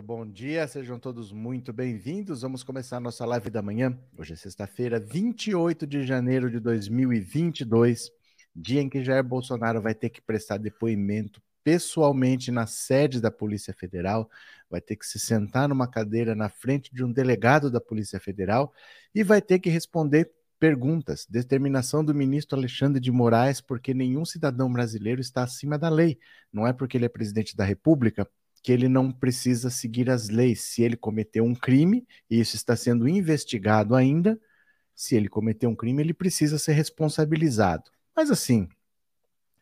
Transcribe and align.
Muito 0.00 0.06
bom 0.06 0.26
dia, 0.26 0.66
sejam 0.66 0.98
todos 0.98 1.30
muito 1.30 1.74
bem-vindos. 1.74 2.40
Vamos 2.40 2.62
começar 2.62 2.96
a 2.96 3.00
nossa 3.00 3.26
live 3.26 3.50
da 3.50 3.60
manhã. 3.60 3.94
Hoje 4.16 4.32
é 4.32 4.36
sexta-feira, 4.36 4.98
28 4.98 5.86
de 5.86 6.06
janeiro 6.06 6.50
de 6.50 6.58
2022, 6.58 8.10
dia 8.56 8.80
em 8.80 8.88
que 8.88 9.04
Jair 9.04 9.22
Bolsonaro 9.22 9.82
vai 9.82 9.94
ter 9.94 10.08
que 10.08 10.22
prestar 10.22 10.56
depoimento 10.56 11.42
pessoalmente 11.62 12.50
na 12.50 12.66
sede 12.66 13.20
da 13.20 13.30
Polícia 13.30 13.74
Federal, 13.74 14.30
vai 14.70 14.80
ter 14.80 14.96
que 14.96 15.04
se 15.04 15.20
sentar 15.20 15.68
numa 15.68 15.86
cadeira 15.86 16.34
na 16.34 16.48
frente 16.48 16.94
de 16.94 17.04
um 17.04 17.12
delegado 17.12 17.70
da 17.70 17.78
Polícia 17.78 18.18
Federal 18.18 18.72
e 19.14 19.22
vai 19.22 19.42
ter 19.42 19.58
que 19.58 19.68
responder 19.68 20.32
perguntas. 20.58 21.26
Determinação 21.28 22.02
do 22.02 22.14
ministro 22.14 22.58
Alexandre 22.58 23.02
de 23.02 23.12
Moraes, 23.12 23.60
porque 23.60 23.92
nenhum 23.92 24.24
cidadão 24.24 24.72
brasileiro 24.72 25.20
está 25.20 25.42
acima 25.42 25.78
da 25.78 25.90
lei. 25.90 26.18
Não 26.50 26.66
é 26.66 26.72
porque 26.72 26.96
ele 26.96 27.04
é 27.04 27.08
presidente 27.10 27.54
da 27.54 27.64
República 27.66 28.26
que 28.62 28.72
ele 28.72 28.88
não 28.88 29.10
precisa 29.10 29.70
seguir 29.70 30.10
as 30.10 30.28
leis. 30.28 30.62
Se 30.62 30.82
ele 30.82 30.96
cometeu 30.96 31.44
um 31.44 31.54
crime, 31.54 32.06
e 32.30 32.40
isso 32.40 32.56
está 32.56 32.76
sendo 32.76 33.08
investigado 33.08 33.94
ainda, 33.94 34.38
se 34.94 35.16
ele 35.16 35.28
cometeu 35.28 35.70
um 35.70 35.76
crime, 35.76 36.02
ele 36.02 36.14
precisa 36.14 36.58
ser 36.58 36.72
responsabilizado. 36.72 37.90
Mas 38.14 38.30
assim, 38.30 38.68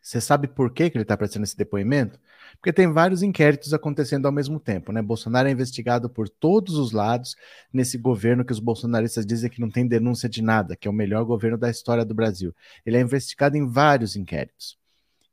você 0.01 0.19
sabe 0.19 0.47
por 0.47 0.71
que, 0.73 0.89
que 0.89 0.97
ele 0.97 1.03
está 1.03 1.15
prestando 1.15 1.43
esse 1.43 1.55
depoimento? 1.55 2.19
Porque 2.55 2.73
tem 2.73 2.91
vários 2.91 3.21
inquéritos 3.21 3.73
acontecendo 3.73 4.25
ao 4.25 4.31
mesmo 4.31 4.59
tempo, 4.59 4.91
né? 4.91 5.01
Bolsonaro 5.01 5.47
é 5.47 5.51
investigado 5.51 6.09
por 6.09 6.27
todos 6.27 6.75
os 6.75 6.91
lados 6.91 7.35
nesse 7.71 7.97
governo 7.97 8.43
que 8.43 8.51
os 8.51 8.59
bolsonaristas 8.59 9.25
dizem 9.25 9.49
que 9.49 9.61
não 9.61 9.69
tem 9.69 9.87
denúncia 9.87 10.27
de 10.27 10.41
nada, 10.41 10.75
que 10.75 10.87
é 10.87 10.91
o 10.91 10.93
melhor 10.93 11.23
governo 11.25 11.57
da 11.57 11.69
história 11.69 12.03
do 12.03 12.15
Brasil. 12.15 12.55
Ele 12.85 12.97
é 12.97 13.01
investigado 13.01 13.55
em 13.55 13.67
vários 13.67 14.15
inquéritos. 14.15 14.78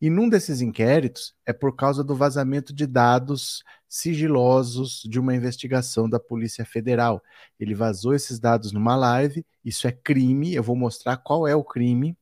E 0.00 0.10
num 0.10 0.28
desses 0.28 0.60
inquéritos 0.60 1.34
é 1.46 1.52
por 1.52 1.74
causa 1.74 2.04
do 2.04 2.14
vazamento 2.14 2.72
de 2.74 2.86
dados 2.86 3.62
sigilosos 3.88 5.02
de 5.08 5.18
uma 5.18 5.34
investigação 5.34 6.08
da 6.08 6.20
Polícia 6.20 6.64
Federal. 6.66 7.22
Ele 7.58 7.74
vazou 7.74 8.14
esses 8.14 8.38
dados 8.38 8.72
numa 8.72 8.94
live, 8.94 9.44
isso 9.64 9.88
é 9.88 9.92
crime, 9.92 10.54
eu 10.54 10.62
vou 10.62 10.76
mostrar 10.76 11.16
qual 11.16 11.48
é 11.48 11.54
o 11.56 11.64
crime 11.64 12.16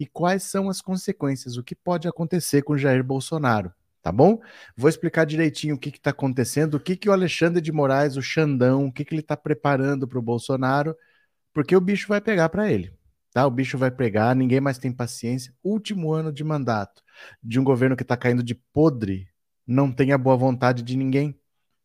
e 0.00 0.06
quais 0.06 0.44
são 0.44 0.70
as 0.70 0.80
consequências, 0.80 1.56
o 1.56 1.62
que 1.62 1.74
pode 1.74 2.08
acontecer 2.08 2.62
com 2.62 2.78
Jair 2.78 3.04
Bolsonaro, 3.04 3.72
tá 4.02 4.10
bom? 4.10 4.40
Vou 4.76 4.88
explicar 4.88 5.26
direitinho 5.26 5.74
o 5.74 5.78
que 5.78 5.90
está 5.90 6.10
acontecendo, 6.10 6.74
o 6.74 6.80
que, 6.80 6.96
que 6.96 7.10
o 7.10 7.12
Alexandre 7.12 7.60
de 7.60 7.70
Moraes, 7.70 8.16
o 8.16 8.22
Xandão, 8.22 8.86
o 8.86 8.92
que, 8.92 9.04
que 9.04 9.14
ele 9.14 9.20
está 9.20 9.36
preparando 9.36 10.08
para 10.08 10.18
o 10.18 10.22
Bolsonaro, 10.22 10.96
porque 11.52 11.76
o 11.76 11.80
bicho 11.80 12.08
vai 12.08 12.20
pegar 12.20 12.48
para 12.48 12.72
ele. 12.72 12.92
Tá? 13.32 13.46
O 13.46 13.50
bicho 13.50 13.78
vai 13.78 13.90
pegar, 13.90 14.34
ninguém 14.34 14.60
mais 14.60 14.78
tem 14.78 14.92
paciência. 14.92 15.54
Último 15.62 16.12
ano 16.12 16.32
de 16.32 16.44
mandato 16.44 17.01
de 17.42 17.58
um 17.58 17.64
governo 17.64 17.96
que 17.96 18.02
está 18.02 18.16
caindo 18.16 18.42
de 18.42 18.54
podre, 18.54 19.28
não 19.66 19.92
tem 19.92 20.12
a 20.12 20.18
boa 20.18 20.36
vontade 20.36 20.82
de 20.82 20.96
ninguém, 20.96 21.38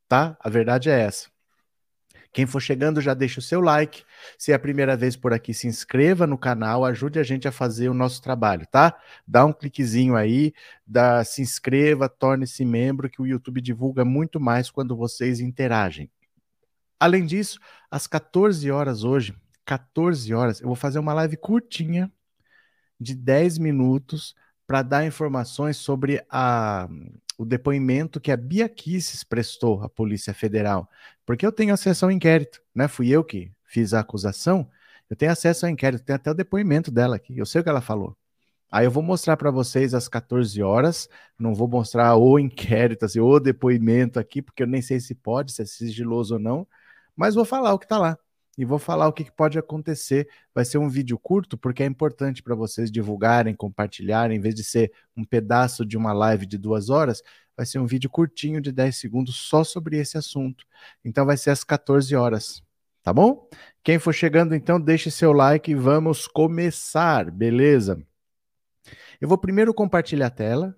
tá? 0.08 0.38
A 0.40 0.50
verdade 0.50 0.90
é 0.90 1.00
essa. 1.00 1.30
Quem 2.34 2.46
for 2.46 2.60
chegando 2.60 3.02
já 3.02 3.14
deixa 3.14 3.40
o 3.40 3.42
seu 3.42 3.62
like. 3.62 4.04
Se 4.38 4.52
é 4.52 4.56
a 4.56 4.60
primeira 4.60 4.96
vez 4.96 5.16
por 5.16 5.34
aqui, 5.34 5.54
se 5.54 5.68
inscreva 5.68 6.28
no 6.28 6.38
canal, 6.38 6.86
ajude 6.86 7.20
a 7.20 7.24
gente 7.24 7.48
a 7.48 7.52
fazer 7.52 7.90
o 7.90 7.94
nosso 7.94 8.22
trabalho, 8.22 8.68
tá? 8.68 8.96
Dá 9.28 9.46
um 9.46 9.54
cliquezinho 9.54 10.16
aí, 10.16 10.54
dá, 10.86 11.24
se 11.24 11.42
inscreva, 11.42 12.08
torne-se 12.08 12.64
membro, 12.64 13.10
que 13.10 13.22
o 13.22 13.26
YouTube 13.26 13.62
divulga 13.62 14.06
muito 14.06 14.40
mais 14.40 14.70
quando 14.70 14.96
vocês 14.96 15.40
interagem. 15.40 16.12
Além 17.00 17.26
disso, 17.26 17.60
às 17.90 18.08
14 18.08 18.70
horas 18.72 19.04
hoje, 19.04 19.36
14 19.66 20.34
horas, 20.34 20.62
eu 20.62 20.68
vou 20.68 20.76
fazer 20.76 21.00
uma 21.00 21.14
live 21.14 21.38
curtinha 21.38 22.12
de 23.00 23.16
10 23.16 23.58
minutos 23.58 24.36
para 24.68 24.82
dar 24.82 25.06
informações 25.06 25.78
sobre 25.78 26.24
a, 26.30 26.90
o 27.38 27.46
depoimento 27.46 28.20
que 28.20 28.32
a 28.32 28.38
Bia 28.38 28.68
Kisses 28.68 29.24
prestou 29.24 29.82
à 29.82 29.90
Polícia 29.90 30.34
Federal. 30.34 30.90
Porque 31.26 31.46
eu 31.46 31.52
tenho 31.52 31.74
acesso 31.74 32.06
ao 32.06 32.12
inquérito, 32.12 32.62
né? 32.76 32.88
Fui 32.88 33.10
eu 33.10 33.24
que 33.24 33.52
fiz 33.66 33.94
a 33.94 34.02
acusação, 34.02 34.70
eu 35.10 35.16
tenho 35.16 35.32
acesso 35.32 35.66
ao 35.66 35.72
inquérito, 35.72 36.04
tem 36.04 36.16
até 36.16 36.30
o 36.30 36.34
depoimento 36.34 36.92
dela 36.92 37.16
aqui, 37.16 37.38
eu 37.38 37.46
sei 37.46 37.62
o 37.62 37.64
que 37.64 37.70
ela 37.70 37.82
falou. 37.82 38.16
Aí 38.70 38.86
eu 38.86 38.92
vou 38.92 39.02
mostrar 39.02 39.38
para 39.38 39.50
vocês 39.50 39.94
às 39.94 40.10
14 40.10 40.62
horas, 40.62 41.10
não 41.40 41.56
vou 41.56 41.70
mostrar 41.70 42.16
o 42.18 42.38
inquérito, 42.38 43.06
assim, 43.06 43.20
o 43.20 43.40
depoimento 43.40 44.20
aqui, 44.20 44.42
porque 44.42 44.64
eu 44.64 44.68
nem 44.68 44.82
sei 44.82 45.00
se 45.00 45.16
pode, 45.16 45.54
se 45.54 45.62
é 45.62 45.66
sigiloso 45.66 46.34
ou 46.36 46.40
não, 46.40 46.68
mas 47.16 47.36
vou 47.36 47.46
falar 47.46 47.74
o 47.74 47.80
que 47.80 47.86
está 47.86 47.98
lá 47.98 48.18
e 48.58 48.66
vou 48.66 48.80
falar 48.80 49.08
o 49.08 49.14
que, 49.14 49.32
pode 49.32 49.60
acontecer. 49.60 50.28
Vai 50.54 50.66
ser 50.66 50.80
um 50.80 50.90
vídeo 50.90 51.18
curto, 51.20 51.58
porque 51.58 51.84
é 51.84 51.86
importante 51.86 52.42
para 52.42 52.56
vocês 52.56 52.92
divulgarem, 52.92 53.54
compartilharem, 53.54 54.38
em 54.38 54.42
vez 54.42 54.56
de 54.56 54.64
ser 54.64 54.92
um 55.16 55.24
pedaço 55.24 55.86
de 55.86 55.96
uma 55.96 56.12
live 56.12 56.46
de 56.46 56.58
duas 56.58 56.90
horas, 56.90 57.22
vai 57.56 57.66
ser 57.66 57.80
um 57.80 57.86
vídeo 57.86 58.10
curtinho 58.10 58.60
de 58.60 58.72
10 58.72 58.96
segundos 58.96 59.36
só 59.36 59.64
sobre 59.64 59.98
esse 59.98 60.18
assunto. 60.18 60.66
Então 61.06 61.26
vai 61.26 61.38
ser 61.38 61.52
às 61.52 61.64
14 61.64 62.16
horas, 62.16 62.64
tá 63.04 63.14
bom? 63.14 63.48
Quem 63.84 64.00
for 64.00 64.14
chegando, 64.14 64.56
então, 64.56 64.80
deixe 64.80 65.12
seu 65.12 65.32
like 65.32 65.72
e 65.72 65.76
vamos 65.76 66.28
começar, 66.28 67.30
beleza? 67.30 68.02
Eu 69.20 69.28
vou 69.28 69.38
primeiro 69.38 69.74
compartilhar 69.74 70.28
a 70.28 70.32
tela, 70.32 70.76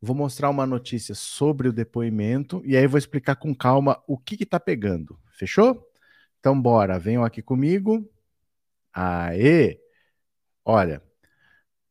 vou 0.00 0.16
mostrar 0.16 0.50
uma 0.50 0.66
notícia 0.66 1.14
sobre 1.14 1.68
o 1.68 1.72
depoimento 1.72 2.62
e 2.64 2.76
aí 2.76 2.86
vou 2.86 2.98
explicar 2.98 3.36
com 3.36 3.54
calma 3.54 4.02
o 4.06 4.18
que 4.18 4.42
está 4.42 4.58
pegando. 4.58 5.18
Fechou? 5.32 5.91
Então, 6.42 6.60
bora, 6.60 6.98
venham 6.98 7.22
aqui 7.22 7.40
comigo. 7.40 8.04
Aê! 8.92 9.80
Olha, 10.64 11.00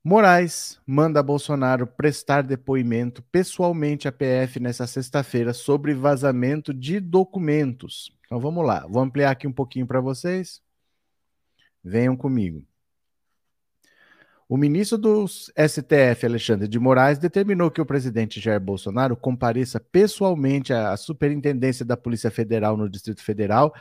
Moraes 0.03 0.77
manda 0.85 1.23
Bolsonaro 1.23 1.87
prestar 1.87 2.41
depoimento 2.41 3.23
pessoalmente 3.31 4.09
à 4.09 4.11
PF 4.11 4.59
nessa 4.59 4.85
sexta-feira 4.85 5.53
sobre 5.53 5.93
vazamento 5.93 6.73
de 6.73 6.99
documentos. 6.99 8.11
Então 8.25 8.41
vamos 8.41 8.65
lá, 8.65 8.85
vou 8.89 9.01
ampliar 9.01 9.31
aqui 9.31 9.47
um 9.47 9.53
pouquinho 9.53 9.87
para 9.87 10.01
vocês. 10.01 10.61
Venham 11.81 12.17
comigo. 12.17 12.65
O 14.49 14.57
ministro 14.57 14.97
do 14.97 15.25
STF, 15.29 16.25
Alexandre 16.25 16.67
de 16.67 16.77
Moraes, 16.77 17.17
determinou 17.17 17.71
que 17.71 17.79
o 17.79 17.85
presidente 17.85 18.41
Jair 18.41 18.59
Bolsonaro 18.59 19.15
compareça 19.15 19.79
pessoalmente 19.79 20.73
à 20.73 20.97
Superintendência 20.97 21.85
da 21.85 21.95
Polícia 21.95 22.29
Federal 22.29 22.75
no 22.75 22.89
Distrito 22.89 23.23
Federal 23.23 23.73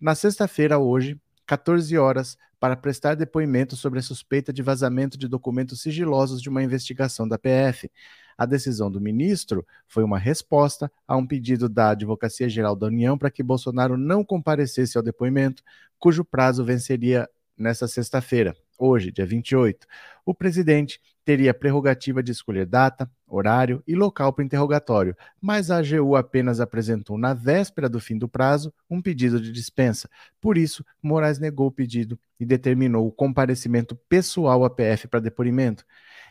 na 0.00 0.14
sexta-feira, 0.14 0.78
hoje, 0.78 1.20
14 1.46 1.96
horas, 1.96 2.36
para 2.60 2.76
prestar 2.76 3.14
depoimento 3.14 3.76
sobre 3.76 3.98
a 3.98 4.02
suspeita 4.02 4.52
de 4.52 4.62
vazamento 4.62 5.16
de 5.16 5.28
documentos 5.28 5.80
sigilosos 5.80 6.42
de 6.42 6.48
uma 6.48 6.62
investigação 6.62 7.26
da 7.26 7.38
PF. 7.38 7.90
A 8.36 8.46
decisão 8.46 8.90
do 8.90 9.00
ministro 9.00 9.66
foi 9.86 10.04
uma 10.04 10.18
resposta 10.18 10.90
a 11.06 11.16
um 11.16 11.26
pedido 11.26 11.68
da 11.68 11.90
Advocacia 11.90 12.48
Geral 12.48 12.76
da 12.76 12.86
União 12.86 13.16
para 13.16 13.30
que 13.30 13.42
Bolsonaro 13.42 13.96
não 13.96 14.24
comparecesse 14.24 14.96
ao 14.96 15.02
depoimento, 15.02 15.62
cujo 15.98 16.24
prazo 16.24 16.64
venceria 16.64 17.28
nesta 17.56 17.88
sexta-feira, 17.88 18.56
hoje, 18.78 19.10
dia 19.10 19.26
28. 19.26 19.86
O 20.24 20.34
presidente 20.34 21.00
teria 21.24 21.50
a 21.50 21.54
prerrogativa 21.54 22.22
de 22.22 22.32
escolher 22.32 22.64
data, 22.64 23.10
horário 23.26 23.82
e 23.86 23.94
local 23.94 24.32
para 24.32 24.42
o 24.42 24.46
interrogatório, 24.46 25.16
mas 25.40 25.70
a 25.70 25.78
AGU 25.78 26.16
apenas 26.16 26.60
apresentou 26.60 27.18
na 27.18 27.34
véspera 27.34 27.88
do 27.88 28.00
fim 28.00 28.16
do 28.16 28.28
prazo 28.28 28.72
um 28.88 29.02
pedido 29.02 29.40
de 29.40 29.52
dispensa. 29.52 30.08
Por 30.40 30.56
isso, 30.56 30.84
Moraes 31.02 31.38
negou 31.38 31.66
o 31.66 31.72
pedido 31.72 32.18
e 32.40 32.46
determinou 32.46 33.06
o 33.06 33.12
comparecimento 33.12 33.94
pessoal 34.08 34.64
à 34.64 34.70
PF 34.70 35.08
para 35.08 35.20
depoimento. 35.20 35.84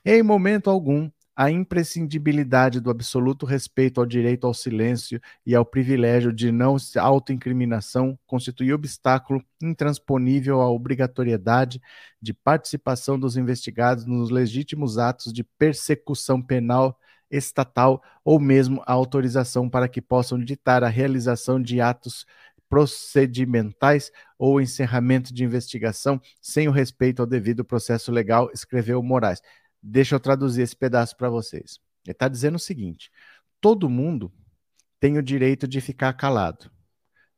Em 0.04 0.24
momento 0.24 0.70
algum, 0.70 1.12
a 1.38 1.52
imprescindibilidade 1.52 2.80
do 2.80 2.90
absoluto 2.90 3.46
respeito 3.46 4.00
ao 4.00 4.08
direito 4.08 4.48
ao 4.48 4.56
silêncio 4.56 5.22
e 5.46 5.54
ao 5.54 5.64
privilégio 5.64 6.34
de 6.34 6.52
não 6.52 6.76
autoincriminação 6.98 8.18
constitui 8.26 8.74
obstáculo 8.74 9.44
intransponível 9.62 10.60
à 10.62 10.72
obrigatoriedade 10.72 11.80
de 12.20 12.34
participação 12.34 13.20
dos 13.20 13.38
investigados 13.38 14.04
nos 14.04 14.32
legítimos 14.32 14.98
atos 14.98 15.32
de 15.32 15.44
persecução 15.44 16.42
penal 16.42 16.98
estatal 17.30 18.02
ou 18.26 18.40
mesmo 18.40 18.82
a 18.88 18.94
autorização 18.94 19.70
para 19.70 19.88
que 19.88 20.02
possam 20.02 20.40
ditar 20.40 20.84
a 20.84 20.88
realização 20.90 21.62
de 21.62 21.80
atos 21.80 22.26
procedimentais 22.68 24.12
ou 24.40 24.60
encerramento 24.60 25.32
de 25.32 25.44
investigação 25.44 26.20
sem 26.42 26.68
o 26.68 26.72
respeito 26.72 27.22
ao 27.22 27.28
devido 27.28 27.64
processo 27.64 28.12
legal, 28.12 28.50
escreveu 28.52 29.04
Moraes. 29.04 29.40
Deixa 29.82 30.16
eu 30.16 30.20
traduzir 30.20 30.62
esse 30.62 30.76
pedaço 30.76 31.16
para 31.16 31.30
vocês. 31.30 31.80
Ele 32.06 32.14
está 32.14 32.28
dizendo 32.28 32.56
o 32.56 32.60
seguinte: 32.60 33.12
todo 33.62 33.90
mundo 33.90 34.32
tem 35.00 35.18
o 35.18 35.24
direito 35.24 35.68
de 35.68 35.80
ficar 35.82 36.14
calado. 36.14 36.72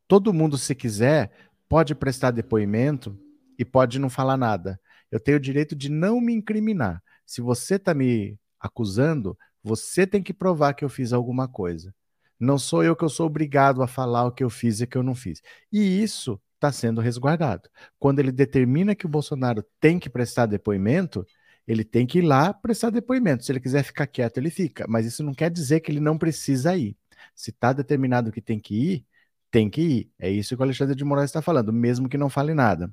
Todo 0.07 0.33
mundo, 0.33 0.57
se 0.57 0.73
quiser, 0.73 1.31
pode 1.67 1.93
prestar 1.93 2.31
depoimento 2.31 3.17
e 3.57 3.65
pode 3.65 3.99
não 3.99 4.09
falar 4.09 4.37
nada. 4.37 4.79
Eu 5.11 5.19
tenho 5.19 5.37
o 5.37 5.41
direito 5.41 5.75
de 5.75 5.89
não 5.89 6.19
me 6.21 6.33
incriminar. 6.33 7.01
Se 7.25 7.41
você 7.41 7.75
está 7.75 7.93
me 7.93 8.39
acusando, 8.59 9.37
você 9.63 10.07
tem 10.07 10.23
que 10.23 10.33
provar 10.33 10.73
que 10.73 10.83
eu 10.83 10.89
fiz 10.89 11.13
alguma 11.13 11.47
coisa. 11.47 11.93
Não 12.39 12.57
sou 12.57 12.83
eu 12.83 12.95
que 12.95 13.03
eu 13.03 13.09
sou 13.09 13.25
obrigado 13.25 13.83
a 13.83 13.87
falar 13.87 14.25
o 14.25 14.31
que 14.31 14.43
eu 14.43 14.49
fiz 14.49 14.79
e 14.79 14.85
o 14.85 14.87
que 14.87 14.97
eu 14.97 15.03
não 15.03 15.13
fiz. 15.13 15.41
E 15.71 16.01
isso 16.01 16.41
está 16.55 16.71
sendo 16.71 17.01
resguardado. 17.01 17.69
Quando 17.97 18.19
ele 18.19 18.31
determina 18.31 18.95
que 18.95 19.05
o 19.05 19.09
Bolsonaro 19.09 19.63
tem 19.79 19.99
que 19.99 20.09
prestar 20.09 20.45
depoimento, 20.45 21.25
ele 21.69 21.83
tem 21.83 22.07
que 22.07 22.17
ir 22.17 22.21
lá 22.23 22.51
prestar 22.51 22.89
depoimento. 22.89 23.45
Se 23.45 23.51
ele 23.51 23.59
quiser 23.59 23.83
ficar 23.83 24.07
quieto, 24.07 24.37
ele 24.39 24.49
fica. 24.49 24.87
Mas 24.89 25.05
isso 25.05 25.23
não 25.23 25.35
quer 25.35 25.51
dizer 25.51 25.81
que 25.81 25.91
ele 25.91 25.99
não 25.99 26.17
precisa 26.17 26.75
ir. 26.75 26.97
Se 27.35 27.51
está 27.51 27.71
determinado 27.71 28.31
que 28.31 28.41
tem 28.41 28.59
que 28.59 28.73
ir, 28.73 29.05
tem 29.51 29.69
que 29.69 29.81
ir. 29.81 30.11
É 30.17 30.31
isso 30.31 30.55
que 30.55 30.61
o 30.61 30.63
Alexandre 30.63 30.95
de 30.95 31.05
Moraes 31.05 31.29
está 31.29 31.43
falando, 31.43 31.71
mesmo 31.71 32.09
que 32.09 32.17
não 32.17 32.27
fale 32.27 32.55
nada. 32.55 32.91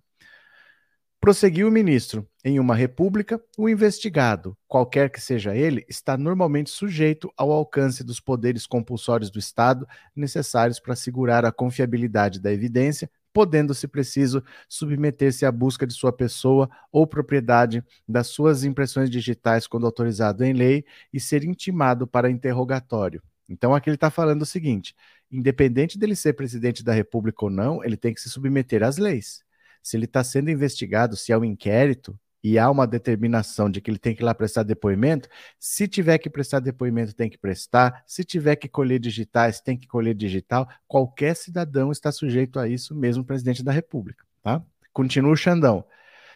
Prosseguiu 1.18 1.68
o 1.68 1.70
ministro. 1.70 2.28
Em 2.44 2.60
uma 2.60 2.74
república, 2.74 3.42
o 3.56 3.66
investigado, 3.66 4.54
qualquer 4.68 5.10
que 5.10 5.22
seja 5.22 5.56
ele, 5.56 5.82
está 5.88 6.14
normalmente 6.18 6.68
sujeito 6.68 7.32
ao 7.34 7.50
alcance 7.50 8.04
dos 8.04 8.20
poderes 8.20 8.66
compulsórios 8.66 9.30
do 9.30 9.38
Estado 9.38 9.88
necessários 10.14 10.78
para 10.78 10.92
assegurar 10.92 11.46
a 11.46 11.50
confiabilidade 11.50 12.38
da 12.40 12.52
evidência, 12.52 13.10
podendo, 13.36 13.74
se 13.74 13.86
preciso, 13.86 14.42
submeter-se 14.66 15.44
à 15.44 15.52
busca 15.52 15.86
de 15.86 15.92
sua 15.92 16.10
pessoa 16.10 16.70
ou 16.90 17.06
propriedade 17.06 17.84
das 18.08 18.28
suas 18.28 18.64
impressões 18.64 19.10
digitais 19.10 19.66
quando 19.66 19.84
autorizado 19.84 20.42
em 20.42 20.54
lei 20.54 20.86
e 21.12 21.20
ser 21.20 21.44
intimado 21.44 22.06
para 22.06 22.30
interrogatório. 22.30 23.22
Então 23.46 23.74
aqui 23.74 23.90
ele 23.90 23.96
está 23.96 24.10
falando 24.10 24.40
o 24.40 24.46
seguinte: 24.46 24.96
independente 25.30 25.98
dele 25.98 26.16
ser 26.16 26.32
presidente 26.32 26.82
da 26.82 26.94
República 26.94 27.44
ou 27.44 27.50
não, 27.50 27.84
ele 27.84 27.98
tem 27.98 28.14
que 28.14 28.22
se 28.22 28.30
submeter 28.30 28.82
às 28.82 28.96
leis. 28.96 29.44
Se 29.82 29.98
ele 29.98 30.06
está 30.06 30.24
sendo 30.24 30.50
investigado, 30.50 31.14
se 31.14 31.30
é 31.30 31.36
um 31.36 31.44
inquérito 31.44 32.18
e 32.42 32.58
há 32.58 32.70
uma 32.70 32.86
determinação 32.86 33.70
de 33.70 33.80
que 33.80 33.90
ele 33.90 33.98
tem 33.98 34.14
que 34.14 34.22
ir 34.22 34.24
lá 34.24 34.34
prestar 34.34 34.62
depoimento, 34.62 35.28
se 35.58 35.88
tiver 35.88 36.18
que 36.18 36.30
prestar 36.30 36.60
depoimento, 36.60 37.14
tem 37.14 37.28
que 37.28 37.38
prestar. 37.38 38.04
Se 38.06 38.24
tiver 38.24 38.56
que 38.56 38.68
colher 38.68 39.00
digitais, 39.00 39.60
tem 39.60 39.76
que 39.76 39.86
colher 39.86 40.14
digital. 40.14 40.68
Qualquer 40.86 41.34
cidadão 41.34 41.90
está 41.90 42.12
sujeito 42.12 42.58
a 42.58 42.68
isso, 42.68 42.94
mesmo 42.94 43.22
o 43.22 43.26
presidente 43.26 43.64
da 43.64 43.72
República. 43.72 44.24
Tá? 44.42 44.62
Continua 44.92 45.32
o 45.32 45.36
Xandão. 45.36 45.84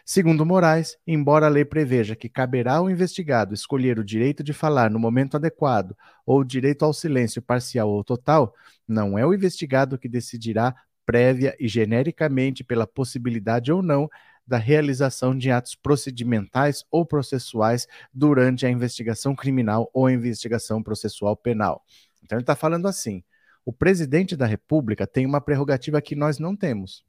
Segundo 0.03 0.45
Moraes, 0.45 0.97
embora 1.05 1.45
a 1.45 1.49
lei 1.49 1.63
preveja 1.63 2.15
que 2.15 2.27
caberá 2.27 2.75
ao 2.75 2.89
investigado 2.89 3.53
escolher 3.53 3.99
o 3.99 4.03
direito 4.03 4.43
de 4.43 4.51
falar 4.51 4.89
no 4.89 4.99
momento 4.99 5.37
adequado 5.37 5.95
ou 6.25 6.39
o 6.39 6.43
direito 6.43 6.83
ao 6.83 6.91
silêncio 6.91 7.41
parcial 7.41 7.89
ou 7.89 8.03
total, 8.03 8.53
não 8.87 9.17
é 9.17 9.25
o 9.25 9.33
investigado 9.33 9.97
que 9.97 10.09
decidirá 10.09 10.75
prévia 11.05 11.55
e 11.59 11.67
genericamente 11.67 12.63
pela 12.63 12.87
possibilidade 12.87 13.71
ou 13.71 13.81
não 13.81 14.09
da 14.51 14.57
realização 14.57 15.35
de 15.35 15.49
atos 15.49 15.75
procedimentais 15.75 16.83
ou 16.91 17.05
processuais 17.05 17.87
durante 18.13 18.65
a 18.65 18.69
investigação 18.69 19.33
criminal 19.33 19.89
ou 19.93 20.09
investigação 20.09 20.83
processual 20.83 21.37
penal. 21.37 21.81
Então 22.21 22.37
ele 22.37 22.43
está 22.43 22.53
falando 22.53 22.85
assim: 22.85 23.23
o 23.63 23.71
presidente 23.71 24.35
da 24.35 24.45
República 24.45 25.07
tem 25.07 25.25
uma 25.25 25.39
prerrogativa 25.39 26.01
que 26.01 26.17
nós 26.17 26.37
não 26.37 26.53
temos. 26.53 27.05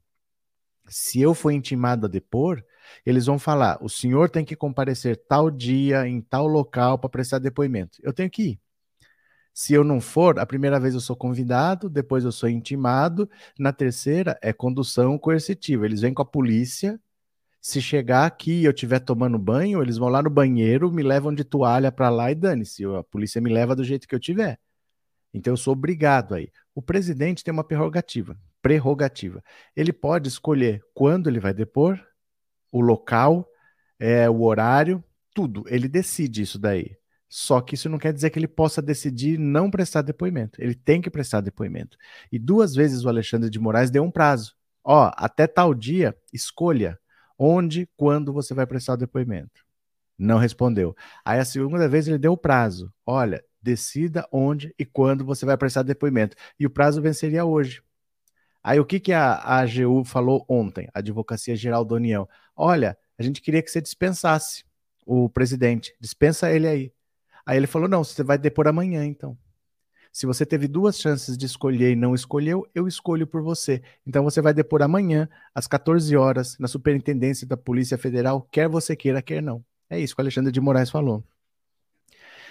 Se 0.87 1.19
eu 1.19 1.33
for 1.33 1.51
intimado 1.51 2.05
a 2.05 2.09
depor, 2.09 2.63
eles 3.05 3.25
vão 3.25 3.37
falar: 3.37 3.77
o 3.83 3.89
senhor 3.89 4.29
tem 4.29 4.45
que 4.45 4.55
comparecer 4.55 5.17
tal 5.27 5.51
dia, 5.51 6.07
em 6.07 6.21
tal 6.21 6.47
local, 6.47 6.97
para 6.97 7.09
prestar 7.09 7.39
depoimento. 7.39 7.99
Eu 8.01 8.13
tenho 8.13 8.29
que 8.29 8.43
ir. 8.43 8.59
Se 9.53 9.73
eu 9.73 9.83
não 9.83 9.99
for, 9.99 10.39
a 10.39 10.45
primeira 10.45 10.79
vez 10.79 10.93
eu 10.93 11.01
sou 11.01 11.15
convidado, 11.15 11.89
depois 11.89 12.23
eu 12.23 12.31
sou 12.31 12.49
intimado, 12.49 13.29
na 13.59 13.73
terceira 13.73 14.39
é 14.41 14.53
condução 14.53 15.17
coercitiva. 15.17 15.85
Eles 15.85 16.01
vêm 16.01 16.13
com 16.13 16.21
a 16.21 16.25
polícia. 16.25 16.99
Se 17.65 17.81
chegar 17.81 18.25
aqui 18.25 18.51
e 18.59 18.65
eu 18.65 18.71
estiver 18.71 18.99
tomando 18.99 19.39
banho, 19.39 19.81
eles 19.81 19.97
vão 19.97 20.09
lá 20.09 20.21
no 20.21 20.29
banheiro, 20.29 20.91
me 20.91 21.01
levam 21.01 21.33
de 21.33 21.45
toalha 21.45 21.93
para 21.93 22.09
lá 22.09 22.29
e 22.29 22.35
dane-se. 22.35 22.83
A 22.83 23.01
polícia 23.05 23.39
me 23.39 23.49
leva 23.49 23.73
do 23.73 23.85
jeito 23.85 24.05
que 24.05 24.13
eu 24.13 24.19
tiver. 24.19 24.59
Então 25.33 25.53
eu 25.53 25.57
sou 25.57 25.71
obrigado 25.71 26.35
aí. 26.35 26.51
O 26.75 26.81
presidente 26.81 27.41
tem 27.41 27.53
uma 27.53 27.63
prerrogativa, 27.63 28.37
prerrogativa. 28.61 29.41
Ele 29.77 29.93
pode 29.93 30.27
escolher 30.27 30.83
quando 30.93 31.29
ele 31.29 31.39
vai 31.39 31.53
depor, 31.53 31.97
o 32.69 32.81
local, 32.81 33.47
é, 33.97 34.29
o 34.29 34.41
horário, 34.41 35.01
tudo. 35.33 35.63
Ele 35.67 35.87
decide 35.87 36.41
isso 36.41 36.59
daí. 36.59 36.97
Só 37.29 37.61
que 37.61 37.75
isso 37.75 37.87
não 37.87 37.97
quer 37.97 38.11
dizer 38.11 38.29
que 38.29 38.37
ele 38.37 38.47
possa 38.47 38.81
decidir 38.81 39.39
não 39.39 39.71
prestar 39.71 40.01
depoimento. 40.01 40.61
Ele 40.61 40.75
tem 40.75 40.99
que 41.01 41.09
prestar 41.09 41.39
depoimento. 41.39 41.97
E 42.29 42.37
duas 42.37 42.75
vezes 42.75 43.05
o 43.05 43.09
Alexandre 43.09 43.49
de 43.49 43.57
Moraes 43.57 43.89
deu 43.89 44.03
um 44.03 44.11
prazo. 44.11 44.53
Ó, 44.83 45.09
até 45.15 45.47
tal 45.47 45.73
dia, 45.73 46.13
escolha 46.33 46.99
onde, 47.37 47.87
quando 47.97 48.33
você 48.33 48.53
vai 48.53 48.65
prestar 48.65 48.93
o 48.93 48.97
depoimento. 48.97 49.65
Não 50.17 50.37
respondeu. 50.37 50.95
Aí 51.25 51.39
a 51.39 51.45
segunda 51.45 51.87
vez 51.87 52.07
ele 52.07 52.17
deu 52.17 52.33
o 52.33 52.37
prazo. 52.37 52.93
Olha, 53.05 53.43
decida 53.61 54.27
onde 54.31 54.73
e 54.77 54.85
quando 54.85 55.25
você 55.25 55.45
vai 55.45 55.57
prestar 55.57 55.83
depoimento. 55.83 56.35
E 56.59 56.65
o 56.65 56.69
prazo 56.69 57.01
venceria 57.01 57.45
hoje. 57.45 57.81
Aí 58.63 58.79
o 58.79 58.85
que, 58.85 58.99
que 58.99 59.11
a, 59.11 59.33
a 59.33 59.59
AGU 59.59 60.05
falou 60.05 60.45
ontem, 60.47 60.87
a 60.93 60.99
Advocacia 60.99 61.55
Geral 61.55 61.83
da 61.83 61.95
União? 61.95 62.27
Olha, 62.55 62.97
a 63.17 63.23
gente 63.23 63.41
queria 63.41 63.61
que 63.61 63.69
você 63.69 63.81
dispensasse 63.81 64.63
o 65.05 65.29
presidente, 65.29 65.93
dispensa 65.99 66.51
ele 66.51 66.67
aí. 66.67 66.93
Aí 67.45 67.57
ele 67.57 67.67
falou: 67.67 67.89
não, 67.89 68.03
você 68.03 68.23
vai 68.23 68.37
depor 68.37 68.67
amanhã, 68.67 69.05
então. 69.05 69.37
Se 70.13 70.27
você 70.27 70.45
teve 70.45 70.67
duas 70.67 70.99
chances 70.99 71.35
de 71.35 71.47
escolher 71.47 71.91
e 71.91 71.95
não 71.95 72.13
escolheu, 72.13 72.67
eu 72.75 72.87
escolho 72.87 73.25
por 73.25 73.41
você. 73.41 73.81
Então 74.05 74.23
você 74.23 74.41
vai 74.43 74.53
depor 74.53 74.83
amanhã, 74.83 75.27
às 75.55 75.65
14 75.67 76.15
horas, 76.15 76.55
na 76.59 76.67
Superintendência 76.67 77.47
da 77.47 77.57
Polícia 77.57 77.97
Federal, 77.97 78.47
quer 78.51 78.69
você 78.69 78.95
queira, 78.95 79.23
quer 79.23 79.41
não. 79.41 79.65
É 79.89 79.99
isso 79.99 80.15
que 80.15 80.21
o 80.21 80.23
Alexandre 80.23 80.51
de 80.51 80.61
Moraes 80.61 80.91
falou. 80.91 81.23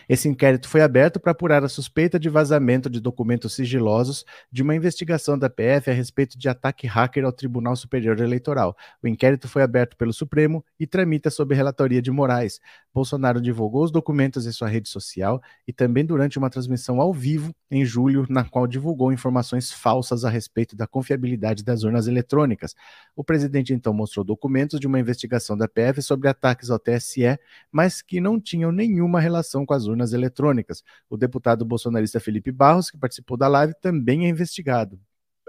Esse 0.08 0.28
inquérito 0.28 0.68
foi 0.68 0.82
aberto 0.82 1.20
para 1.20 1.32
apurar 1.32 1.64
a 1.64 1.68
suspeita 1.68 2.18
de 2.18 2.28
vazamento 2.28 2.90
de 2.90 3.00
documentos 3.00 3.54
sigilosos 3.54 4.24
de 4.50 4.62
uma 4.62 4.74
investigação 4.74 5.38
da 5.38 5.48
PF 5.48 5.90
a 5.90 5.94
respeito 5.94 6.38
de 6.38 6.48
ataque 6.48 6.86
hacker 6.86 7.24
ao 7.24 7.32
Tribunal 7.32 7.76
Superior 7.76 8.18
Eleitoral. 8.20 8.76
O 9.02 9.08
inquérito 9.08 9.48
foi 9.48 9.62
aberto 9.62 9.96
pelo 9.96 10.12
Supremo 10.12 10.64
e 10.78 10.86
tramita 10.86 11.30
sob 11.30 11.54
relatoria 11.54 12.02
de 12.02 12.10
Moraes. 12.10 12.60
Bolsonaro 12.92 13.40
divulgou 13.40 13.84
os 13.84 13.90
documentos 13.90 14.46
em 14.46 14.52
sua 14.52 14.68
rede 14.68 14.88
social 14.88 15.40
e 15.66 15.72
também 15.72 16.04
durante 16.04 16.38
uma 16.38 16.50
transmissão 16.50 17.00
ao 17.00 17.12
vivo 17.12 17.54
em 17.70 17.84
julho, 17.84 18.26
na 18.28 18.44
qual 18.44 18.66
divulgou 18.66 19.12
informações 19.12 19.72
falsas 19.72 20.24
a 20.24 20.30
respeito 20.30 20.76
da 20.76 20.86
confiabilidade 20.86 21.64
das 21.64 21.84
urnas 21.84 22.06
eletrônicas. 22.06 22.74
O 23.16 23.24
presidente 23.24 23.72
então 23.72 23.94
mostrou 23.94 24.24
documentos 24.24 24.78
de 24.78 24.86
uma 24.86 25.00
investigação 25.00 25.56
da 25.56 25.66
PF 25.66 26.02
sobre 26.02 26.28
ataques 26.28 26.70
ao 26.70 26.78
TSE, 26.78 27.38
mas 27.70 28.02
que 28.02 28.20
não 28.20 28.38
tinham 28.38 28.70
nenhuma 28.70 29.20
relação 29.20 29.64
com 29.64 29.72
as 29.72 29.86
urnas 29.86 29.91
eletrônicas. 30.12 30.82
O 31.08 31.16
deputado 31.16 31.64
bolsonarista 31.64 32.20
Felipe 32.20 32.50
Barros, 32.50 32.90
que 32.90 32.98
participou 32.98 33.36
da 33.36 33.48
live, 33.48 33.74
também 33.80 34.26
é 34.26 34.28
investigado. 34.28 35.00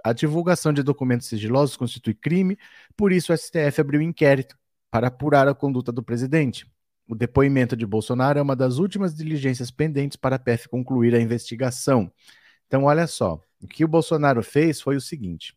A 0.04 0.12
divulgação 0.12 0.74
de 0.74 0.84
documentos 0.84 1.28
sigilosos 1.28 1.78
constitui 1.78 2.14
crime, 2.14 2.58
por 2.96 3.12
isso 3.12 3.32
o 3.32 3.38
STF 3.38 3.80
abriu 3.80 4.02
inquérito 4.02 4.58
para 4.92 5.08
apurar 5.08 5.48
a 5.48 5.56
conduta 5.56 5.92
do 5.92 6.04
presidente. 6.04 6.70
O 7.08 7.16
depoimento 7.16 7.76
de 7.76 7.86
Bolsonaro 7.86 8.40
é 8.40 8.42
uma 8.42 8.56
das 8.56 8.78
últimas 8.78 9.16
diligências 9.16 9.72
pendentes 9.72 10.18
para 10.18 10.36
a 10.36 10.40
PF 10.40 10.70
concluir 10.70 11.16
a 11.16 11.22
investigação. 11.22 12.12
Então, 12.68 12.84
olha 12.84 13.08
só, 13.08 13.42
o 13.62 13.68
que 13.68 13.86
o 13.86 13.88
Bolsonaro 13.88 14.44
fez 14.44 14.82
foi 14.82 14.96
o 14.96 15.02
seguinte: 15.02 15.56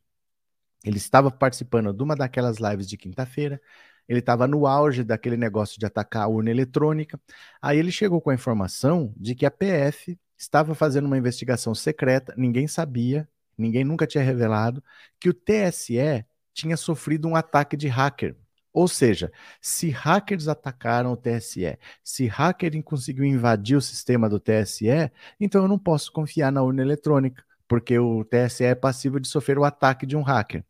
ele 0.84 0.96
estava 0.98 1.30
participando 1.30 1.92
de 1.92 2.02
uma 2.02 2.14
daquelas 2.14 2.58
lives 2.58 2.88
de 2.88 2.96
quinta-feira, 2.96 3.60
ele 4.08 4.20
estava 4.20 4.46
no 4.46 4.66
auge 4.66 5.04
daquele 5.04 5.36
negócio 5.36 5.78
de 5.78 5.86
atacar 5.86 6.24
a 6.24 6.28
urna 6.28 6.50
eletrônica. 6.50 7.20
Aí 7.60 7.78
ele 7.78 7.90
chegou 7.90 8.20
com 8.20 8.30
a 8.30 8.34
informação 8.34 9.12
de 9.16 9.34
que 9.34 9.46
a 9.46 9.50
PF 9.50 10.18
estava 10.36 10.74
fazendo 10.74 11.06
uma 11.06 11.18
investigação 11.18 11.74
secreta, 11.74 12.34
ninguém 12.36 12.66
sabia, 12.68 13.28
ninguém 13.56 13.84
nunca 13.84 14.06
tinha 14.06 14.22
revelado, 14.22 14.82
que 15.18 15.28
o 15.28 15.34
TSE 15.34 16.24
tinha 16.52 16.76
sofrido 16.76 17.28
um 17.28 17.36
ataque 17.36 17.76
de 17.76 17.88
hacker. 17.88 18.36
Ou 18.72 18.86
seja, 18.86 19.32
se 19.58 19.88
hackers 19.88 20.48
atacaram 20.48 21.12
o 21.12 21.16
TSE, 21.16 21.78
se 22.04 22.26
hacker 22.26 22.82
conseguiu 22.84 23.24
invadir 23.24 23.76
o 23.76 23.80
sistema 23.80 24.28
do 24.28 24.38
TSE, 24.38 25.10
então 25.40 25.62
eu 25.62 25.68
não 25.68 25.78
posso 25.78 26.12
confiar 26.12 26.52
na 26.52 26.62
urna 26.62 26.82
eletrônica, 26.82 27.42
porque 27.66 27.98
o 27.98 28.22
TSE 28.24 28.64
é 28.64 28.74
passivo 28.74 29.18
de 29.18 29.28
sofrer 29.28 29.58
o 29.58 29.64
ataque 29.64 30.04
de 30.04 30.14
um 30.14 30.22
hacker. 30.22 30.62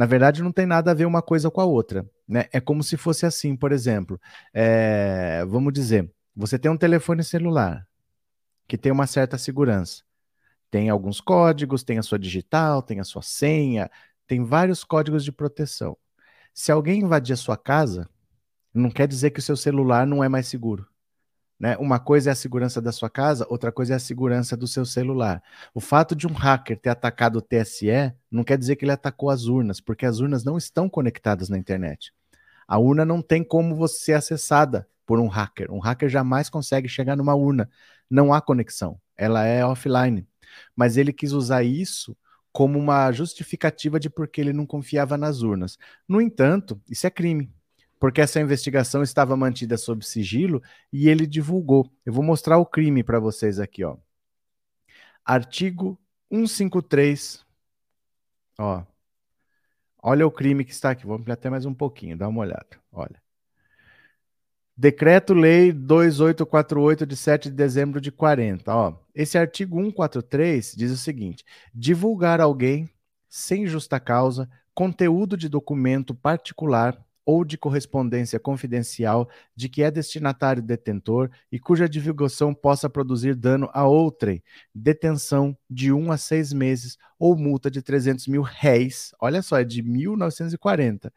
Na 0.00 0.06
verdade, 0.06 0.42
não 0.42 0.50
tem 0.50 0.64
nada 0.64 0.92
a 0.92 0.94
ver 0.94 1.04
uma 1.04 1.20
coisa 1.20 1.50
com 1.50 1.60
a 1.60 1.64
outra. 1.66 2.08
Né? 2.26 2.46
É 2.54 2.58
como 2.58 2.82
se 2.82 2.96
fosse 2.96 3.26
assim, 3.26 3.54
por 3.54 3.70
exemplo, 3.70 4.18
é, 4.50 5.44
vamos 5.46 5.74
dizer, 5.74 6.10
você 6.34 6.58
tem 6.58 6.70
um 6.70 6.76
telefone 6.78 7.22
celular 7.22 7.86
que 8.66 8.78
tem 8.78 8.90
uma 8.90 9.06
certa 9.06 9.36
segurança. 9.36 10.02
Tem 10.70 10.88
alguns 10.88 11.20
códigos, 11.20 11.82
tem 11.82 11.98
a 11.98 12.02
sua 12.02 12.18
digital, 12.18 12.80
tem 12.80 12.98
a 12.98 13.04
sua 13.04 13.20
senha, 13.20 13.90
tem 14.26 14.42
vários 14.42 14.84
códigos 14.84 15.22
de 15.22 15.32
proteção. 15.32 15.94
Se 16.54 16.72
alguém 16.72 17.02
invadir 17.02 17.34
a 17.34 17.36
sua 17.36 17.58
casa, 17.58 18.08
não 18.72 18.90
quer 18.90 19.06
dizer 19.06 19.32
que 19.32 19.40
o 19.40 19.42
seu 19.42 19.54
celular 19.54 20.06
não 20.06 20.24
é 20.24 20.30
mais 20.30 20.48
seguro. 20.48 20.89
Né? 21.60 21.76
Uma 21.76 21.98
coisa 22.00 22.30
é 22.30 22.32
a 22.32 22.36
segurança 22.36 22.80
da 22.80 22.90
sua 22.90 23.10
casa, 23.10 23.46
outra 23.50 23.70
coisa 23.70 23.92
é 23.92 23.96
a 23.96 24.00
segurança 24.00 24.56
do 24.56 24.66
seu 24.66 24.86
celular. 24.86 25.42
O 25.74 25.80
fato 25.80 26.16
de 26.16 26.26
um 26.26 26.32
hacker 26.32 26.80
ter 26.80 26.88
atacado 26.88 27.36
o 27.36 27.42
TSE 27.42 28.14
não 28.30 28.42
quer 28.42 28.56
dizer 28.56 28.76
que 28.76 28.84
ele 28.86 28.92
atacou 28.92 29.28
as 29.28 29.44
urnas, 29.44 29.78
porque 29.78 30.06
as 30.06 30.20
urnas 30.20 30.42
não 30.42 30.56
estão 30.56 30.88
conectadas 30.88 31.50
na 31.50 31.58
internet. 31.58 32.14
A 32.66 32.78
urna 32.78 33.04
não 33.04 33.20
tem 33.20 33.44
como 33.44 33.76
você 33.76 34.04
ser 34.04 34.12
acessada 34.14 34.88
por 35.04 35.20
um 35.20 35.26
hacker. 35.26 35.70
Um 35.70 35.80
hacker 35.80 36.08
jamais 36.08 36.48
consegue 36.48 36.88
chegar 36.88 37.14
numa 37.14 37.34
urna. 37.34 37.68
Não 38.08 38.32
há 38.32 38.40
conexão. 38.40 38.98
Ela 39.14 39.44
é 39.44 39.62
offline. 39.64 40.26
Mas 40.74 40.96
ele 40.96 41.12
quis 41.12 41.32
usar 41.32 41.62
isso 41.62 42.16
como 42.52 42.78
uma 42.78 43.12
justificativa 43.12 44.00
de 44.00 44.08
por 44.08 44.26
que 44.28 44.40
ele 44.40 44.52
não 44.52 44.64
confiava 44.64 45.18
nas 45.18 45.42
urnas. 45.42 45.76
No 46.08 46.20
entanto, 46.20 46.80
isso 46.88 47.06
é 47.06 47.10
crime, 47.10 47.52
porque 48.00 48.22
essa 48.22 48.40
investigação 48.40 49.02
estava 49.02 49.36
mantida 49.36 49.76
sob 49.76 50.04
sigilo 50.04 50.62
e 50.90 51.10
ele 51.10 51.26
divulgou. 51.26 51.92
Eu 52.04 52.14
vou 52.14 52.24
mostrar 52.24 52.56
o 52.56 52.64
crime 52.64 53.04
para 53.04 53.20
vocês 53.20 53.60
aqui, 53.60 53.84
ó. 53.84 53.98
Artigo 55.22 56.00
153. 56.32 57.44
Ó. 58.58 58.82
Olha 60.02 60.26
o 60.26 60.30
crime 60.30 60.64
que 60.64 60.72
está 60.72 60.90
aqui. 60.90 61.04
Vou 61.04 61.14
ampliar 61.14 61.34
até 61.34 61.50
mais 61.50 61.66
um 61.66 61.74
pouquinho, 61.74 62.16
dá 62.16 62.26
uma 62.26 62.40
olhada. 62.40 62.80
Olha. 62.90 63.20
Decreto-Lei 64.74 65.70
2848 65.70 67.04
de 67.04 67.14
7 67.14 67.50
de 67.50 67.54
dezembro 67.54 68.00
de 68.00 68.10
40. 68.10 68.74
Ó, 68.74 68.94
esse 69.14 69.36
artigo 69.36 69.76
143 69.76 70.74
diz 70.74 70.90
o 70.90 70.96
seguinte: 70.96 71.44
divulgar 71.74 72.40
alguém 72.40 72.88
sem 73.28 73.66
justa 73.66 74.00
causa 74.00 74.48
conteúdo 74.72 75.36
de 75.36 75.50
documento 75.50 76.14
particular 76.14 76.98
ou 77.24 77.44
de 77.44 77.56
correspondência 77.56 78.38
confidencial 78.40 79.28
de 79.54 79.68
que 79.68 79.82
é 79.82 79.90
destinatário 79.90 80.62
detentor 80.62 81.30
e 81.50 81.58
cuja 81.58 81.88
divulgação 81.88 82.54
possa 82.54 82.88
produzir 82.88 83.34
dano 83.34 83.68
a 83.72 83.86
outrem, 83.86 84.42
detenção 84.74 85.56
de 85.68 85.92
um 85.92 86.10
a 86.10 86.16
seis 86.16 86.52
meses 86.52 86.96
ou 87.18 87.36
multa 87.36 87.70
de 87.70 87.82
300 87.82 88.26
mil 88.26 88.42
réis. 88.42 89.12
Olha 89.20 89.42
só, 89.42 89.58
é 89.58 89.64
de 89.64 89.82
1940. 89.82 91.12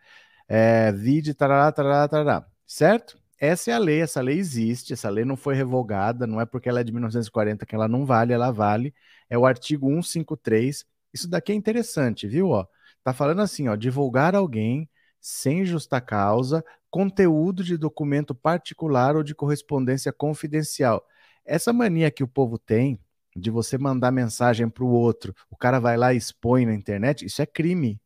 É, 0.48 0.92
vide, 0.92 1.34
tarará, 1.34 1.72
tarará, 1.72 2.08
tarará. 2.08 2.46
Certo? 2.66 3.18
Essa 3.40 3.72
é 3.72 3.74
a 3.74 3.78
lei, 3.78 4.02
essa 4.02 4.22
lei 4.22 4.38
existe, 4.38 4.94
essa 4.94 5.10
lei 5.10 5.26
não 5.26 5.36
foi 5.36 5.56
revogada, 5.56 6.26
não 6.26 6.40
é 6.40 6.46
porque 6.46 6.70
ela 6.70 6.80
é 6.80 6.84
de 6.84 6.94
1940 6.94 7.66
que 7.66 7.76
ela 7.76 7.88
não 7.88 8.06
vale, 8.06 8.32
ela 8.34 8.52
vale. 8.52 8.94
É 9.30 9.38
o 9.38 9.46
artigo 9.46 9.88
153. 9.88 10.86
Isso 11.14 11.30
daqui 11.30 11.52
é 11.52 11.56
interessante, 11.56 12.28
viu? 12.28 12.50
Ó, 12.50 12.66
tá 13.04 13.14
falando 13.14 13.42
assim, 13.42 13.68
ó, 13.68 13.76
divulgar 13.76 14.36
alguém 14.36 14.90
sem 15.24 15.64
justa 15.64 16.02
causa 16.02 16.62
conteúdo 16.92 17.64
de 17.64 17.78
documento 17.78 18.36
particular 18.36 19.16
ou 19.16 19.24
de 19.24 19.34
correspondência 19.34 20.12
confidencial. 20.12 21.04
Essa 21.46 21.72
mania 21.72 22.12
que 22.12 22.24
o 22.24 22.28
povo 22.28 22.60
tem 22.60 23.00
de 23.34 23.50
você 23.50 23.78
mandar 23.78 24.12
mensagem 24.12 24.70
para 24.70 24.84
o 24.84 24.90
outro, 24.90 25.34
o 25.50 25.56
cara 25.56 25.80
vai 25.80 25.96
lá 25.96 26.14
e 26.14 26.18
expõe 26.18 26.66
na 26.66 26.74
internet, 26.74 27.26
isso 27.26 27.42
é 27.42 27.46
crime. 27.46 28.02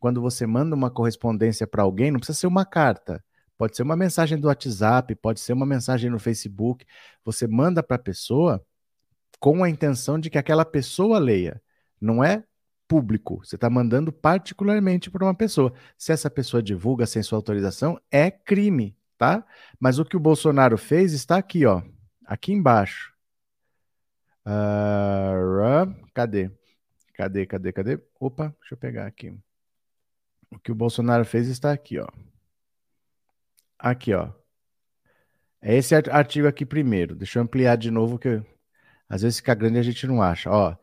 Quando 0.00 0.20
você 0.20 0.44
manda 0.44 0.74
uma 0.74 0.90
correspondência 0.90 1.64
para 1.64 1.84
alguém, 1.84 2.10
não 2.10 2.18
precisa 2.18 2.40
ser 2.40 2.48
uma 2.48 2.66
carta. 2.66 3.24
Pode 3.56 3.76
ser 3.76 3.84
uma 3.84 3.96
mensagem 3.96 4.36
do 4.36 4.48
WhatsApp, 4.48 5.14
pode 5.14 5.38
ser 5.38 5.52
uma 5.52 5.64
mensagem 5.64 6.10
no 6.10 6.18
Facebook. 6.18 6.84
Você 7.24 7.46
manda 7.46 7.84
para 7.84 7.94
a 7.94 8.00
pessoa 8.00 8.60
com 9.38 9.62
a 9.62 9.70
intenção 9.70 10.18
de 10.18 10.28
que 10.28 10.38
aquela 10.38 10.64
pessoa 10.64 11.20
leia. 11.20 11.62
Não 12.00 12.22
é 12.22 12.42
público, 12.92 13.42
você 13.42 13.54
está 13.54 13.70
mandando 13.70 14.12
particularmente 14.12 15.10
para 15.10 15.24
uma 15.24 15.34
pessoa. 15.34 15.72
Se 15.96 16.12
essa 16.12 16.28
pessoa 16.28 16.62
divulga 16.62 17.06
sem 17.06 17.22
sua 17.22 17.38
autorização, 17.38 17.98
é 18.10 18.30
crime, 18.30 18.94
tá? 19.16 19.46
Mas 19.80 19.98
o 19.98 20.04
que 20.04 20.14
o 20.14 20.20
Bolsonaro 20.20 20.76
fez 20.76 21.14
está 21.14 21.38
aqui, 21.38 21.64
ó, 21.64 21.80
aqui 22.26 22.52
embaixo. 22.52 23.10
Uh, 24.44 26.06
cadê? 26.12 26.50
Cadê, 27.14 27.46
cadê, 27.46 27.72
cadê? 27.72 27.98
Opa, 28.20 28.54
deixa 28.60 28.74
eu 28.74 28.78
pegar 28.78 29.06
aqui. 29.06 29.34
O 30.50 30.58
que 30.58 30.70
o 30.70 30.74
Bolsonaro 30.74 31.24
fez 31.24 31.48
está 31.48 31.72
aqui, 31.72 31.98
ó. 31.98 32.06
Aqui, 33.78 34.12
ó. 34.12 34.28
É 35.62 35.74
esse 35.78 35.94
artigo 35.94 36.46
aqui 36.46 36.66
primeiro. 36.66 37.14
Deixa 37.16 37.38
eu 37.38 37.42
ampliar 37.42 37.76
de 37.76 37.90
novo, 37.90 38.18
que 38.18 38.42
às 39.08 39.22
vezes 39.22 39.38
fica 39.38 39.54
grande 39.54 39.78
e 39.78 39.80
a 39.80 39.82
gente 39.82 40.06
não 40.06 40.20
acha. 40.20 40.50
Ó. 40.50 40.76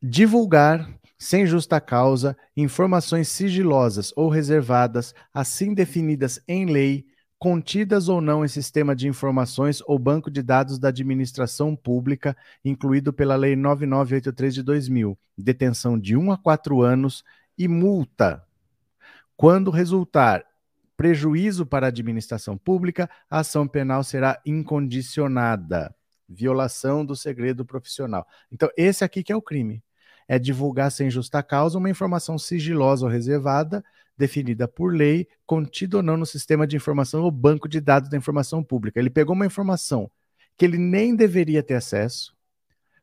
Divulgar, 0.00 0.88
sem 1.18 1.44
justa 1.44 1.80
causa, 1.80 2.36
informações 2.56 3.28
sigilosas 3.28 4.12
ou 4.14 4.28
reservadas, 4.28 5.12
assim 5.34 5.74
definidas 5.74 6.40
em 6.46 6.66
lei, 6.66 7.04
contidas 7.36 8.08
ou 8.08 8.20
não 8.20 8.44
em 8.44 8.48
sistema 8.48 8.94
de 8.94 9.08
informações 9.08 9.82
ou 9.86 9.98
banco 9.98 10.30
de 10.30 10.40
dados 10.40 10.78
da 10.78 10.88
administração 10.88 11.74
pública, 11.74 12.36
incluído 12.64 13.12
pela 13.12 13.34
Lei 13.34 13.56
9983 13.56 14.54
de 14.54 14.62
2000, 14.62 15.18
detenção 15.36 15.98
de 15.98 16.16
1 16.16 16.30
a 16.30 16.38
4 16.38 16.80
anos 16.80 17.24
e 17.56 17.66
multa. 17.66 18.44
Quando 19.36 19.70
resultar 19.70 20.44
prejuízo 20.96 21.66
para 21.66 21.86
a 21.86 21.88
administração 21.88 22.56
pública, 22.56 23.10
a 23.28 23.40
ação 23.40 23.66
penal 23.66 24.02
será 24.04 24.40
incondicionada. 24.44 25.92
Violação 26.28 27.04
do 27.04 27.16
segredo 27.16 27.64
profissional. 27.64 28.26
Então, 28.52 28.68
esse 28.76 29.02
aqui 29.02 29.22
que 29.22 29.32
é 29.32 29.36
o 29.36 29.42
crime. 29.42 29.82
É 30.28 30.38
divulgar 30.38 30.92
sem 30.92 31.10
justa 31.10 31.42
causa 31.42 31.78
uma 31.78 31.90
informação 31.90 32.38
sigilosa 32.38 33.06
ou 33.06 33.10
reservada, 33.10 33.82
definida 34.16 34.68
por 34.68 34.94
lei, 34.94 35.26
contida 35.46 35.96
ou 35.96 36.02
não 36.02 36.16
no 36.16 36.26
sistema 36.26 36.66
de 36.66 36.76
informação 36.76 37.22
ou 37.22 37.30
banco 37.30 37.68
de 37.68 37.80
dados 37.80 38.10
da 38.10 38.16
informação 38.16 38.62
pública. 38.62 39.00
Ele 39.00 39.10
pegou 39.10 39.34
uma 39.34 39.46
informação 39.46 40.10
que 40.56 40.64
ele 40.64 40.76
nem 40.76 41.14
deveria 41.16 41.62
ter 41.62 41.74
acesso, 41.74 42.36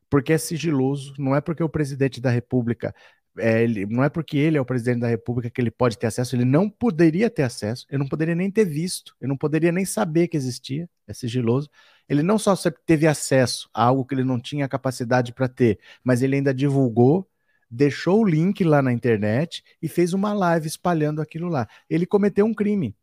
porque 0.08 0.32
é 0.32 0.38
sigiloso, 0.38 1.14
não 1.18 1.34
é 1.34 1.40
porque 1.40 1.62
o 1.62 1.68
presidente 1.68 2.20
da 2.20 2.30
República 2.30 2.94
é, 3.38 3.62
ele, 3.62 3.86
não 3.86 4.02
é 4.02 4.08
porque 4.08 4.36
ele 4.36 4.56
é 4.56 4.60
o 4.60 4.64
presidente 4.64 5.00
da 5.00 5.08
República 5.08 5.50
que 5.50 5.60
ele 5.60 5.70
pode 5.70 5.98
ter 5.98 6.06
acesso, 6.06 6.34
ele 6.36 6.44
não 6.44 6.68
poderia 6.68 7.28
ter 7.28 7.42
acesso, 7.42 7.86
eu 7.90 7.98
não 7.98 8.06
poderia 8.06 8.34
nem 8.34 8.50
ter 8.50 8.64
visto, 8.64 9.14
eu 9.20 9.28
não 9.28 9.36
poderia 9.36 9.72
nem 9.72 9.84
saber 9.84 10.28
que 10.28 10.36
existia, 10.36 10.88
é 11.06 11.12
sigiloso. 11.12 11.68
Ele 12.08 12.22
não 12.22 12.38
só 12.38 12.54
teve 12.86 13.06
acesso 13.06 13.68
a 13.74 13.84
algo 13.84 14.04
que 14.04 14.14
ele 14.14 14.24
não 14.24 14.40
tinha 14.40 14.68
capacidade 14.68 15.32
para 15.32 15.48
ter, 15.48 15.78
mas 16.04 16.22
ele 16.22 16.36
ainda 16.36 16.54
divulgou, 16.54 17.28
deixou 17.70 18.20
o 18.20 18.24
link 18.24 18.62
lá 18.62 18.80
na 18.80 18.92
internet 18.92 19.64
e 19.82 19.88
fez 19.88 20.12
uma 20.12 20.32
live 20.32 20.66
espalhando 20.66 21.20
aquilo 21.20 21.48
lá. 21.48 21.68
Ele 21.90 22.06
cometeu 22.06 22.46
um 22.46 22.54
crime. 22.54 22.94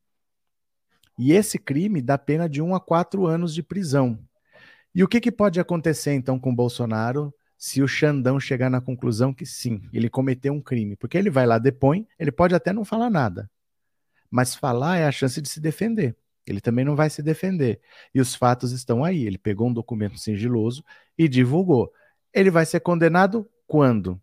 E 1.17 1.33
esse 1.33 1.59
crime 1.59 2.01
dá 2.01 2.17
pena 2.17 2.49
de 2.49 2.61
um 2.61 2.73
a 2.73 2.79
quatro 2.79 3.25
anos 3.25 3.53
de 3.53 3.61
prisão. 3.61 4.17
E 4.95 5.03
o 5.03 5.07
que, 5.07 5.19
que 5.19 5.31
pode 5.31 5.59
acontecer 5.59 6.13
então 6.13 6.39
com 6.39 6.55
Bolsonaro 6.55 7.33
se 7.57 7.81
o 7.81 7.87
Xandão 7.87 8.39
chegar 8.39 8.69
na 8.69 8.81
conclusão 8.81 9.33
que 9.33 9.45
sim, 9.45 9.81
ele 9.93 10.09
cometeu 10.09 10.53
um 10.53 10.61
crime. 10.61 10.95
Porque 10.95 11.17
ele 11.17 11.29
vai 11.29 11.45
lá, 11.45 11.57
depõe, 11.57 12.07
ele 12.19 12.31
pode 12.31 12.53
até 12.53 12.73
não 12.73 12.83
falar 12.83 13.09
nada. 13.09 13.49
Mas 14.29 14.55
falar 14.55 14.97
é 14.97 15.05
a 15.05 15.11
chance 15.11 15.41
de 15.41 15.47
se 15.47 15.59
defender. 15.59 16.15
Ele 16.45 16.61
também 16.61 16.83
não 16.83 16.95
vai 16.95 17.09
se 17.09 17.21
defender. 17.21 17.79
E 18.13 18.19
os 18.19 18.35
fatos 18.35 18.71
estão 18.71 19.03
aí. 19.03 19.25
Ele 19.25 19.37
pegou 19.37 19.67
um 19.67 19.73
documento 19.73 20.17
sigiloso 20.17 20.83
e 21.17 21.27
divulgou. 21.27 21.91
Ele 22.33 22.49
vai 22.49 22.65
ser 22.65 22.79
condenado 22.79 23.49
quando? 23.67 24.19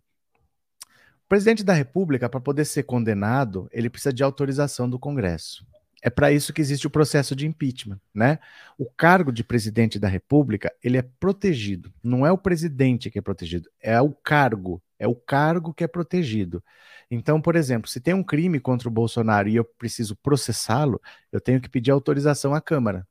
O 1.24 1.28
presidente 1.28 1.62
da 1.62 1.72
República, 1.72 2.28
para 2.28 2.40
poder 2.40 2.64
ser 2.64 2.82
condenado, 2.82 3.68
ele 3.72 3.88
precisa 3.88 4.12
de 4.12 4.22
autorização 4.22 4.88
do 4.90 4.98
Congresso. 4.98 5.66
É 6.02 6.08
para 6.08 6.32
isso 6.32 6.52
que 6.52 6.60
existe 6.60 6.86
o 6.86 6.90
processo 6.90 7.36
de 7.36 7.46
impeachment, 7.46 8.00
né? 8.14 8.38
O 8.78 8.86
cargo 8.86 9.30
de 9.30 9.44
presidente 9.44 9.98
da 9.98 10.08
República, 10.08 10.72
ele 10.82 10.96
é 10.96 11.02
protegido. 11.02 11.92
Não 12.02 12.26
é 12.26 12.32
o 12.32 12.38
presidente 12.38 13.10
que 13.10 13.18
é 13.18 13.22
protegido, 13.22 13.68
é 13.80 14.00
o 14.00 14.10
cargo, 14.10 14.82
é 15.00 15.08
o 15.08 15.14
cargo 15.16 15.72
que 15.72 15.82
é 15.82 15.88
protegido. 15.88 16.62
Então, 17.10 17.40
por 17.40 17.56
exemplo, 17.56 17.88
se 17.88 18.00
tem 18.00 18.12
um 18.12 18.22
crime 18.22 18.60
contra 18.60 18.86
o 18.86 18.92
Bolsonaro 18.92 19.48
e 19.48 19.56
eu 19.56 19.64
preciso 19.64 20.14
processá-lo, 20.14 21.00
eu 21.32 21.40
tenho 21.40 21.60
que 21.60 21.70
pedir 21.70 21.90
autorização 21.90 22.54
à 22.54 22.60
Câmara. 22.60 23.08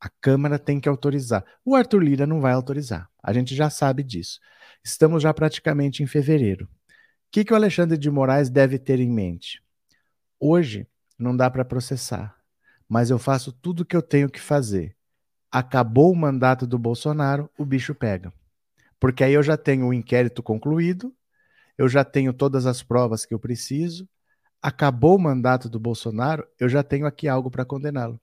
A 0.00 0.08
Câmara 0.08 0.58
tem 0.58 0.80
que 0.80 0.88
autorizar. 0.88 1.44
O 1.64 1.76
Arthur 1.76 2.02
Lira 2.02 2.26
não 2.26 2.40
vai 2.40 2.52
autorizar. 2.52 3.08
A 3.22 3.32
gente 3.32 3.54
já 3.54 3.68
sabe 3.68 4.02
disso. 4.02 4.40
Estamos 4.82 5.22
já 5.22 5.34
praticamente 5.34 6.02
em 6.02 6.06
fevereiro. 6.06 6.64
O 6.64 6.68
que, 7.30 7.44
que 7.44 7.52
o 7.52 7.56
Alexandre 7.56 7.98
de 7.98 8.10
Moraes 8.10 8.48
deve 8.48 8.78
ter 8.78 8.98
em 8.98 9.10
mente? 9.10 9.62
Hoje, 10.40 10.86
não 11.18 11.36
dá 11.36 11.50
para 11.50 11.64
processar, 11.64 12.34
mas 12.88 13.10
eu 13.10 13.18
faço 13.18 13.52
tudo 13.52 13.80
o 13.80 13.84
que 13.84 13.96
eu 13.96 14.02
tenho 14.02 14.30
que 14.30 14.40
fazer. 14.40 14.96
Acabou 15.50 16.12
o 16.12 16.16
mandato 16.16 16.66
do 16.66 16.78
Bolsonaro, 16.78 17.50
o 17.58 17.64
bicho 17.64 17.94
pega. 17.94 18.32
Porque 19.00 19.22
aí 19.24 19.32
eu 19.32 19.42
já 19.42 19.56
tenho 19.56 19.86
o 19.86 19.94
inquérito 19.94 20.42
concluído, 20.42 21.14
eu 21.76 21.88
já 21.88 22.04
tenho 22.04 22.32
todas 22.32 22.66
as 22.66 22.82
provas 22.82 23.24
que 23.24 23.32
eu 23.32 23.38
preciso. 23.38 24.08
Acabou 24.60 25.16
o 25.16 25.20
mandato 25.20 25.68
do 25.68 25.78
Bolsonaro, 25.78 26.46
eu 26.58 26.68
já 26.68 26.82
tenho 26.82 27.06
aqui 27.06 27.28
algo 27.28 27.50
para 27.50 27.64
condená-lo. 27.64 28.20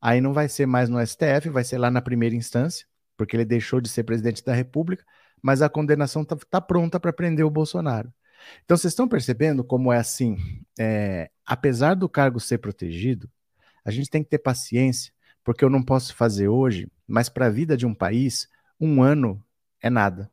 Aí 0.00 0.20
não 0.20 0.32
vai 0.32 0.48
ser 0.48 0.66
mais 0.66 0.88
no 0.88 0.98
STF, 0.98 1.48
vai 1.50 1.62
ser 1.62 1.78
lá 1.78 1.90
na 1.90 2.00
primeira 2.02 2.34
instância, 2.34 2.86
porque 3.16 3.36
ele 3.36 3.44
deixou 3.44 3.80
de 3.80 3.88
ser 3.88 4.02
presidente 4.04 4.44
da 4.44 4.54
República, 4.54 5.04
mas 5.40 5.62
a 5.62 5.68
condenação 5.68 6.22
está 6.22 6.36
tá 6.36 6.60
pronta 6.60 6.98
para 6.98 7.12
prender 7.12 7.44
o 7.44 7.50
Bolsonaro. 7.50 8.12
Então, 8.64 8.76
vocês 8.76 8.92
estão 8.92 9.06
percebendo 9.06 9.62
como 9.62 9.92
é 9.92 9.98
assim? 9.98 10.36
É, 10.78 11.30
apesar 11.46 11.94
do 11.94 12.08
cargo 12.08 12.40
ser 12.40 12.58
protegido, 12.58 13.30
a 13.84 13.90
gente 13.90 14.10
tem 14.10 14.24
que 14.24 14.30
ter 14.30 14.38
paciência, 14.38 15.12
porque 15.44 15.64
eu 15.64 15.70
não 15.70 15.82
posso 15.82 16.14
fazer 16.16 16.48
hoje, 16.48 16.90
mas 17.06 17.28
para 17.28 17.46
a 17.46 17.50
vida 17.50 17.76
de 17.76 17.86
um 17.86 17.94
país, 17.94 18.48
um 18.80 19.02
ano 19.02 19.42
é 19.82 19.90
nada. 19.90 20.30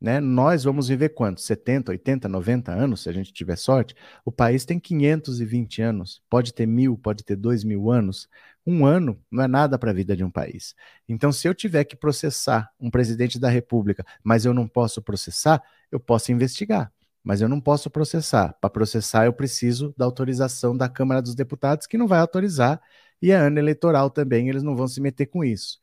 Né? 0.00 0.20
Nós 0.20 0.64
vamos 0.64 0.88
viver 0.88 1.10
quanto? 1.10 1.40
70, 1.40 1.92
80, 1.92 2.28
90 2.28 2.72
anos, 2.72 3.02
se 3.02 3.08
a 3.08 3.12
gente 3.12 3.32
tiver 3.32 3.56
sorte. 3.56 3.94
O 4.24 4.32
país 4.32 4.64
tem 4.64 4.78
520 4.78 5.80
anos, 5.80 6.22
pode 6.28 6.52
ter 6.52 6.66
mil, 6.66 6.98
pode 6.98 7.24
ter 7.24 7.36
dois 7.36 7.64
mil 7.64 7.90
anos. 7.90 8.28
Um 8.66 8.84
ano 8.84 9.20
não 9.30 9.44
é 9.44 9.48
nada 9.48 9.78
para 9.78 9.90
a 9.90 9.94
vida 9.94 10.16
de 10.16 10.24
um 10.24 10.30
país. 10.30 10.74
Então, 11.08 11.32
se 11.32 11.48
eu 11.48 11.54
tiver 11.54 11.84
que 11.84 11.96
processar 11.96 12.70
um 12.80 12.90
presidente 12.90 13.38
da 13.38 13.48
República, 13.48 14.04
mas 14.22 14.44
eu 14.44 14.52
não 14.52 14.68
posso 14.68 15.00
processar, 15.00 15.62
eu 15.90 16.00
posso 16.00 16.32
investigar 16.32 16.92
mas 17.22 17.40
eu 17.40 17.48
não 17.48 17.60
posso 17.60 17.90
processar. 17.90 18.54
Para 18.60 18.70
processar, 18.70 19.26
eu 19.26 19.32
preciso 19.32 19.94
da 19.96 20.04
autorização 20.04 20.76
da 20.76 20.88
Câmara 20.88 21.22
dos 21.22 21.34
Deputados, 21.34 21.86
que 21.86 21.96
não 21.96 22.06
vai 22.06 22.18
autorizar, 22.18 22.80
e 23.20 23.30
é 23.30 23.36
ano 23.36 23.58
eleitoral 23.58 24.10
também, 24.10 24.48
eles 24.48 24.62
não 24.62 24.74
vão 24.76 24.88
se 24.88 25.00
meter 25.00 25.26
com 25.26 25.44
isso. 25.44 25.78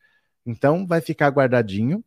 Então, 0.46 0.86
vai 0.86 1.02
ficar 1.02 1.30
guardadinho. 1.30 2.04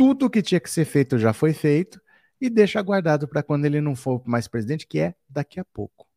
Tudo 0.00 0.30
que 0.30 0.40
tinha 0.40 0.58
que 0.58 0.70
ser 0.70 0.86
feito 0.86 1.18
já 1.18 1.34
foi 1.34 1.52
feito 1.52 2.00
e 2.40 2.48
deixa 2.48 2.80
guardado 2.80 3.28
para 3.28 3.42
quando 3.42 3.66
ele 3.66 3.82
não 3.82 3.94
for 3.94 4.22
mais 4.26 4.48
presidente, 4.48 4.86
que 4.86 4.98
é 4.98 5.14
daqui 5.28 5.60
a 5.60 5.64
pouco. 5.74 6.08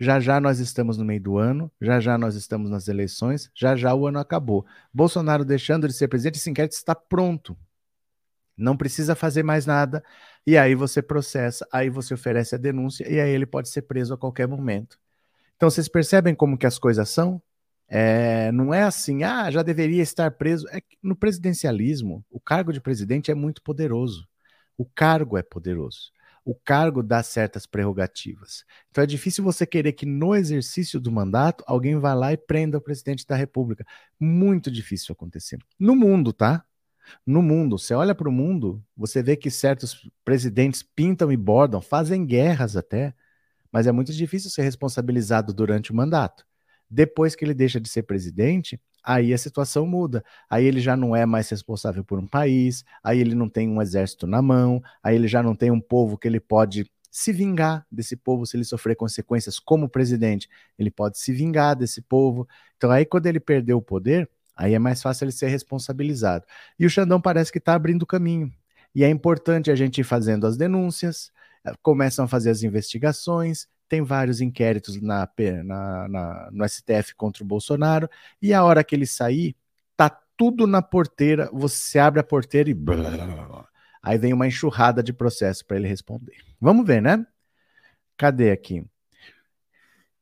Já 0.00 0.18
já 0.18 0.40
nós 0.40 0.58
estamos 0.58 0.98
no 0.98 1.04
meio 1.04 1.20
do 1.20 1.38
ano, 1.38 1.70
já 1.80 2.00
já 2.00 2.18
nós 2.18 2.34
estamos 2.34 2.72
nas 2.72 2.88
eleições, 2.88 3.52
já 3.54 3.76
já 3.76 3.94
o 3.94 4.08
ano 4.08 4.18
acabou. 4.18 4.66
Bolsonaro 4.92 5.44
deixando 5.44 5.86
de 5.86 5.94
ser 5.94 6.08
presidente, 6.08 6.38
esse 6.38 6.50
inquérito 6.50 6.72
está 6.72 6.92
pronto. 6.92 7.56
Não 8.56 8.76
precisa 8.76 9.14
fazer 9.14 9.44
mais 9.44 9.64
nada. 9.64 10.02
E 10.44 10.58
aí 10.58 10.74
você 10.74 11.00
processa, 11.00 11.64
aí 11.70 11.88
você 11.88 12.14
oferece 12.14 12.56
a 12.56 12.58
denúncia 12.58 13.08
e 13.08 13.20
aí 13.20 13.30
ele 13.30 13.46
pode 13.46 13.68
ser 13.68 13.82
preso 13.82 14.12
a 14.12 14.18
qualquer 14.18 14.48
momento. 14.48 14.98
Então 15.54 15.70
vocês 15.70 15.86
percebem 15.86 16.34
como 16.34 16.58
que 16.58 16.66
as 16.66 16.80
coisas 16.80 17.08
são? 17.10 17.40
É, 17.88 18.50
não 18.52 18.72
é 18.72 18.82
assim, 18.82 19.22
ah, 19.24 19.50
já 19.50 19.62
deveria 19.62 20.02
estar 20.02 20.30
preso. 20.32 20.66
É 20.70 20.80
no 21.02 21.14
presidencialismo, 21.16 22.24
o 22.30 22.40
cargo 22.40 22.72
de 22.72 22.80
presidente 22.80 23.30
é 23.30 23.34
muito 23.34 23.62
poderoso. 23.62 24.26
O 24.76 24.84
cargo 24.84 25.38
é 25.38 25.42
poderoso. 25.42 26.12
O 26.44 26.54
cargo 26.54 27.02
dá 27.02 27.22
certas 27.22 27.66
prerrogativas. 27.66 28.64
Então 28.90 29.02
é 29.02 29.06
difícil 29.06 29.42
você 29.42 29.66
querer 29.66 29.92
que 29.92 30.04
no 30.04 30.34
exercício 30.34 31.00
do 31.00 31.10
mandato 31.10 31.64
alguém 31.66 31.98
vá 31.98 32.12
lá 32.14 32.32
e 32.32 32.36
prenda 32.36 32.78
o 32.78 32.80
presidente 32.80 33.26
da 33.26 33.34
República. 33.36 33.84
Muito 34.20 34.70
difícil 34.70 35.12
acontecer. 35.12 35.58
No 35.78 35.96
mundo, 35.96 36.32
tá? 36.32 36.64
No 37.26 37.42
mundo, 37.42 37.78
você 37.78 37.94
olha 37.94 38.14
para 38.14 38.28
o 38.28 38.32
mundo, 38.32 38.82
você 38.96 39.22
vê 39.22 39.36
que 39.36 39.50
certos 39.50 40.10
presidentes 40.24 40.82
pintam 40.82 41.30
e 41.32 41.36
bordam, 41.36 41.80
fazem 41.80 42.24
guerras 42.26 42.76
até, 42.76 43.14
mas 43.72 43.86
é 43.86 43.92
muito 43.92 44.12
difícil 44.12 44.50
ser 44.50 44.62
responsabilizado 44.62 45.52
durante 45.52 45.92
o 45.92 45.96
mandato. 45.96 46.46
Depois 46.94 47.34
que 47.34 47.44
ele 47.44 47.54
deixa 47.54 47.80
de 47.80 47.88
ser 47.88 48.04
presidente, 48.04 48.80
aí 49.02 49.34
a 49.34 49.38
situação 49.38 49.86
muda. 49.86 50.24
Aí 50.48 50.64
ele 50.64 50.80
já 50.80 50.96
não 50.96 51.14
é 51.14 51.26
mais 51.26 51.48
responsável 51.48 52.04
por 52.04 52.18
um 52.18 52.26
país, 52.26 52.84
aí 53.02 53.18
ele 53.18 53.34
não 53.34 53.48
tem 53.48 53.68
um 53.68 53.82
exército 53.82 54.26
na 54.26 54.40
mão, 54.40 54.82
aí 55.02 55.16
ele 55.16 55.28
já 55.28 55.42
não 55.42 55.54
tem 55.54 55.70
um 55.70 55.80
povo 55.80 56.16
que 56.16 56.28
ele 56.28 56.40
pode 56.40 56.90
se 57.10 57.32
vingar 57.32 57.86
desse 57.90 58.16
povo 58.16 58.44
se 58.46 58.56
ele 58.56 58.64
sofrer 58.64 58.96
consequências 58.96 59.58
como 59.58 59.88
presidente. 59.88 60.48
Ele 60.78 60.90
pode 60.90 61.18
se 61.18 61.32
vingar 61.32 61.76
desse 61.76 62.00
povo. 62.00 62.46
Então 62.76 62.90
aí 62.90 63.04
quando 63.04 63.26
ele 63.26 63.40
perdeu 63.40 63.78
o 63.78 63.82
poder, 63.82 64.28
Aí 64.56 64.74
é 64.74 64.78
mais 64.78 65.02
fácil 65.02 65.24
ele 65.24 65.32
ser 65.32 65.48
responsabilizado. 65.48 66.44
E 66.78 66.86
o 66.86 66.90
Xandão 66.90 67.20
parece 67.20 67.50
que 67.50 67.58
está 67.58 67.74
abrindo 67.74 68.06
caminho. 68.06 68.52
E 68.94 69.02
é 69.02 69.10
importante 69.10 69.70
a 69.70 69.74
gente 69.74 70.00
ir 70.00 70.04
fazendo 70.04 70.46
as 70.46 70.56
denúncias, 70.56 71.32
eh, 71.64 71.72
começam 71.82 72.24
a 72.24 72.28
fazer 72.28 72.50
as 72.50 72.62
investigações, 72.62 73.66
tem 73.88 74.02
vários 74.02 74.40
inquéritos 74.40 75.00
na, 75.00 75.28
na, 75.64 76.08
na, 76.08 76.48
no 76.52 76.68
STF 76.68 77.14
contra 77.16 77.42
o 77.42 77.46
Bolsonaro, 77.46 78.08
e 78.40 78.52
a 78.52 78.64
hora 78.64 78.84
que 78.84 78.94
ele 78.94 79.06
sair, 79.06 79.56
tá 79.96 80.10
tudo 80.36 80.66
na 80.66 80.82
porteira, 80.82 81.48
você 81.52 81.98
abre 81.98 82.20
a 82.20 82.24
porteira 82.24 82.70
e. 82.70 82.74
Aí 84.02 84.18
vem 84.18 84.32
uma 84.32 84.46
enxurrada 84.46 85.02
de 85.02 85.12
processo 85.12 85.64
para 85.64 85.76
ele 85.76 85.88
responder. 85.88 86.36
Vamos 86.60 86.86
ver, 86.86 87.00
né? 87.00 87.26
Cadê 88.16 88.50
aqui? 88.50 88.84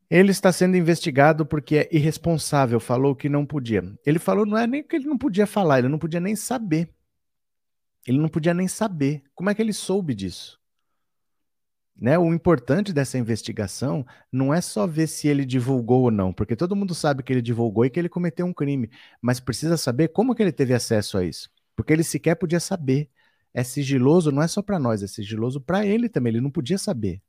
Ele 0.09 0.31
está 0.31 0.53
sendo 0.53 0.77
investigado 0.77 1.47
porque 1.47 1.77
é 1.79 1.89
irresponsável, 1.91 2.79
falou 2.79 3.17
que 3.17 3.29
não 3.29 3.47
podia. 3.47 3.83
Ele 4.05 4.19
falou 4.19 4.45
não 4.45 4.59
é 4.59 4.67
nem 4.67 4.83
que 4.83 4.95
ele 4.95 5.07
não 5.07 5.17
podia 5.17 5.47
falar, 5.47 5.79
ele 5.79 5.89
não 5.89 5.99
podia 5.99 6.21
nem 6.21 6.37
saber. 6.37 6.91
Ele 8.07 8.19
não 8.19 8.29
podia 8.29 8.53
nem 8.53 8.69
saber. 8.69 9.23
Como 9.35 9.49
é 9.49 9.55
que 9.55 9.63
ele 9.63 9.73
soube 9.73 10.15
disso? 10.15 10.62
Né? 11.97 12.19
O 12.19 12.33
importante 12.33 12.93
dessa 12.93 13.19
investigação 13.19 14.05
não 14.31 14.53
é 14.53 14.61
só 14.61 14.87
ver 14.87 15.07
se 15.07 15.29
ele 15.29 15.45
divulgou 15.45 16.05
ou 16.05 16.11
não, 16.11 16.33
porque 16.33 16.57
todo 16.57 16.75
mundo 16.75 16.95
sabe 16.95 17.23
que 17.23 17.33
ele 17.33 17.43
divulgou 17.43 17.85
e 17.85 17.91
que 17.91 17.99
ele 17.99 18.09
cometeu 18.09 18.47
um 18.47 18.53
crime, 18.53 18.91
mas 19.21 19.39
precisa 19.41 19.77
saber 19.77 20.09
como 20.09 20.35
que 20.35 20.43
ele 20.43 20.53
teve 20.53 20.75
acesso 20.75 21.19
a 21.19 21.25
isso, 21.25 21.51
porque 21.77 21.93
ele 21.93 22.03
sequer 22.03 22.35
podia 22.37 22.61
saber. 22.61 23.09
É 23.55 23.63
sigiloso, 23.63 24.33
não 24.33 24.43
é 24.43 24.49
só 24.49 24.63
para 24.63 24.79
nós, 24.79 25.03
é 25.03 25.07
sigiloso 25.07 25.61
para 25.61 25.85
ele 25.85 26.09
também. 26.09 26.33
Ele 26.33 26.41
não 26.41 26.51
podia 26.51 26.79
saber. 26.79 27.21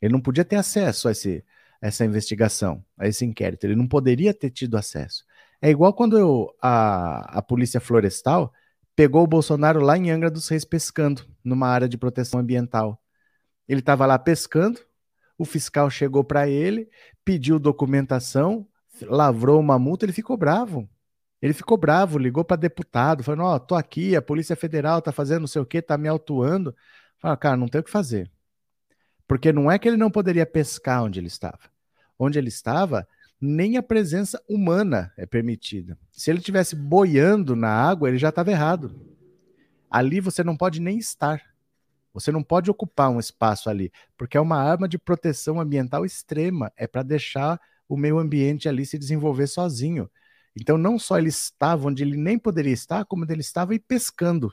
Ele 0.00 0.12
não 0.12 0.20
podia 0.20 0.44
ter 0.44 0.56
acesso 0.56 1.08
a 1.08 1.10
esse, 1.10 1.44
essa 1.80 2.04
investigação, 2.04 2.84
a 2.96 3.08
esse 3.08 3.24
inquérito. 3.24 3.64
Ele 3.64 3.74
não 3.74 3.88
poderia 3.88 4.32
ter 4.32 4.50
tido 4.50 4.76
acesso. 4.76 5.24
É 5.60 5.70
igual 5.70 5.92
quando 5.94 6.18
eu, 6.18 6.54
a, 6.62 7.38
a 7.38 7.42
Polícia 7.42 7.80
Florestal 7.80 8.52
pegou 8.94 9.24
o 9.24 9.26
Bolsonaro 9.26 9.80
lá 9.80 9.96
em 9.96 10.10
Angra 10.10 10.30
dos 10.30 10.48
Reis 10.48 10.64
pescando, 10.64 11.24
numa 11.44 11.68
área 11.68 11.88
de 11.88 11.98
proteção 11.98 12.40
ambiental. 12.40 13.02
Ele 13.68 13.80
estava 13.80 14.06
lá 14.06 14.18
pescando, 14.18 14.80
o 15.38 15.44
fiscal 15.44 15.90
chegou 15.90 16.24
para 16.24 16.48
ele, 16.48 16.88
pediu 17.24 17.58
documentação, 17.58 18.66
lavrou 19.02 19.60
uma 19.60 19.78
multa, 19.78 20.04
ele 20.04 20.12
ficou 20.12 20.36
bravo. 20.36 20.88
Ele 21.40 21.52
ficou 21.52 21.76
bravo, 21.76 22.18
ligou 22.18 22.44
para 22.44 22.56
deputado, 22.56 23.22
falando: 23.22 23.42
Ó, 23.42 23.58
tô 23.58 23.74
aqui, 23.74 24.16
a 24.16 24.22
Polícia 24.22 24.56
Federal 24.56 25.02
tá 25.02 25.12
fazendo 25.12 25.40
não 25.40 25.46
sei 25.46 25.60
o 25.60 25.66
que, 25.66 25.82
tá 25.82 25.98
me 25.98 26.08
autuando. 26.08 26.74
Fala, 27.18 27.36
cara, 27.36 27.56
não 27.56 27.68
tem 27.68 27.80
o 27.80 27.84
que 27.84 27.90
fazer. 27.90 28.30
Porque 29.28 29.52
não 29.52 29.70
é 29.70 29.78
que 29.78 29.88
ele 29.88 29.96
não 29.96 30.10
poderia 30.10 30.46
pescar 30.46 31.02
onde 31.02 31.20
ele 31.20 31.26
estava. 31.26 31.60
Onde 32.18 32.38
ele 32.38 32.48
estava, 32.48 33.06
nem 33.40 33.76
a 33.76 33.82
presença 33.82 34.42
humana 34.48 35.12
é 35.16 35.26
permitida. 35.26 35.98
Se 36.10 36.30
ele 36.30 36.38
estivesse 36.38 36.74
boiando 36.74 37.54
na 37.54 37.68
água, 37.68 38.08
ele 38.08 38.18
já 38.18 38.30
estava 38.30 38.50
errado. 38.50 38.98
Ali 39.90 40.20
você 40.20 40.42
não 40.42 40.56
pode 40.56 40.80
nem 40.80 40.98
estar. 40.98 41.42
Você 42.16 42.32
não 42.32 42.42
pode 42.42 42.70
ocupar 42.70 43.10
um 43.10 43.20
espaço 43.20 43.68
ali, 43.68 43.92
porque 44.16 44.38
é 44.38 44.40
uma 44.40 44.56
arma 44.56 44.88
de 44.88 44.96
proteção 44.96 45.60
ambiental 45.60 46.02
extrema. 46.02 46.72
É 46.74 46.86
para 46.86 47.02
deixar 47.02 47.60
o 47.86 47.94
meio 47.94 48.18
ambiente 48.18 48.70
ali 48.70 48.86
se 48.86 48.98
desenvolver 48.98 49.46
sozinho. 49.46 50.10
Então, 50.58 50.78
não 50.78 50.98
só 50.98 51.18
ele 51.18 51.28
estava 51.28 51.88
onde 51.88 52.02
ele 52.02 52.16
nem 52.16 52.38
poderia 52.38 52.72
estar, 52.72 53.04
como 53.04 53.26
ele 53.28 53.42
estava 53.42 53.74
e 53.74 53.78
pescando. 53.78 54.50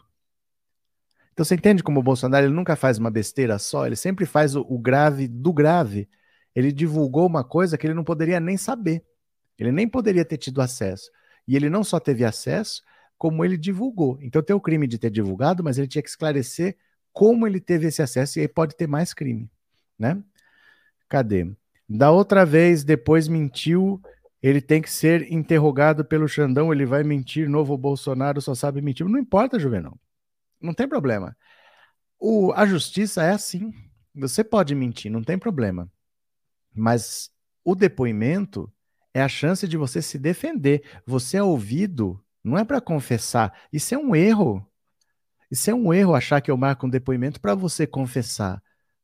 Então 1.32 1.46
você 1.46 1.56
entende 1.56 1.82
como 1.82 2.02
o 2.02 2.04
Bolsonaro 2.04 2.46
ele 2.46 2.54
nunca 2.54 2.76
faz 2.76 2.98
uma 2.98 3.10
besteira 3.10 3.58
só, 3.58 3.88
ele 3.88 3.96
sempre 3.96 4.26
faz 4.26 4.56
o, 4.56 4.62
o 4.70 4.78
grave 4.78 5.26
do 5.26 5.52
grave. 5.52 6.08
Ele 6.54 6.72
divulgou 6.72 7.26
uma 7.26 7.44
coisa 7.46 7.78
que 7.78 7.88
ele 7.88 7.94
não 7.94 8.04
poderia 8.04 8.40
nem 8.40 8.58
saber. 8.58 9.04
Ele 9.58 9.72
nem 9.72 9.88
poderia 9.88 10.26
ter 10.26 10.38
tido 10.38 10.62
acesso. 10.62 11.10
E 11.48 11.56
ele 11.56 11.70
não 11.70 11.84
só 11.84 12.00
teve 12.00 12.26
acesso, 12.26 12.84
como 13.18 13.44
ele 13.44 13.58
divulgou. 13.58 14.20
Então 14.22 14.44
tem 14.44 14.54
o 14.56 14.62
crime 14.62 14.86
de 14.86 15.00
ter 15.00 15.10
divulgado, 15.10 15.64
mas 15.64 15.78
ele 15.78 15.88
tinha 15.88 16.04
que 16.04 16.10
esclarecer 16.10 16.78
como 17.14 17.48
ele 17.48 17.62
teve 17.62 17.88
esse 17.88 18.02
acesso 18.02 18.40
e 18.40 18.42
aí 18.42 18.48
pode 18.48 18.76
ter 18.76 18.88
mais 18.88 19.14
crime, 19.14 19.50
né? 19.98 20.22
Cadê? 21.08 21.56
Da 21.88 22.12
outra 22.12 22.46
vez, 22.46 22.84
depois 22.84 23.28
mentiu, 23.28 24.02
ele 24.42 24.60
tem 24.60 24.82
que 24.82 24.92
ser 24.92 25.32
interrogado 25.32 26.04
pelo 26.04 26.28
Xandão, 26.28 26.74
ele 26.74 26.86
vai 26.86 27.04
mentir, 27.04 27.48
novo 27.48 27.78
Bolsonaro 27.78 28.42
só 28.42 28.56
sabe 28.56 28.82
mentir. 28.82 29.08
Não 29.08 29.20
importa, 29.20 29.60
Juvenal. 29.60 29.98
Não 30.60 30.74
tem 30.74 30.88
problema. 30.88 31.38
O, 32.20 32.52
a 32.54 32.66
justiça 32.66 33.24
é 33.24 33.32
assim. 33.32 33.74
Você 34.16 34.44
pode 34.44 34.74
mentir, 34.74 35.12
não 35.12 35.24
tem 35.24 35.38
problema. 35.38 35.90
Mas 36.74 37.30
o 37.64 37.76
depoimento 37.76 38.72
é 39.14 39.22
a 39.22 39.28
chance 39.28 39.68
de 39.68 39.78
você 39.78 40.02
se 40.02 40.18
defender. 40.18 40.84
Você 41.06 41.38
é 41.38 41.44
ouvido, 41.44 42.20
não 42.44 42.58
é 42.58 42.66
para 42.66 42.82
confessar. 42.82 43.54
Isso 43.72 43.94
é 43.94 43.98
um 43.98 44.16
erro. 44.16 44.66
Isso 45.54 45.70
é 45.70 45.74
um 45.76 45.94
erro 45.94 46.16
achar 46.16 46.42
que 46.42 46.50
eu 46.50 46.58
marco 46.58 46.88
um 46.88 46.90
depoimento 46.90 47.40
para 47.40 47.54
você 47.54 47.86
confessar. 47.86 48.60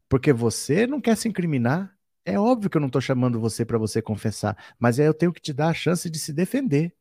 Porque 0.10 0.34
você 0.34 0.88
não 0.88 1.00
quer 1.00 1.16
se 1.16 1.28
incriminar. 1.30 1.96
É 2.26 2.40
óbvio 2.40 2.72
que 2.72 2.76
eu 2.76 2.82
não 2.82 2.88
estou 2.88 3.00
chamando 3.00 3.40
você 3.40 3.64
para 3.64 3.78
você 3.78 4.02
confessar, 4.02 4.58
mas 4.80 4.98
é 4.98 5.08
eu 5.08 5.14
tenho 5.14 5.32
que 5.32 5.40
te 5.40 5.54
dar 5.54 5.68
a 5.68 5.76
chance 5.76 6.10
de 6.10 6.18
se 6.18 6.34
defender. 6.34 6.92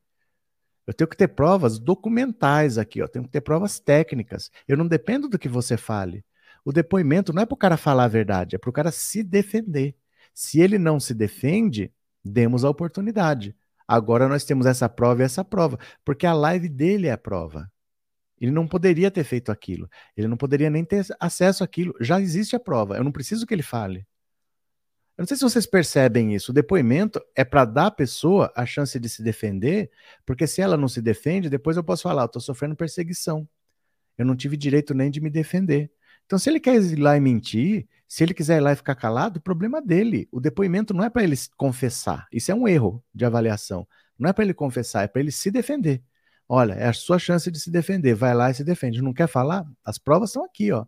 Eu 0.87 0.92
tenho 0.92 1.08
que 1.08 1.16
ter 1.16 1.28
provas 1.28 1.78
documentais 1.78 2.76
aqui, 2.76 2.98
eu 2.98 3.08
tenho 3.08 3.24
que 3.24 3.30
ter 3.30 3.40
provas 3.40 3.80
técnicas. 3.80 4.50
Eu 4.68 4.76
não 4.76 4.87
dependo 4.87 5.30
do 5.30 5.38
que 5.38 5.48
você 5.48 5.78
fale. 5.78 6.22
O 6.62 6.70
depoimento 6.70 7.32
não 7.32 7.40
é 7.40 7.46
para 7.46 7.54
o 7.54 7.58
cara 7.58 7.78
falar 7.78 8.04
a 8.04 8.08
verdade, 8.08 8.54
é 8.54 8.58
para 8.58 8.68
o 8.68 8.72
cara 8.72 8.90
se 8.90 9.22
defender. 9.22 9.96
Se 10.34 10.61
ele 10.61 10.76
não 10.76 11.00
se 11.00 11.14
defende, 11.14 11.90
demos 12.22 12.66
a 12.66 12.68
oportunidade. 12.68 13.56
Agora 13.87 14.28
nós 14.28 14.44
temos 14.44 14.66
essa 14.66 14.90
prova 14.90 15.22
e 15.22 15.24
essa 15.24 15.42
prova, 15.42 15.78
porque 16.04 16.26
a 16.26 16.34
live 16.34 16.68
dele 16.68 17.06
é 17.06 17.12
a 17.12 17.18
prova. 17.18 17.66
Ele 18.40 18.51
não 18.51 18.66
poderia 18.66 19.11
ter 19.11 19.24
feito 19.24 19.51
aquilo. 19.51 19.88
Ele 20.16 20.29
não 20.29 20.37
poderia 20.37 20.70
nem 20.70 20.85
ter 20.85 21.07
acesso 21.18 21.64
àquilo. 21.64 21.94
Já 22.01 22.20
existe 22.20 22.55
a 22.55 22.61
prova. 22.61 22.96
Eu 22.96 23.05
não 23.05 23.12
preciso 23.12 23.46
que 23.46 23.55
ele 23.55 23.62
fale. 23.62 24.07
Eu 25.18 25.22
não 25.22 25.27
sei 25.27 25.37
se 25.37 25.42
vocês 25.42 25.66
percebem 25.66 26.33
isso. 26.35 26.53
O 26.53 26.55
depoimento 26.55 27.20
é 27.35 27.44
para 27.44 27.64
dar 27.64 27.87
à 27.87 27.90
pessoa 27.90 28.53
a 28.55 28.64
chance 28.64 29.01
de 29.01 29.09
se 29.09 29.20
defender, 29.20 29.90
porque 30.24 30.46
se 30.46 30.62
ela 30.62 30.77
não 30.77 30.87
se 30.87 31.03
defende, 31.03 31.51
depois 31.51 31.77
eu 31.77 31.83
posso 31.83 32.05
falar, 32.05 32.22
eu 32.22 32.27
estou 32.27 32.40
sofrendo 32.40 32.77
perseguição. 32.77 33.48
Eu 34.16 34.24
não 34.24 34.37
tive 34.37 34.57
direito 34.57 34.94
nem 34.94 35.11
de 35.11 35.20
me 35.20 35.29
defender. 35.29 35.90
Então, 36.24 36.38
se 36.38 36.48
ele 36.48 36.61
quer 36.61 36.77
ir 36.77 36.96
lá 36.96 37.16
e 37.16 37.20
mentir, 37.20 37.88
se 38.07 38.22
ele 38.22 38.33
quiser 38.33 38.59
ir 38.59 38.61
lá 38.61 38.72
e 38.72 38.77
ficar 38.77 38.94
calado, 38.94 39.38
o 39.38 39.42
problema 39.42 39.83
dele. 39.83 40.29
O 40.31 40.38
depoimento 40.38 40.94
não 40.94 41.03
é 41.03 41.11
para 41.11 41.24
ele 41.24 41.37
confessar. 41.57 42.29
Isso 42.33 42.53
é 42.53 42.55
um 42.55 42.68
erro 42.68 43.03
de 43.12 43.24
avaliação. 43.24 43.88
Não 44.16 44.31
é 44.31 44.33
para 44.33 44.44
ele 44.44 44.55
confessar, 44.55 45.03
é 45.03 45.09
para 45.09 45.20
ele 45.20 45.33
se 45.33 45.51
defender. 45.51 46.03
Olha, 46.48 46.74
é 46.74 46.88
a 46.88 46.92
sua 46.92 47.18
chance 47.18 47.50
de 47.50 47.61
se 47.61 47.70
defender. 47.70 48.14
Vai 48.14 48.34
lá 48.34 48.50
e 48.50 48.54
se 48.54 48.64
defende. 48.64 49.02
Não 49.02 49.12
quer 49.12 49.28
falar? 49.28 49.66
As 49.84 49.98
provas 49.98 50.30
estão 50.30 50.44
aqui, 50.44 50.72
ó. 50.72 50.87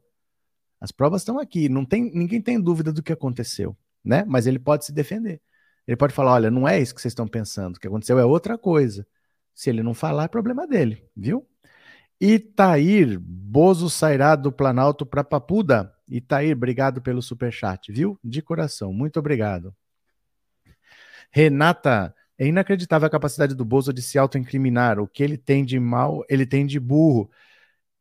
As 0.80 0.90
provas 0.90 1.22
estão 1.22 1.38
aqui. 1.38 1.68
Não 1.68 1.84
tem, 1.84 2.10
ninguém 2.14 2.40
tem 2.40 2.60
dúvida 2.60 2.92
do 2.92 3.02
que 3.02 3.12
aconteceu 3.12 3.76
né? 4.04 4.24
Mas 4.26 4.46
ele 4.46 4.58
pode 4.58 4.84
se 4.84 4.92
defender. 4.92 5.40
Ele 5.86 5.96
pode 5.96 6.14
falar: 6.14 6.32
olha, 6.32 6.50
não 6.50 6.68
é 6.68 6.80
isso 6.80 6.94
que 6.94 7.00
vocês 7.00 7.12
estão 7.12 7.28
pensando, 7.28 7.76
o 7.76 7.80
que 7.80 7.86
aconteceu 7.86 8.18
é 8.18 8.24
outra 8.24 8.58
coisa. 8.58 9.06
Se 9.54 9.70
ele 9.70 9.82
não 9.82 9.94
falar, 9.94 10.24
é 10.24 10.28
problema 10.28 10.66
dele, 10.66 11.04
viu? 11.16 11.46
Itair, 12.20 13.18
Bozo 13.20 13.88
sairá 13.88 14.36
do 14.36 14.52
Planalto 14.52 15.06
para 15.06 15.24
Papuda. 15.24 15.92
Itair, 16.08 16.56
obrigado 16.56 17.00
pelo 17.00 17.22
superchat, 17.22 17.92
viu? 17.92 18.18
De 18.22 18.42
coração, 18.42 18.92
muito 18.92 19.18
obrigado. 19.18 19.74
Renata, 21.30 22.14
é 22.40 22.46
inacreditável 22.46 23.06
a 23.06 23.10
capacidade 23.10 23.54
do 23.54 23.66
Bozo 23.66 23.92
de 23.92 24.00
se 24.00 24.18
autoincriminar. 24.18 24.98
O 24.98 25.06
que 25.06 25.22
ele 25.22 25.36
tem 25.36 25.62
de 25.62 25.78
mal, 25.78 26.24
ele 26.26 26.46
tem 26.46 26.64
de 26.64 26.80
burro. 26.80 27.30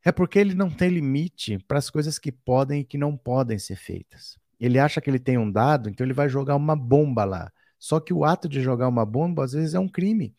É 0.01 0.13
porque 0.13 0.39
ele 0.39 0.53
não 0.53 0.69
tem 0.69 0.87
limite 0.87 1.59
para 1.67 1.77
as 1.77 1.89
coisas 1.89 2.17
que 2.17 2.31
podem 2.31 2.79
e 2.79 2.85
que 2.85 2.97
não 2.97 3.17
podem 3.17 3.59
ser 3.59 3.75
feitas. 3.75 4.39
Ele 4.57 4.79
acha 4.79 5.01
que 5.01 5.09
ele 5.09 5.19
tem 5.19 5.37
um 5.37 5.51
dado, 5.51 5.89
então 5.89 6.07
ele 6.07 6.13
vai 6.13 6.29
jogar 6.29 6.55
uma 6.55 6.73
bomba 6.73 7.25
lá. 7.25 7.51
Só 7.77 7.99
que 7.99 8.13
o 8.13 8.23
ato 8.23 8.47
de 8.47 8.61
jogar 8.61 8.87
uma 8.87 9.05
bomba, 9.05 9.43
às 9.43 9.51
vezes, 9.51 9.73
é 9.73 9.79
um 9.79 9.89
crime. 9.89 10.33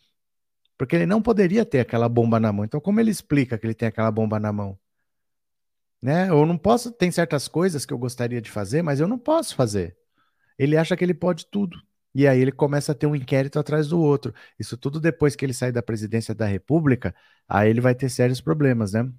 Porque 0.78 0.96
ele 0.96 1.04
não 1.04 1.20
poderia 1.20 1.66
ter 1.66 1.80
aquela 1.80 2.08
bomba 2.08 2.40
na 2.40 2.50
mão. 2.50 2.64
Então, 2.64 2.80
como 2.80 3.00
ele 3.00 3.10
explica 3.10 3.58
que 3.58 3.66
ele 3.66 3.74
tem 3.74 3.88
aquela 3.88 4.10
bomba 4.10 4.40
na 4.40 4.50
mão? 4.50 4.78
Né? 6.00 6.30
Eu 6.30 6.46
não 6.46 6.56
posso. 6.56 6.90
Tem 6.90 7.10
certas 7.10 7.48
coisas 7.48 7.84
que 7.84 7.92
eu 7.92 7.98
gostaria 7.98 8.40
de 8.40 8.50
fazer, 8.50 8.80
mas 8.80 8.98
eu 8.98 9.06
não 9.06 9.18
posso 9.18 9.54
fazer. 9.54 9.94
Ele 10.58 10.74
acha 10.74 10.96
que 10.96 11.04
ele 11.04 11.12
pode 11.12 11.44
tudo. 11.44 11.76
E 12.14 12.26
aí 12.26 12.40
ele 12.40 12.52
começa 12.52 12.92
a 12.92 12.94
ter 12.94 13.06
um 13.06 13.14
inquérito 13.14 13.58
atrás 13.58 13.88
do 13.88 14.00
outro. 14.00 14.34
Isso 14.58 14.76
tudo 14.76 15.00
depois 15.00 15.36
que 15.36 15.44
ele 15.44 15.54
sair 15.54 15.72
da 15.72 15.82
presidência 15.82 16.34
da 16.34 16.46
República, 16.46 17.14
aí 17.48 17.70
ele 17.70 17.80
vai 17.80 17.94
ter 17.94 18.08
sérios 18.08 18.40
problemas, 18.40 18.92
né? 18.92 19.10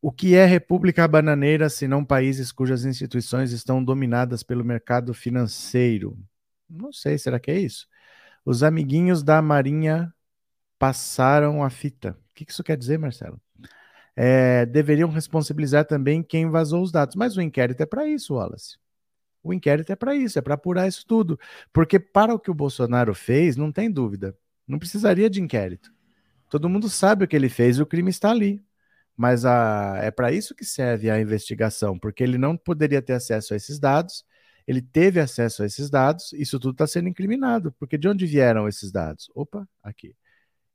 O 0.00 0.12
que 0.12 0.36
é 0.36 0.46
República 0.46 1.08
Bananeira 1.08 1.68
se 1.68 1.88
não 1.88 2.04
países 2.04 2.52
cujas 2.52 2.84
instituições 2.84 3.50
estão 3.50 3.82
dominadas 3.82 4.44
pelo 4.44 4.64
mercado 4.64 5.12
financeiro? 5.12 6.16
Não 6.70 6.92
sei, 6.92 7.18
será 7.18 7.40
que 7.40 7.50
é 7.50 7.58
isso? 7.58 7.88
Os 8.44 8.62
amiguinhos 8.62 9.22
da 9.22 9.42
Marinha 9.42 10.14
passaram 10.78 11.64
a 11.64 11.70
fita. 11.70 12.16
O 12.30 12.34
que 12.34 12.50
isso 12.50 12.62
quer 12.62 12.76
dizer, 12.76 12.98
Marcelo? 12.98 13.40
É, 14.16 14.66
deveriam 14.66 15.10
responsabilizar 15.10 15.84
também 15.84 16.22
quem 16.22 16.50
vazou 16.50 16.82
os 16.82 16.92
dados. 16.92 17.16
Mas 17.16 17.36
o 17.36 17.42
inquérito 17.42 17.82
é 17.82 17.86
para 17.86 18.06
isso, 18.06 18.34
Wallace. 18.34 18.78
O 19.50 19.54
inquérito 19.54 19.92
é 19.92 19.96
para 19.96 20.14
isso, 20.14 20.38
é 20.38 20.42
para 20.42 20.54
apurar 20.54 20.86
isso 20.88 21.04
tudo. 21.06 21.38
Porque 21.72 21.98
para 21.98 22.34
o 22.34 22.38
que 22.38 22.50
o 22.50 22.54
Bolsonaro 22.54 23.14
fez, 23.14 23.56
não 23.56 23.72
tem 23.72 23.90
dúvida. 23.90 24.36
Não 24.66 24.78
precisaria 24.78 25.30
de 25.30 25.40
inquérito. 25.40 25.92
Todo 26.50 26.68
mundo 26.68 26.88
sabe 26.88 27.24
o 27.24 27.28
que 27.28 27.36
ele 27.36 27.48
fez 27.48 27.78
e 27.78 27.82
o 27.82 27.86
crime 27.86 28.10
está 28.10 28.30
ali. 28.30 28.64
Mas 29.16 29.44
a, 29.44 29.98
é 30.00 30.10
para 30.10 30.32
isso 30.32 30.54
que 30.54 30.64
serve 30.64 31.10
a 31.10 31.20
investigação, 31.20 31.98
porque 31.98 32.22
ele 32.22 32.38
não 32.38 32.56
poderia 32.56 33.02
ter 33.02 33.14
acesso 33.14 33.52
a 33.52 33.56
esses 33.56 33.78
dados, 33.80 34.24
ele 34.64 34.80
teve 34.80 35.18
acesso 35.18 35.64
a 35.64 35.66
esses 35.66 35.90
dados, 35.90 36.32
isso 36.34 36.60
tudo 36.60 36.72
está 36.72 36.86
sendo 36.86 37.08
incriminado. 37.08 37.72
Porque 37.72 37.98
de 37.98 38.06
onde 38.08 38.26
vieram 38.26 38.68
esses 38.68 38.92
dados? 38.92 39.28
Opa, 39.34 39.68
aqui. 39.82 40.14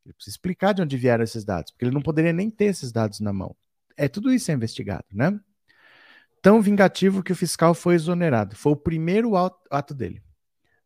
Ele 0.05 0.13
precisa 0.13 0.33
explicar 0.33 0.73
de 0.73 0.81
onde 0.81 0.97
vieram 0.97 1.23
esses 1.23 1.45
dados, 1.45 1.71
porque 1.71 1.85
ele 1.85 1.93
não 1.93 2.01
poderia 2.01 2.33
nem 2.33 2.49
ter 2.49 2.65
esses 2.65 2.91
dados 2.91 3.19
na 3.21 3.31
mão. 3.31 3.55
É 3.95 4.09
tudo 4.09 4.33
isso 4.33 4.51
é 4.51 4.53
investigado, 4.53 5.05
né? 5.11 5.39
Tão 6.43 6.61
vingativo 6.61 7.23
que 7.23 7.31
o 7.31 7.35
fiscal 7.37 7.73
foi 7.73 7.95
exonerado. 7.95 8.53
Foi 8.53 8.73
o 8.73 8.75
primeiro 8.75 9.31
ato 9.37 9.93
dele. 9.93 10.21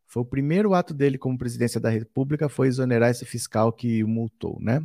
Foi 0.06 0.22
o 0.22 0.24
primeiro 0.24 0.72
ato 0.72 0.94
dele 0.94 1.18
como 1.18 1.36
presidência 1.36 1.80
da 1.80 1.90
República 1.90 2.48
foi 2.48 2.68
exonerar 2.68 3.10
esse 3.10 3.24
fiscal 3.24 3.72
que 3.72 4.04
o 4.04 4.08
multou, 4.08 4.56
né? 4.60 4.80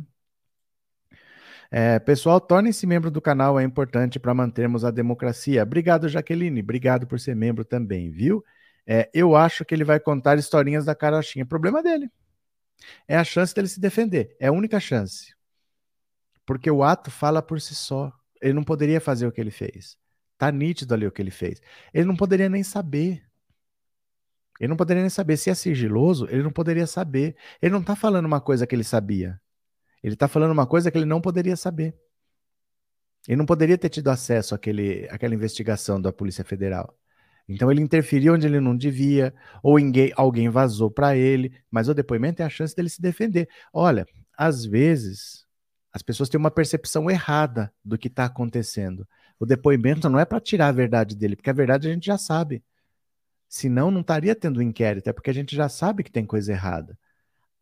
É, 1.70 2.00
pessoal, 2.00 2.40
tornem-se 2.40 2.88
membro 2.88 3.08
do 3.08 3.20
canal, 3.20 3.58
é 3.58 3.62
importante 3.62 4.18
para 4.18 4.34
mantermos 4.34 4.84
a 4.84 4.90
democracia. 4.90 5.62
Obrigado, 5.62 6.08
Jaqueline. 6.08 6.60
Obrigado 6.60 7.06
por 7.06 7.20
ser 7.20 7.36
membro 7.36 7.64
também, 7.64 8.10
viu? 8.10 8.44
É, 8.84 9.08
eu 9.14 9.36
acho 9.36 9.64
que 9.64 9.76
ele 9.76 9.84
vai 9.84 10.00
contar 10.00 10.38
historinhas 10.38 10.84
da 10.84 10.94
carochinha. 10.96 11.46
Problema 11.46 11.84
dele. 11.84 12.10
É 13.06 13.16
a 13.16 13.22
chance 13.22 13.54
dele 13.54 13.68
se 13.68 13.78
defender. 13.78 14.36
É 14.40 14.48
a 14.48 14.52
única 14.52 14.80
chance. 14.80 15.36
Porque 16.44 16.68
o 16.68 16.82
ato 16.82 17.12
fala 17.12 17.40
por 17.40 17.60
si 17.60 17.76
só. 17.76 18.12
Ele 18.42 18.54
não 18.54 18.64
poderia 18.64 19.00
fazer 19.00 19.24
o 19.28 19.30
que 19.30 19.40
ele 19.40 19.52
fez. 19.52 19.96
Tá 20.36 20.50
nítido 20.50 20.94
ali 20.94 21.06
o 21.06 21.12
que 21.12 21.22
ele 21.22 21.30
fez. 21.30 21.60
Ele 21.92 22.04
não 22.04 22.16
poderia 22.16 22.48
nem 22.48 22.62
saber. 22.62 23.22
Ele 24.60 24.68
não 24.68 24.76
poderia 24.76 25.02
nem 25.02 25.10
saber. 25.10 25.36
Se 25.36 25.50
é 25.50 25.54
sigiloso, 25.54 26.26
ele 26.30 26.42
não 26.42 26.50
poderia 26.50 26.86
saber. 26.86 27.36
Ele 27.60 27.72
não 27.72 27.80
está 27.80 27.96
falando 27.96 28.26
uma 28.26 28.40
coisa 28.40 28.66
que 28.66 28.74
ele 28.74 28.84
sabia. 28.84 29.40
Ele 30.02 30.14
está 30.14 30.28
falando 30.28 30.52
uma 30.52 30.66
coisa 30.66 30.90
que 30.90 30.98
ele 30.98 31.06
não 31.06 31.20
poderia 31.20 31.56
saber. 31.56 31.94
Ele 33.26 33.36
não 33.36 33.46
poderia 33.46 33.78
ter 33.78 33.88
tido 33.88 34.08
acesso 34.08 34.54
àquele, 34.54 35.08
àquela 35.10 35.34
investigação 35.34 36.00
da 36.00 36.12
Polícia 36.12 36.44
Federal. 36.44 36.94
Então 37.48 37.70
ele 37.70 37.80
interferiu 37.80 38.34
onde 38.34 38.46
ele 38.46 38.60
não 38.60 38.76
devia, 38.76 39.34
ou 39.62 39.78
ninguém, 39.78 40.12
alguém 40.16 40.48
vazou 40.48 40.90
para 40.90 41.16
ele, 41.16 41.54
mas 41.70 41.88
o 41.88 41.94
depoimento 41.94 42.42
é 42.42 42.44
a 42.44 42.50
chance 42.50 42.74
dele 42.74 42.88
se 42.88 43.00
defender. 43.00 43.48
Olha, 43.72 44.06
às 44.36 44.64
vezes 44.64 45.44
as 45.92 46.02
pessoas 46.02 46.28
têm 46.28 46.40
uma 46.40 46.50
percepção 46.50 47.10
errada 47.10 47.72
do 47.84 47.96
que 47.96 48.08
está 48.08 48.24
acontecendo. 48.24 49.06
O 49.38 49.46
depoimento 49.46 50.08
não 50.08 50.18
é 50.18 50.24
para 50.24 50.40
tirar 50.40 50.68
a 50.68 50.72
verdade 50.72 51.16
dele, 51.16 51.36
porque 51.36 51.50
a 51.50 51.54
verdade 51.54 51.88
a 51.88 51.92
gente 51.92 52.06
já 52.06 52.18
sabe. 52.18 52.62
Senão 53.48 53.90
não 53.90 54.00
estaria 54.00 54.34
tendo 54.34 54.62
inquérito, 54.62 55.08
é 55.08 55.12
porque 55.12 55.30
a 55.30 55.34
gente 55.34 55.54
já 55.54 55.68
sabe 55.68 56.02
que 56.02 56.10
tem 56.10 56.26
coisa 56.26 56.52
errada 56.52 56.98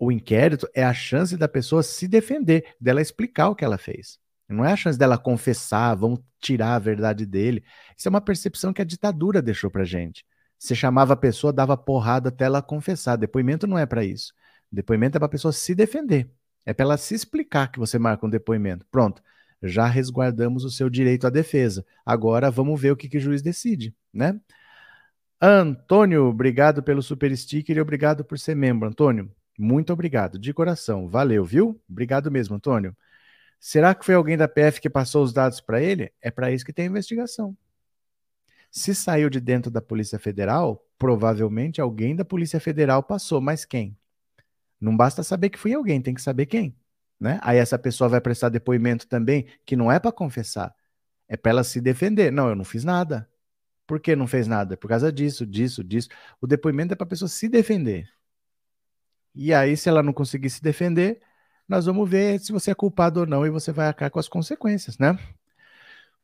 o 0.05 0.11
inquérito 0.11 0.69
é 0.75 0.83
a 0.83 0.93
chance 0.93 1.37
da 1.37 1.47
pessoa 1.47 1.81
se 1.81 2.09
defender, 2.09 2.75
dela 2.81 3.01
explicar 3.01 3.51
o 3.51 3.55
que 3.55 3.65
ela 3.65 3.79
fez. 3.79 4.19
Não 4.49 4.65
é 4.65 4.73
a 4.73 4.77
chance 4.77 4.99
dela 4.99 5.17
confessar, 5.17 5.95
vamos 5.95 6.19
tirar 6.41 6.75
a 6.75 6.79
verdade 6.81 7.25
dele. 7.25 7.63
Isso 7.97 8.09
é 8.09 8.11
uma 8.11 8.21
percepção 8.21 8.73
que 8.73 8.83
a 8.83 8.85
ditadura 8.85 9.41
deixou 9.41 9.71
pra 9.71 9.85
gente. 9.85 10.27
Você 10.59 10.75
chamava 10.75 11.13
a 11.13 11.17
pessoa, 11.17 11.53
dava 11.53 11.77
porrada 11.77 12.31
até 12.31 12.47
ela 12.47 12.61
confessar. 12.61 13.15
Depoimento 13.15 13.65
não 13.65 13.79
é 13.79 13.87
para 13.87 14.05
isso. 14.05 14.33
Depoimento 14.73 15.19
é 15.19 15.21
para 15.21 15.27
a 15.27 15.31
pessoa 15.31 15.53
se 15.53 15.73
defender. 15.73 16.29
É 16.67 16.75
para 16.75 16.83
ela 16.83 16.97
se 16.97 17.15
explicar 17.15 17.71
que 17.71 17.79
você 17.79 17.97
marca 17.97 18.27
um 18.27 18.31
depoimento. 18.31 18.85
Pronto. 18.91 19.23
Já 19.63 19.87
resguardamos 19.87 20.65
o 20.65 20.71
seu 20.71 20.91
direito 20.91 21.27
à 21.27 21.31
defesa. 21.31 21.85
Agora 22.05 22.51
vamos 22.51 22.81
ver 22.81 22.91
o 22.91 22.97
que, 22.97 23.09
que 23.09 23.19
o 23.19 23.21
juiz 23.21 23.43
decide, 23.43 23.95
né? 24.13 24.41
Antônio, 25.41 26.27
obrigado 26.27 26.83
pelo 26.83 27.03
super 27.03 27.37
sticker 27.37 27.77
e 27.77 27.81
obrigado 27.81 28.25
por 28.25 28.39
ser 28.39 28.55
membro, 28.55 28.89
Antônio. 28.89 29.31
Muito 29.59 29.93
obrigado, 29.93 30.39
de 30.39 30.53
coração. 30.55 31.09
Valeu, 31.09 31.45
viu? 31.45 31.81
Obrigado 31.89 32.31
mesmo, 32.31 32.57
Antônio. 32.57 32.97
Será 33.59 33.95
que 33.95 34.05
foi 34.05 34.15
alguém 34.15 34.37
da 34.37 34.49
PF 34.49 34.81
que 34.81 34.91
passou 34.91 35.23
os 35.23 35.33
dados 35.33 35.61
para 35.61 35.81
ele? 35.81 36.13
É 36.21 36.31
para 36.31 36.51
isso 36.51 36.65
que 36.65 36.73
tem 36.73 36.87
investigação. 36.87 37.57
Se 38.71 38.95
saiu 38.95 39.29
de 39.29 39.39
dentro 39.39 39.71
da 39.71 39.83
Polícia 39.83 40.19
Federal, 40.19 40.85
provavelmente 40.99 41.81
alguém 41.81 42.17
da 42.17 42.25
Polícia 42.25 42.59
Federal 42.59 43.03
passou, 43.03 43.41
mas 43.41 43.65
quem? 43.65 43.97
Não 44.81 44.97
basta 44.97 45.23
saber 45.23 45.51
que 45.51 45.59
foi 45.59 45.75
alguém, 45.75 46.01
tem 46.01 46.15
que 46.15 46.23
saber 46.23 46.47
quem. 46.47 46.75
Né? 47.23 47.39
Aí 47.41 47.57
essa 47.57 47.79
pessoa 47.79 48.09
vai 48.09 48.21
prestar 48.21 48.49
depoimento 48.49 49.07
também, 49.07 49.47
que 49.65 49.77
não 49.77 49.93
é 49.93 50.01
para 50.01 50.11
confessar, 50.11 50.75
é 51.29 51.37
para 51.37 51.51
ela 51.51 51.63
se 51.63 51.81
defender. 51.81 52.33
Não, 52.33 52.49
eu 52.49 52.57
não 52.57 52.65
fiz 52.65 52.83
nada. 52.83 53.29
Por 53.87 54.01
que 54.01 54.17
não 54.17 54.27
fez 54.27 54.49
nada? 54.49 54.77
Por 54.77 54.89
causa 54.89 55.13
disso, 55.13 55.47
disso, 55.47 55.85
disso. 55.85 56.09
O 56.41 56.49
depoimento 56.49 56.95
é 56.95 56.97
para 56.97 57.05
a 57.05 57.09
pessoa 57.09 57.29
se 57.29 57.49
defender. 57.49 58.09
E 59.33 59.55
aí, 59.55 59.77
se 59.77 59.89
ela 59.89 60.03
não 60.03 60.13
conseguir 60.13 60.51
se 60.51 60.61
defender, 60.61 61.21
nós 61.69 61.87
vamos 61.87 62.11
ver 62.11 62.41
se 62.41 62.51
você 62.51 62.73
é 62.73 62.75
culpado 62.75 63.21
ou 63.21 63.27
não 63.27 63.47
e 63.47 63.51
você 63.51 63.71
vai 63.71 63.87
arcar 63.87 64.11
com 64.11 64.19
as 64.19 64.29
consequências, 64.29 64.99
né? 64.99 65.17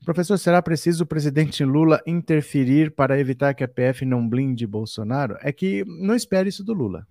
Professor, 0.05 0.37
será 0.37 0.61
preciso 0.61 1.05
o 1.05 1.07
presidente 1.07 1.65
Lula 1.65 2.03
interferir 2.07 2.91
para 2.91 3.21
evitar 3.21 3.55
que 3.55 3.63
a 3.63 3.69
PF 3.69 4.05
não 4.05 4.29
blinde 4.29 4.67
Bolsonaro? 4.67 5.37
É 5.43 5.53
que 5.53 5.85
não 5.87 6.17
espere 6.17 6.49
isso 6.49 6.65
do 6.65 6.73
Lula. 6.73 7.07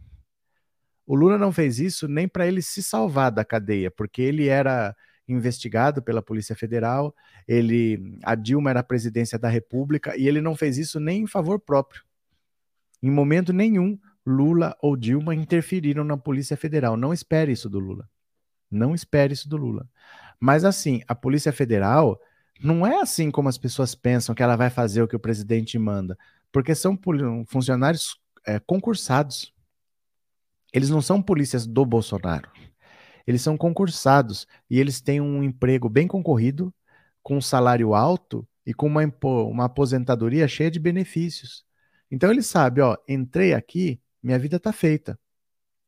O 1.07 1.15
Lula 1.15 1.37
não 1.37 1.51
fez 1.51 1.79
isso 1.79 2.07
nem 2.07 2.27
para 2.27 2.45
ele 2.45 2.61
se 2.61 2.83
salvar 2.83 3.31
da 3.31 3.43
cadeia, 3.43 3.89
porque 3.89 4.21
ele 4.21 4.47
era 4.47 4.95
investigado 5.27 6.01
pela 6.01 6.21
Polícia 6.21 6.55
Federal, 6.55 7.13
ele, 7.47 8.17
a 8.23 8.35
Dilma 8.35 8.69
era 8.69 8.81
a 8.81 8.83
presidência 8.83 9.39
da 9.39 9.49
República 9.49 10.15
e 10.17 10.27
ele 10.27 10.41
não 10.41 10.55
fez 10.55 10.77
isso 10.77 10.99
nem 10.99 11.23
em 11.23 11.27
favor 11.27 11.59
próprio. 11.59 12.03
Em 13.01 13.09
momento 13.09 13.51
nenhum 13.51 13.97
Lula 14.25 14.75
ou 14.81 14.95
Dilma 14.97 15.33
interferiram 15.33 16.03
na 16.03 16.17
Polícia 16.17 16.57
Federal. 16.57 16.97
Não 16.97 17.13
espere 17.13 17.51
isso 17.51 17.69
do 17.69 17.79
Lula. 17.79 18.09
Não 18.69 18.93
espere 18.93 19.33
isso 19.33 19.47
do 19.47 19.55
Lula. 19.55 19.87
Mas 20.39 20.65
assim, 20.65 21.01
a 21.07 21.15
Polícia 21.15 21.53
Federal 21.53 22.19
não 22.61 22.85
é 22.85 22.99
assim 22.99 23.31
como 23.31 23.49
as 23.49 23.57
pessoas 23.57 23.95
pensam 23.95 24.35
que 24.35 24.43
ela 24.43 24.55
vai 24.55 24.69
fazer 24.69 25.01
o 25.01 25.07
que 25.07 25.15
o 25.15 25.19
presidente 25.19 25.77
manda, 25.77 26.17
porque 26.51 26.75
são 26.75 26.99
funcionários 27.47 28.19
é, 28.45 28.59
concursados. 28.59 29.53
Eles 30.73 30.89
não 30.89 31.01
são 31.01 31.21
polícias 31.21 31.65
do 31.65 31.85
Bolsonaro. 31.85 32.51
Eles 33.25 33.41
são 33.41 33.57
concursados 33.57 34.47
e 34.69 34.79
eles 34.79 35.01
têm 35.01 35.19
um 35.19 35.43
emprego 35.43 35.89
bem 35.89 36.07
concorrido, 36.07 36.73
com 37.21 37.37
um 37.37 37.41
salário 37.41 37.93
alto 37.93 38.47
e 38.65 38.73
com 38.73 38.87
uma, 38.87 39.01
uma 39.23 39.65
aposentadoria 39.65 40.47
cheia 40.47 40.71
de 40.71 40.79
benefícios. 40.79 41.65
Então 42.09 42.31
ele 42.31 42.41
sabe, 42.41 42.79
ó, 42.79 42.95
entrei 43.07 43.53
aqui, 43.53 43.99
minha 44.23 44.39
vida 44.39 44.55
está 44.55 44.71
feita. 44.71 45.19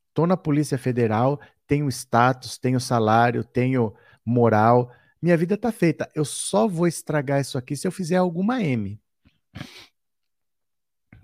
Estou 0.10 0.28
na 0.28 0.36
Polícia 0.36 0.78
Federal, 0.78 1.40
tenho 1.66 1.88
status, 1.88 2.58
tenho 2.58 2.80
salário, 2.80 3.44
tenho 3.44 3.94
moral. 4.26 4.92
Minha 5.22 5.38
vida 5.38 5.56
está 5.56 5.72
feita. 5.72 6.10
Eu 6.14 6.26
só 6.26 6.68
vou 6.68 6.88
estragar 6.88 7.40
isso 7.40 7.58
aqui 7.58 7.76
se 7.76 7.88
eu 7.88 7.92
fizer 7.92 8.18
alguma 8.18 8.62
M. 8.62 9.00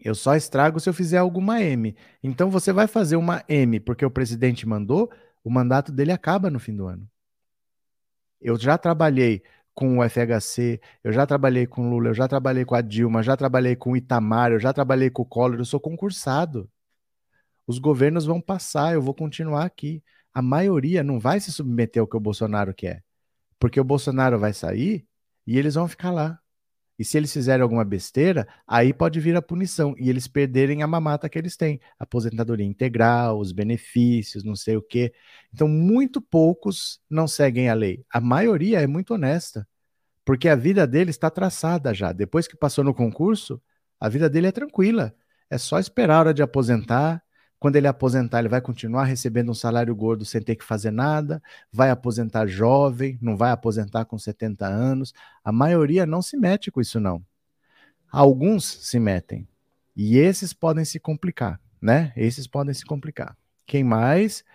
Eu 0.06 0.14
só 0.14 0.36
estrago 0.36 0.80
se 0.80 0.88
eu 0.88 0.94
fizer 0.94 1.18
alguma 1.18 1.60
M. 1.60 1.96
Então 2.22 2.52
você 2.52 2.72
vai 2.72 2.86
fazer 2.86 3.16
uma 3.16 3.44
M 3.50 3.80
porque 3.80 4.06
o 4.06 4.12
presidente 4.12 4.68
mandou, 4.68 5.12
o 5.44 5.50
mandato 5.50 5.92
dele 5.92 6.12
acaba 6.12 6.48
no 6.52 6.60
fim 6.60 6.76
do 6.76 6.86
ano. 6.86 7.10
Eu 8.40 8.56
já 8.56 8.78
trabalhei 8.78 9.42
com 9.74 9.98
o 9.98 10.04
FHC, 10.04 10.80
eu 11.04 11.12
já 11.12 11.26
trabalhei 11.26 11.66
com 11.66 11.90
Lula, 11.90 12.10
eu 12.10 12.14
já 12.14 12.28
trabalhei 12.28 12.64
com 12.64 12.76
a 12.76 12.82
Dilma, 12.82 13.24
já 13.24 13.36
trabalhei 13.36 13.76
com 13.76 13.94
o 13.94 13.98
Itamar, 13.98 14.52
eu 14.52 14.60
já 14.60 14.72
trabalhei 14.72 15.10
com 15.10 15.24
o 15.24 15.26
Collor, 15.26 15.58
eu 15.58 15.66
sou 15.66 15.80
concursado. 15.80 16.70
Os 17.66 17.80
governos 17.80 18.26
vão 18.26 18.40
passar, 18.40 18.94
eu 18.94 19.02
vou 19.02 19.14
continuar 19.16 19.66
aqui. 19.66 20.04
A 20.32 20.40
maioria 20.40 21.04
não 21.04 21.20
vai 21.20 21.40
se 21.40 21.52
submeter 21.52 22.00
ao 22.00 22.08
que 22.08 22.16
o 22.16 22.20
Bolsonaro 22.20 22.76
quer. 22.76 23.04
Porque 23.58 23.80
o 23.80 23.84
Bolsonaro 23.84 24.38
vai 24.38 24.54
sair 24.54 25.08
e 25.48 25.58
eles 25.58 25.74
vão 25.74 25.88
ficar 25.88 26.12
lá. 26.12 26.40
E 26.98 27.04
se 27.04 27.18
eles 27.18 27.34
fizerem 27.34 27.62
alguma 27.62 27.84
besteira, 27.84 28.48
aí 28.66 28.94
pode 28.94 29.20
vir 29.20 29.36
a 29.36 29.42
punição 29.42 29.94
e 29.98 30.10
eles 30.10 30.28
perderem 30.28 30.82
a 30.82 30.88
mamata 30.88 31.28
que 31.28 31.38
eles 31.38 31.58
têm, 31.58 31.80
aposentadoria 32.00 32.66
integral, 32.66 33.40
os 33.40 33.52
benefícios, 33.52 34.44
não 34.44 34.56
sei 34.56 34.78
o 34.78 34.82
quê. 34.82 35.14
Então, 35.54 35.68
muito 35.68 36.22
poucos 36.22 37.02
não 37.10 37.28
seguem 37.28 37.70
a 37.70 37.74
lei. 37.74 38.06
A 38.10 38.22
maioria 38.22 38.82
é 38.82 38.88
muito 38.88 39.14
honesta, 39.14 39.68
porque 40.24 40.48
a 40.48 40.56
vida 40.56 40.88
dele 40.88 41.10
está 41.10 41.30
traçada 41.30 41.94
já. 41.94 42.12
Depois 42.14 42.48
que 42.48 42.56
passou 42.58 42.84
no 42.84 42.94
concurso, 42.94 43.62
a 44.00 44.08
vida 44.10 44.30
dele 44.30 44.48
é 44.48 44.52
tranquila. 44.52 45.14
É 45.50 45.58
só 45.58 45.80
esperar 45.80 46.16
a 46.16 46.20
hora 46.20 46.34
de 46.34 46.42
aposentar, 46.42 47.22
quando 47.66 47.78
ele 47.78 47.88
aposentar, 47.88 48.38
ele 48.38 48.48
vai 48.48 48.62
continuar 48.62 49.06
recebendo 49.06 49.50
um 49.50 49.56
salário 49.56 49.96
gordo 49.96 50.24
sem 50.24 50.40
ter 50.40 50.56
que 50.56 50.64
fazer 50.64 50.92
nada, 50.92 51.42
vai 51.72 51.90
aposentar 51.90 52.46
jovem, 52.46 53.18
não 53.20 53.36
vai 53.36 53.50
aposentar 53.50 54.06
com 54.06 54.20
70 54.20 54.68
anos. 54.68 55.16
A 55.44 55.52
maioria 55.52 56.06
não 56.06 56.22
se 56.22 56.38
mete 56.38 56.70
com 56.70 56.80
isso, 56.80 57.00
não. 57.00 57.26
Alguns 58.12 58.66
se 58.66 59.00
metem. 59.00 59.48
E 59.96 60.16
esses 60.16 60.54
podem 60.54 60.86
se 60.86 61.00
complicar, 61.00 61.60
né? 61.82 62.14
Esses 62.16 62.46
podem 62.46 62.72
se 62.72 62.86
complicar. 62.86 63.36
Quem 63.66 63.84
mais? 63.84 64.46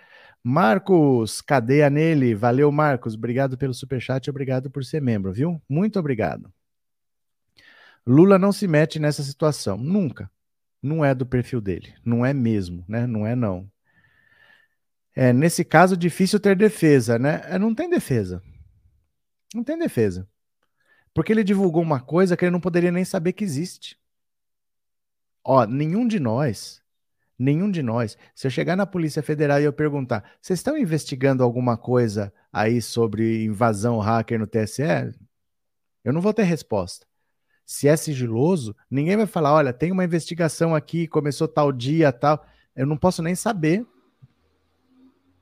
Marcos, 0.41 1.41
cadeia 1.41 1.91
nele. 1.91 2.33
Valeu, 2.37 2.71
Marcos. 2.71 3.17
Obrigado 3.17 3.59
pelo 3.59 3.75
superchat, 3.75 4.31
obrigado 4.31 4.71
por 4.71 4.85
ser 4.85 5.03
membro, 5.03 5.33
viu? 5.33 5.61
Muito 5.69 5.99
obrigado. 5.99 6.49
Lula 8.07 8.39
não 8.39 8.53
se 8.53 8.69
mete 8.69 9.01
nessa 9.01 9.25
situação, 9.25 9.77
nunca 9.77 10.31
não 10.83 11.05
é 11.05 11.15
do 11.15 11.27
perfil 11.27 11.61
dele. 11.61 11.95
Não 12.05 12.25
é 12.25 12.33
mesmo, 12.33 12.85
né? 12.89 13.07
Não 13.07 13.27
é 13.27 13.35
não. 13.35 13.71
É, 15.15 15.33
nesse 15.33 15.65
caso, 15.65 15.97
difícil 15.97 16.41
ter 16.41 16.57
defesa, 16.57 17.19
né? 17.19 17.43
É, 17.47 17.59
não 17.59 17.75
tem 17.75 17.91
defesa. 17.91 18.43
Não 19.55 19.63
tem 19.63 19.79
defesa. 19.79 20.29
Porque 21.13 21.33
ele 21.33 21.45
divulgou 21.45 21.83
uma 21.83 22.01
coisa 22.01 22.37
que 22.37 22.45
ele 22.45 22.53
não 22.53 22.61
poderia 22.61 22.93
nem 22.93 23.05
saber 23.05 23.33
que 23.33 23.45
existe. 23.45 23.99
Ó, 25.45 25.67
nenhum 25.67 26.07
de 26.07 26.21
nós, 26.21 26.81
nenhum 27.39 27.71
de 27.71 27.83
nós, 27.83 28.17
se 28.35 28.47
eu 28.47 28.51
chegar 28.51 28.77
na 28.77 28.87
Polícia 28.87 29.23
Federal 29.23 29.61
e 29.61 29.65
eu 29.65 29.73
perguntar, 29.73 30.37
vocês 30.41 30.59
estão 30.59 30.77
investigando 30.79 31.43
alguma 31.43 31.77
coisa 31.77 32.33
aí 32.53 32.81
sobre 32.81 33.45
invasão 33.45 33.99
hacker 33.99 34.39
no 34.39 34.47
TSE? 34.47 34.83
Eu 36.05 36.13
não 36.13 36.21
vou 36.21 36.33
ter 36.33 36.45
resposta 36.45 37.10
se 37.71 37.87
é 37.87 37.97
sigiloso, 37.97 38.75
ninguém 38.91 39.17
vai 39.17 39.27
falar, 39.27 39.55
olha, 39.55 39.73
tem 39.73 39.93
uma 39.93 40.05
investigação 40.05 40.75
aqui, 40.75 41.07
começou 41.07 41.47
tal 41.47 41.71
dia, 41.71 42.11
tal. 42.11 42.45
Eu 42.75 42.85
não 42.85 42.97
posso 42.97 43.23
nem 43.23 43.37
saber. 43.37 43.87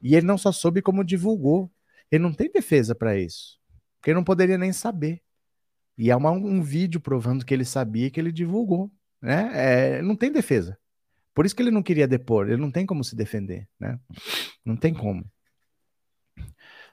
E 0.02 0.14
ele 0.14 0.26
não 0.26 0.36
só 0.36 0.52
soube 0.52 0.82
como 0.82 1.02
divulgou. 1.02 1.70
Ele 2.12 2.22
não 2.22 2.34
tem 2.34 2.52
defesa 2.52 2.94
para 2.94 3.18
isso. 3.18 3.58
Porque 3.96 4.10
ele 4.10 4.16
não 4.16 4.24
poderia 4.24 4.58
nem 4.58 4.74
saber. 4.74 5.22
E 5.96 6.10
há 6.10 6.18
uma, 6.18 6.30
um 6.30 6.60
vídeo 6.60 7.00
provando 7.00 7.46
que 7.46 7.54
ele 7.54 7.64
sabia 7.64 8.10
que 8.10 8.20
ele 8.20 8.30
divulgou. 8.30 8.92
Né? 9.22 9.50
É, 9.54 10.02
não 10.02 10.14
tem 10.14 10.30
defesa. 10.30 10.76
Por 11.34 11.46
isso 11.46 11.56
que 11.56 11.62
ele 11.62 11.70
não 11.70 11.82
queria 11.82 12.06
depor. 12.06 12.46
Ele 12.46 12.60
não 12.60 12.70
tem 12.70 12.84
como 12.84 13.02
se 13.02 13.16
defender. 13.16 13.66
Né? 13.80 13.98
Não 14.62 14.76
tem 14.76 14.92
como. 14.92 15.24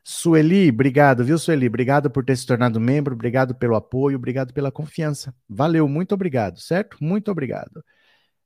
Sueli, 0.07 0.69
obrigado, 0.69 1.25
viu, 1.25 1.35
Sueli? 1.35 1.65
Obrigado 1.65 2.11
por 2.11 2.23
ter 2.23 2.37
se 2.37 2.45
tornado 2.45 2.79
membro, 2.79 3.15
obrigado 3.15 3.55
pelo 3.55 3.75
apoio, 3.75 4.17
obrigado 4.17 4.53
pela 4.53 4.71
confiança. 4.71 5.33
Valeu, 5.49 5.87
muito 5.87 6.13
obrigado, 6.13 6.59
certo? 6.59 6.95
Muito 7.01 7.31
obrigado. 7.31 7.83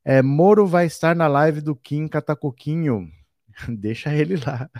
É, 0.02 0.22
Moro 0.22 0.66
vai 0.66 0.86
estar 0.86 1.14
na 1.14 1.28
live 1.28 1.60
do 1.60 1.76
Kim 1.76 2.08
Catacoquinho. 2.08 3.06
Deixa 3.68 4.14
ele 4.14 4.36
lá. 4.38 4.70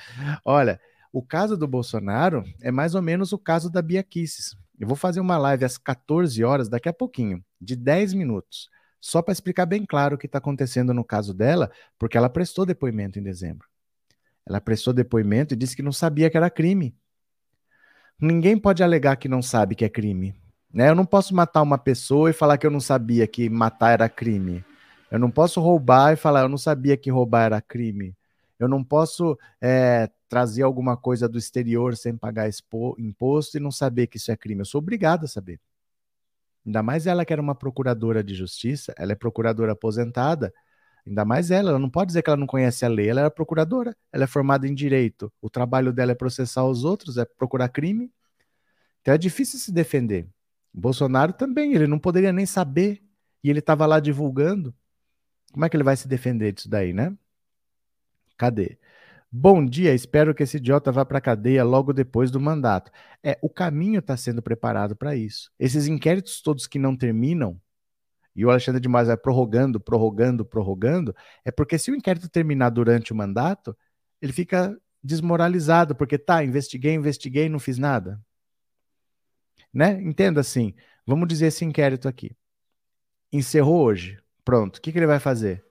Olha, 0.43 0.81
o 1.13 1.23
caso 1.23 1.55
do 1.55 1.69
Bolsonaro 1.69 2.45
é 2.63 2.71
mais 2.71 2.95
ou 2.95 3.03
menos 3.03 3.31
o 3.35 3.39
caso 3.39 3.71
da 3.71 3.83
Bia 3.83 4.03
Kisses. 4.03 4.57
Eu 4.79 4.89
vou 4.89 4.97
fazer 4.97 5.21
uma 5.21 5.37
live 5.37 5.67
às 5.67 5.77
14 5.77 6.43
horas, 6.43 6.71
daqui 6.71 6.89
a 6.89 6.95
pouquinho, 6.95 7.45
de 7.61 7.77
10 7.77 8.15
minutos, 8.15 8.71
só 8.99 9.21
para 9.21 9.33
explicar 9.33 9.67
bem 9.67 9.85
claro 9.85 10.15
o 10.15 10.19
que 10.19 10.25
está 10.25 10.39
acontecendo 10.39 10.95
no 10.95 11.05
caso 11.05 11.35
dela, 11.35 11.71
porque 11.99 12.17
ela 12.17 12.31
prestou 12.31 12.65
depoimento 12.65 13.19
em 13.19 13.23
dezembro. 13.23 13.70
Ela 14.47 14.61
prestou 14.61 14.93
depoimento 14.93 15.55
e 15.55 15.57
disse 15.57 15.77
que 15.77 15.83
não 15.83 15.93
sabia 15.93 16.31
que 16.31 16.37
era 16.37 16.51
crime. 16.51 16.97
Ninguém 18.21 18.59
pode 18.59 18.83
alegar 18.83 19.17
que 19.17 19.29
não 19.29 19.41
sabe 19.41 19.75
que 19.75 19.85
é 19.85 19.89
crime. 19.89 20.35
Né? 20.73 20.89
Eu 20.89 20.95
não 20.95 21.07
posso 21.07 21.35
matar 21.35 21.63
uma 21.63 21.79
pessoa 21.79 22.31
e 22.31 22.33
falar 22.33 22.59
que 22.59 22.67
eu 22.67 22.71
não 22.71 22.81
sabia 22.81 23.27
que 23.27 23.49
matar 23.49 23.93
era 23.93 24.09
crime. 24.09 24.65
Eu 25.11 25.19
não 25.19 25.31
posso 25.31 25.61
roubar 25.61 26.13
e 26.13 26.17
falar 26.17 26.43
eu 26.43 26.49
não 26.49 26.59
sabia 26.59 26.97
que 26.97 27.11
roubar 27.11 27.45
era 27.47 27.61
crime. 27.61 28.15
Eu 28.59 28.69
não 28.69 28.85
posso 28.85 29.39
é, 29.61 30.09
trazer 30.29 30.63
alguma 30.63 30.97
coisa 30.97 31.29
do 31.29 31.39
exterior 31.39 31.97
sem 31.97 32.17
pagar 32.17 32.49
imposto 32.99 33.57
e 33.57 33.61
não 33.61 33.71
saber 33.71 34.07
que 34.07 34.19
isso 34.19 34.31
é 34.31 34.37
crime. 34.37 34.61
Eu 34.61 34.67
sou 34.67 34.81
obrigado 34.81 35.25
a 35.25 35.29
saber. 35.29 35.59
Ainda 36.65 36.83
mais 36.83 37.07
ela 37.07 37.25
que 37.25 37.33
era 37.33 37.41
uma 37.41 37.55
procuradora 37.55 38.23
de 38.23 38.35
justiça, 38.35 38.95
ela 38.99 39.13
é 39.13 39.15
procuradora 39.15 39.73
aposentada, 39.73 40.53
Ainda 41.07 41.25
mais 41.25 41.51
ela, 41.51 41.71
ela 41.71 41.79
não 41.79 41.91
pode 41.91 42.09
dizer 42.09 42.23
que 42.23 42.31
ela 42.31 42.37
não 42.37 42.47
conhece 42.47 42.85
a 42.85 42.89
lei, 42.89 43.09
ela 43.09 43.23
é 43.23 43.31
procuradora, 43.31 43.97
ela 44.13 44.25
é 44.25 44.27
formada 44.27 44.67
em 44.67 44.75
direito. 44.75 45.33
O 45.41 45.51
trabalho 45.51 45.93
dela 45.93 46.13
é 46.13 46.15
processar 46.15 46.65
os 46.65 46.85
outros, 46.85 47.17
é 47.17 47.25
procurar 47.25 47.69
crime. 47.69 48.13
Então 49.01 49.15
é 49.15 49.19
difícil 49.19 49.59
se 49.59 49.73
defender. 49.73 50.29
Bolsonaro 50.73 51.33
também, 51.33 51.75
ele 51.75 51.87
não 51.87 51.99
poderia 51.99 52.33
nem 52.33 52.47
saber 52.47 53.03
e 53.43 53.51
ele 53.51 53.59
estava 53.61 53.87
lá 53.87 53.99
divulgando. 54.01 54.75
Como 55.53 55.65
é 55.65 55.69
que 55.69 55.77
ele 55.77 55.85
vai 55.85 55.97
se 55.97 56.07
defender 56.07 56.53
disso 56.53 56.69
daí, 56.69 56.93
né? 56.93 57.17
Cadê? 58.37 58.79
Bom 59.33 59.65
dia, 59.65 59.95
espero 59.95 60.35
que 60.35 60.43
esse 60.43 60.57
idiota 60.57 60.91
vá 60.91 61.05
para 61.05 61.19
a 61.19 61.21
cadeia 61.21 61.63
logo 61.63 61.93
depois 61.93 62.31
do 62.31 62.41
mandato. 62.41 62.91
É, 63.23 63.39
o 63.41 63.49
caminho 63.49 64.01
está 64.01 64.17
sendo 64.17 64.43
preparado 64.43 64.97
para 64.97 65.15
isso. 65.15 65.53
Esses 65.59 65.87
inquéritos 65.87 66.43
todos 66.43 66.67
que 66.67 66.79
não 66.81 66.97
terminam, 66.97 67.61
e 68.35 68.45
o 68.45 68.51
Alexandre 68.51 68.81
de 68.81 68.89
Moraes 68.89 69.09
vai 69.09 69.17
prorrogando, 69.17 69.81
prorrogando, 69.81 70.45
prorrogando, 70.45 71.15
é 71.45 71.51
porque 71.51 71.79
se 71.79 71.91
o 71.91 71.97
inquérito 71.97 72.29
terminar 72.29 72.71
durante 72.71 73.13
o 73.13 73.17
mandato, 73.17 73.77
ele 74.21 74.33
fica 74.33 74.77
desmoralizado, 75.03 75.95
porque 75.95 76.19
tá, 76.19 76.45
investiguei, 76.45 76.95
investiguei, 76.95 77.49
não 77.49 77.59
fiz 77.59 77.79
nada. 77.79 78.21
Né? 79.73 80.01
Entenda 80.03 80.41
assim, 80.41 80.75
vamos 81.07 81.29
dizer 81.29 81.47
esse 81.47 81.65
inquérito 81.65 82.09
aqui. 82.09 82.37
Encerrou 83.33 83.83
hoje, 83.83 84.19
pronto, 84.45 84.77
o 84.77 84.81
que, 84.81 84.93
que 84.93 84.99
ele 84.99 85.07
vai 85.07 85.21
fazer? 85.21 85.65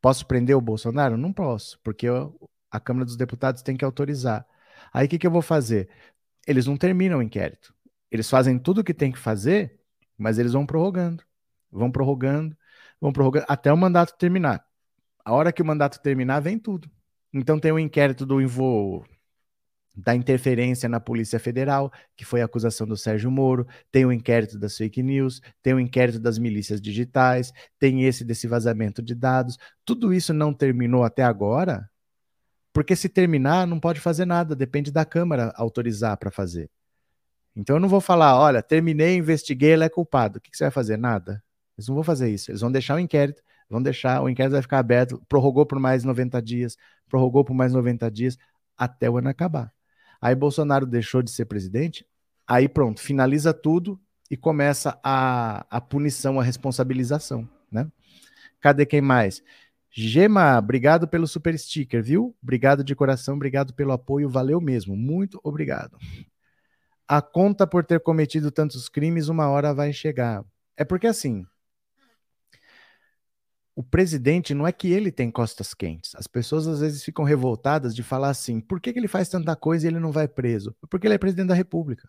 Posso 0.00 0.26
prender 0.26 0.56
o 0.56 0.60
Bolsonaro? 0.60 1.16
Não 1.16 1.32
posso, 1.32 1.78
porque 1.82 2.06
eu, 2.06 2.36
a 2.70 2.80
Câmara 2.80 3.04
dos 3.04 3.16
Deputados 3.16 3.62
tem 3.62 3.76
que 3.76 3.84
autorizar. 3.84 4.46
Aí 4.92 5.06
o 5.06 5.08
que, 5.08 5.18
que 5.18 5.26
eu 5.26 5.30
vou 5.30 5.42
fazer? 5.42 5.88
Eles 6.46 6.66
não 6.66 6.76
terminam 6.76 7.20
o 7.20 7.22
inquérito. 7.22 7.74
Eles 8.10 8.28
fazem 8.28 8.58
tudo 8.58 8.80
o 8.80 8.84
que 8.84 8.92
tem 8.92 9.12
que 9.12 9.18
fazer, 9.18 9.80
mas 10.18 10.38
eles 10.38 10.52
vão 10.52 10.66
prorrogando 10.66 11.24
vão 11.72 11.90
prorrogando, 11.90 12.56
vão 13.00 13.12
prorrogando 13.12 13.46
até 13.48 13.72
o 13.72 13.76
mandato 13.76 14.16
terminar. 14.18 14.64
A 15.24 15.32
hora 15.32 15.52
que 15.52 15.62
o 15.62 15.64
mandato 15.64 16.00
terminar, 16.00 16.40
vem 16.40 16.58
tudo. 16.58 16.90
Então 17.32 17.58
tem 17.58 17.72
o 17.72 17.76
um 17.76 17.78
inquérito 17.78 18.26
do 18.26 18.40
Invo 18.40 19.04
da 19.94 20.14
interferência 20.14 20.88
na 20.88 20.98
Polícia 20.98 21.38
Federal, 21.38 21.92
que 22.16 22.24
foi 22.24 22.40
a 22.40 22.46
acusação 22.46 22.86
do 22.86 22.96
Sérgio 22.96 23.30
Moro, 23.30 23.66
tem 23.90 24.06
o 24.06 24.12
inquérito 24.12 24.58
das 24.58 24.76
fake 24.76 25.02
news, 25.02 25.40
tem 25.62 25.74
o 25.74 25.80
inquérito 25.80 26.18
das 26.18 26.38
milícias 26.38 26.80
digitais, 26.80 27.52
tem 27.78 28.04
esse 28.04 28.24
desse 28.24 28.46
vazamento 28.46 29.02
de 29.02 29.14
dados. 29.14 29.58
Tudo 29.84 30.12
isso 30.12 30.32
não 30.32 30.52
terminou 30.52 31.04
até 31.04 31.22
agora, 31.22 31.88
porque 32.72 32.96
se 32.96 33.08
terminar, 33.08 33.66
não 33.66 33.78
pode 33.78 34.00
fazer 34.00 34.24
nada, 34.24 34.56
depende 34.56 34.90
da 34.90 35.04
Câmara 35.04 35.52
autorizar 35.56 36.16
para 36.16 36.30
fazer. 36.30 36.70
Então 37.54 37.76
eu 37.76 37.80
não 37.80 37.88
vou 37.88 38.00
falar, 38.00 38.38
olha, 38.38 38.62
terminei, 38.62 39.16
investiguei, 39.16 39.72
ele 39.72 39.84
é 39.84 39.88
culpado. 39.90 40.38
O 40.38 40.40
que, 40.40 40.50
que 40.50 40.56
você 40.56 40.64
vai 40.64 40.70
fazer? 40.70 40.96
Nada. 40.96 41.42
Eles 41.76 41.88
não 41.88 41.94
vão 41.94 42.04
fazer 42.04 42.30
isso. 42.30 42.50
Eles 42.50 42.60
vão 42.60 42.70
deixar 42.70 42.96
o 42.96 42.98
inquérito, 42.98 43.42
vão 43.68 43.82
deixar, 43.82 44.22
o 44.22 44.28
inquérito 44.28 44.52
vai 44.52 44.62
ficar 44.62 44.78
aberto, 44.78 45.22
prorrogou 45.28 45.64
por 45.64 45.78
mais 45.78 46.04
90 46.04 46.40
dias, 46.42 46.76
prorrogou 47.08 47.44
por 47.44 47.54
mais 47.54 47.72
90 47.72 48.10
dias, 48.10 48.38
até 48.76 49.08
o 49.08 49.16
ano 49.18 49.28
acabar. 49.28 49.72
Aí 50.20 50.34
Bolsonaro 50.34 50.86
deixou 50.86 51.22
de 51.22 51.30
ser 51.30 51.46
presidente, 51.46 52.06
aí 52.46 52.68
pronto, 52.68 53.00
finaliza 53.00 53.52
tudo 53.52 54.00
e 54.30 54.36
começa 54.36 54.98
a, 55.02 55.66
a 55.68 55.80
punição, 55.80 56.38
a 56.38 56.44
responsabilização, 56.44 57.48
né? 57.70 57.90
Cadê 58.60 58.86
quem 58.86 59.00
mais? 59.00 59.42
Gema, 59.90 60.58
obrigado 60.58 61.06
pelo 61.06 61.26
super 61.26 61.58
sticker, 61.58 62.02
viu? 62.02 62.34
Obrigado 62.42 62.82
de 62.82 62.94
coração, 62.94 63.34
obrigado 63.34 63.74
pelo 63.74 63.92
apoio, 63.92 64.30
valeu 64.30 64.60
mesmo, 64.60 64.96
muito 64.96 65.38
obrigado. 65.42 65.98
A 67.06 67.20
conta 67.20 67.66
por 67.66 67.84
ter 67.84 68.00
cometido 68.00 68.50
tantos 68.50 68.88
crimes, 68.88 69.28
uma 69.28 69.48
hora 69.50 69.74
vai 69.74 69.92
chegar. 69.92 70.42
É 70.76 70.84
porque 70.84 71.06
assim, 71.06 71.44
o 73.74 73.82
presidente 73.82 74.54
não 74.54 74.66
é 74.66 74.72
que 74.72 74.92
ele 74.92 75.10
tem 75.10 75.30
costas 75.30 75.72
quentes. 75.72 76.14
As 76.14 76.26
pessoas 76.26 76.66
às 76.66 76.80
vezes 76.80 77.02
ficam 77.02 77.24
revoltadas 77.24 77.94
de 77.94 78.02
falar 78.02 78.30
assim: 78.30 78.60
por 78.60 78.80
que, 78.80 78.92
que 78.92 78.98
ele 78.98 79.08
faz 79.08 79.28
tanta 79.28 79.56
coisa 79.56 79.86
e 79.86 79.90
ele 79.90 79.98
não 79.98 80.12
vai 80.12 80.28
preso? 80.28 80.74
Porque 80.90 81.06
ele 81.06 81.14
é 81.14 81.18
presidente 81.18 81.48
da 81.48 81.54
República. 81.54 82.08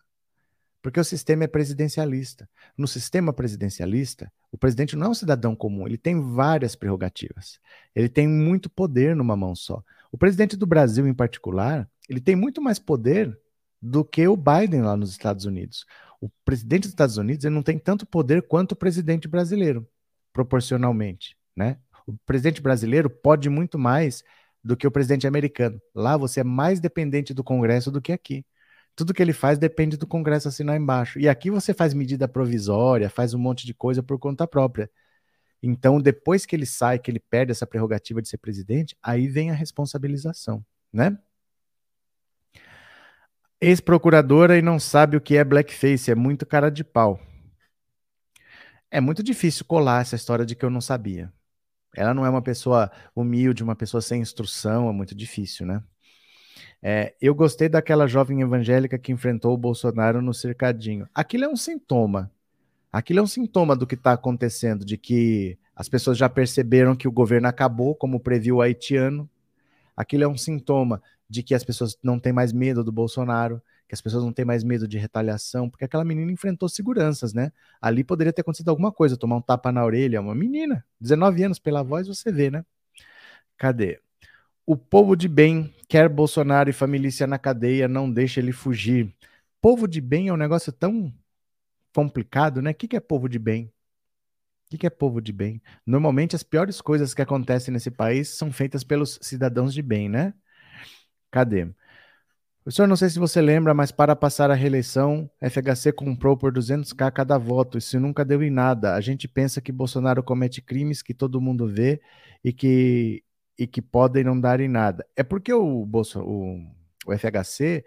Porque 0.82 1.00
o 1.00 1.04
sistema 1.04 1.44
é 1.44 1.46
presidencialista. 1.46 2.46
No 2.76 2.86
sistema 2.86 3.32
presidencialista, 3.32 4.30
o 4.52 4.58
presidente 4.58 4.94
não 4.94 5.06
é 5.06 5.10
um 5.10 5.14
cidadão 5.14 5.56
comum, 5.56 5.86
ele 5.86 5.96
tem 5.96 6.20
várias 6.20 6.76
prerrogativas. 6.76 7.58
Ele 7.94 8.08
tem 8.08 8.28
muito 8.28 8.68
poder 8.68 9.16
numa 9.16 9.34
mão 9.34 9.54
só. 9.54 9.82
O 10.12 10.18
presidente 10.18 10.56
do 10.56 10.66
Brasil, 10.66 11.08
em 11.08 11.14
particular, 11.14 11.88
ele 12.06 12.20
tem 12.20 12.36
muito 12.36 12.60
mais 12.60 12.78
poder 12.78 13.34
do 13.80 14.04
que 14.04 14.28
o 14.28 14.36
Biden 14.36 14.82
lá 14.82 14.94
nos 14.94 15.10
Estados 15.10 15.46
Unidos. 15.46 15.86
O 16.20 16.28
presidente 16.44 16.82
dos 16.82 16.90
Estados 16.90 17.16
Unidos 17.16 17.46
ele 17.46 17.54
não 17.54 17.62
tem 17.62 17.78
tanto 17.78 18.04
poder 18.04 18.42
quanto 18.42 18.72
o 18.72 18.76
presidente 18.76 19.26
brasileiro, 19.26 19.88
proporcionalmente. 20.34 21.34
Né? 21.56 21.78
O 22.06 22.14
presidente 22.26 22.60
brasileiro 22.60 23.08
pode 23.08 23.48
muito 23.48 23.78
mais 23.78 24.22
do 24.62 24.76
que 24.76 24.86
o 24.86 24.90
presidente 24.90 25.26
americano. 25.26 25.80
Lá 25.94 26.16
você 26.16 26.40
é 26.40 26.44
mais 26.44 26.80
dependente 26.80 27.34
do 27.34 27.44
Congresso 27.44 27.90
do 27.90 28.00
que 28.00 28.12
aqui. 28.12 28.44
Tudo 28.96 29.12
que 29.12 29.20
ele 29.20 29.32
faz 29.32 29.58
depende 29.58 29.96
do 29.96 30.06
Congresso 30.06 30.48
assinar 30.48 30.76
embaixo. 30.76 31.18
E 31.18 31.28
aqui 31.28 31.50
você 31.50 31.74
faz 31.74 31.92
medida 31.92 32.28
provisória, 32.28 33.10
faz 33.10 33.34
um 33.34 33.38
monte 33.38 33.66
de 33.66 33.74
coisa 33.74 34.02
por 34.02 34.18
conta 34.18 34.46
própria. 34.46 34.90
Então, 35.62 36.00
depois 36.00 36.46
que 36.46 36.54
ele 36.54 36.66
sai, 36.66 36.98
que 36.98 37.10
ele 37.10 37.18
perde 37.18 37.50
essa 37.50 37.66
prerrogativa 37.66 38.20
de 38.20 38.28
ser 38.28 38.38
presidente, 38.38 38.96
aí 39.02 39.26
vem 39.26 39.50
a 39.50 39.54
responsabilização, 39.54 40.64
né? 40.92 41.18
Ex-procuradora 43.60 44.58
e 44.58 44.62
não 44.62 44.78
sabe 44.78 45.16
o 45.16 45.20
que 45.20 45.36
é 45.36 45.42
blackface, 45.42 46.10
é 46.10 46.14
muito 46.14 46.44
cara 46.44 46.70
de 46.70 46.84
pau. 46.84 47.18
É 48.90 49.00
muito 49.00 49.22
difícil 49.22 49.64
colar 49.64 50.02
essa 50.02 50.16
história 50.16 50.44
de 50.44 50.54
que 50.54 50.64
eu 50.64 50.70
não 50.70 50.82
sabia. 50.82 51.32
Ela 51.94 52.12
não 52.12 52.26
é 52.26 52.30
uma 52.30 52.42
pessoa 52.42 52.90
humilde, 53.14 53.62
uma 53.62 53.76
pessoa 53.76 54.00
sem 54.00 54.20
instrução, 54.20 54.88
é 54.88 54.92
muito 54.92 55.14
difícil, 55.14 55.66
né? 55.66 55.82
É, 56.82 57.14
eu 57.20 57.34
gostei 57.34 57.68
daquela 57.68 58.06
jovem 58.06 58.42
evangélica 58.42 58.98
que 58.98 59.10
enfrentou 59.10 59.54
o 59.54 59.58
Bolsonaro 59.58 60.20
no 60.20 60.34
cercadinho. 60.34 61.08
Aquilo 61.14 61.44
é 61.44 61.48
um 61.48 61.56
sintoma. 61.56 62.30
Aquilo 62.92 63.20
é 63.20 63.22
um 63.22 63.26
sintoma 63.26 63.74
do 63.74 63.86
que 63.86 63.94
está 63.94 64.12
acontecendo, 64.12 64.84
de 64.84 64.98
que 64.98 65.58
as 65.74 65.88
pessoas 65.88 66.18
já 66.18 66.28
perceberam 66.28 66.94
que 66.94 67.08
o 67.08 67.12
governo 67.12 67.48
acabou, 67.48 67.94
como 67.94 68.20
previu 68.20 68.56
o 68.56 68.60
haitiano. 68.60 69.28
Aquilo 69.96 70.24
é 70.24 70.28
um 70.28 70.36
sintoma 70.36 71.02
de 71.28 71.42
que 71.42 71.54
as 71.54 71.64
pessoas 71.64 71.96
não 72.02 72.18
têm 72.18 72.32
mais 72.32 72.52
medo 72.52 72.84
do 72.84 72.92
Bolsonaro, 72.92 73.62
que 73.88 73.94
as 73.94 74.00
pessoas 74.00 74.24
não 74.24 74.32
têm 74.32 74.44
mais 74.44 74.64
medo 74.64 74.88
de 74.88 74.98
retaliação, 74.98 75.68
porque 75.68 75.84
aquela 75.84 76.04
menina 76.04 76.32
enfrentou 76.32 76.68
seguranças, 76.68 77.34
né? 77.34 77.52
Ali 77.80 78.02
poderia 78.02 78.32
ter 78.32 78.42
acontecido 78.42 78.68
alguma 78.68 78.92
coisa, 78.92 79.16
tomar 79.16 79.36
um 79.36 79.42
tapa 79.42 79.70
na 79.70 79.84
orelha, 79.84 80.20
uma 80.20 80.34
menina, 80.34 80.84
19 81.00 81.44
anos 81.44 81.58
pela 81.58 81.82
voz, 81.82 82.08
você 82.08 82.32
vê, 82.32 82.50
né? 82.50 82.64
Cadê? 83.56 84.00
O 84.66 84.76
povo 84.76 85.14
de 85.14 85.28
bem 85.28 85.74
quer 85.88 86.08
Bolsonaro 86.08 86.70
e 86.70 86.72
família 86.72 87.26
na 87.26 87.38
cadeia, 87.38 87.86
não 87.86 88.10
deixa 88.10 88.40
ele 88.40 88.52
fugir. 88.52 89.14
Povo 89.60 89.86
de 89.86 90.00
bem 90.00 90.28
é 90.28 90.32
um 90.32 90.36
negócio 90.36 90.72
tão 90.72 91.12
complicado, 91.94 92.62
né? 92.62 92.70
O 92.70 92.74
que 92.74 92.96
é 92.96 93.00
povo 93.00 93.28
de 93.28 93.38
bem? 93.38 93.70
O 94.74 94.78
que 94.78 94.86
é 94.86 94.90
povo 94.90 95.20
de 95.20 95.32
bem? 95.32 95.62
Normalmente 95.86 96.36
as 96.36 96.42
piores 96.42 96.80
coisas 96.80 97.14
que 97.14 97.22
acontecem 97.22 97.72
nesse 97.72 97.90
país 97.90 98.28
são 98.30 98.52
feitas 98.52 98.84
pelos 98.84 99.18
cidadãos 99.22 99.72
de 99.72 99.82
bem, 99.82 100.08
né? 100.08 100.34
Cadê? 101.30 101.68
Professor, 102.64 102.88
não 102.88 102.96
sei 102.96 103.10
se 103.10 103.18
você 103.18 103.42
lembra, 103.42 103.74
mas 103.74 103.92
para 103.92 104.16
passar 104.16 104.50
a 104.50 104.54
reeleição, 104.54 105.30
FHC 105.38 105.92
comprou 105.92 106.34
por 106.34 106.50
200k 106.50 107.12
cada 107.12 107.36
voto. 107.36 107.76
Isso 107.76 108.00
nunca 108.00 108.24
deu 108.24 108.42
em 108.42 108.50
nada. 108.50 108.94
A 108.94 109.00
gente 109.02 109.28
pensa 109.28 109.60
que 109.60 109.70
Bolsonaro 109.70 110.22
comete 110.22 110.62
crimes 110.62 111.02
que 111.02 111.12
todo 111.12 111.40
mundo 111.42 111.68
vê 111.68 112.00
e 112.42 112.52
que 112.52 113.22
e 113.58 113.66
que 113.66 113.80
podem 113.82 114.24
não 114.24 114.40
dar 114.40 114.60
em 114.60 114.68
nada. 114.68 115.06
É 115.14 115.22
porque 115.22 115.52
o, 115.52 115.84
Bolso, 115.86 116.20
o, 116.20 116.58
o 117.06 117.16
FHC 117.16 117.84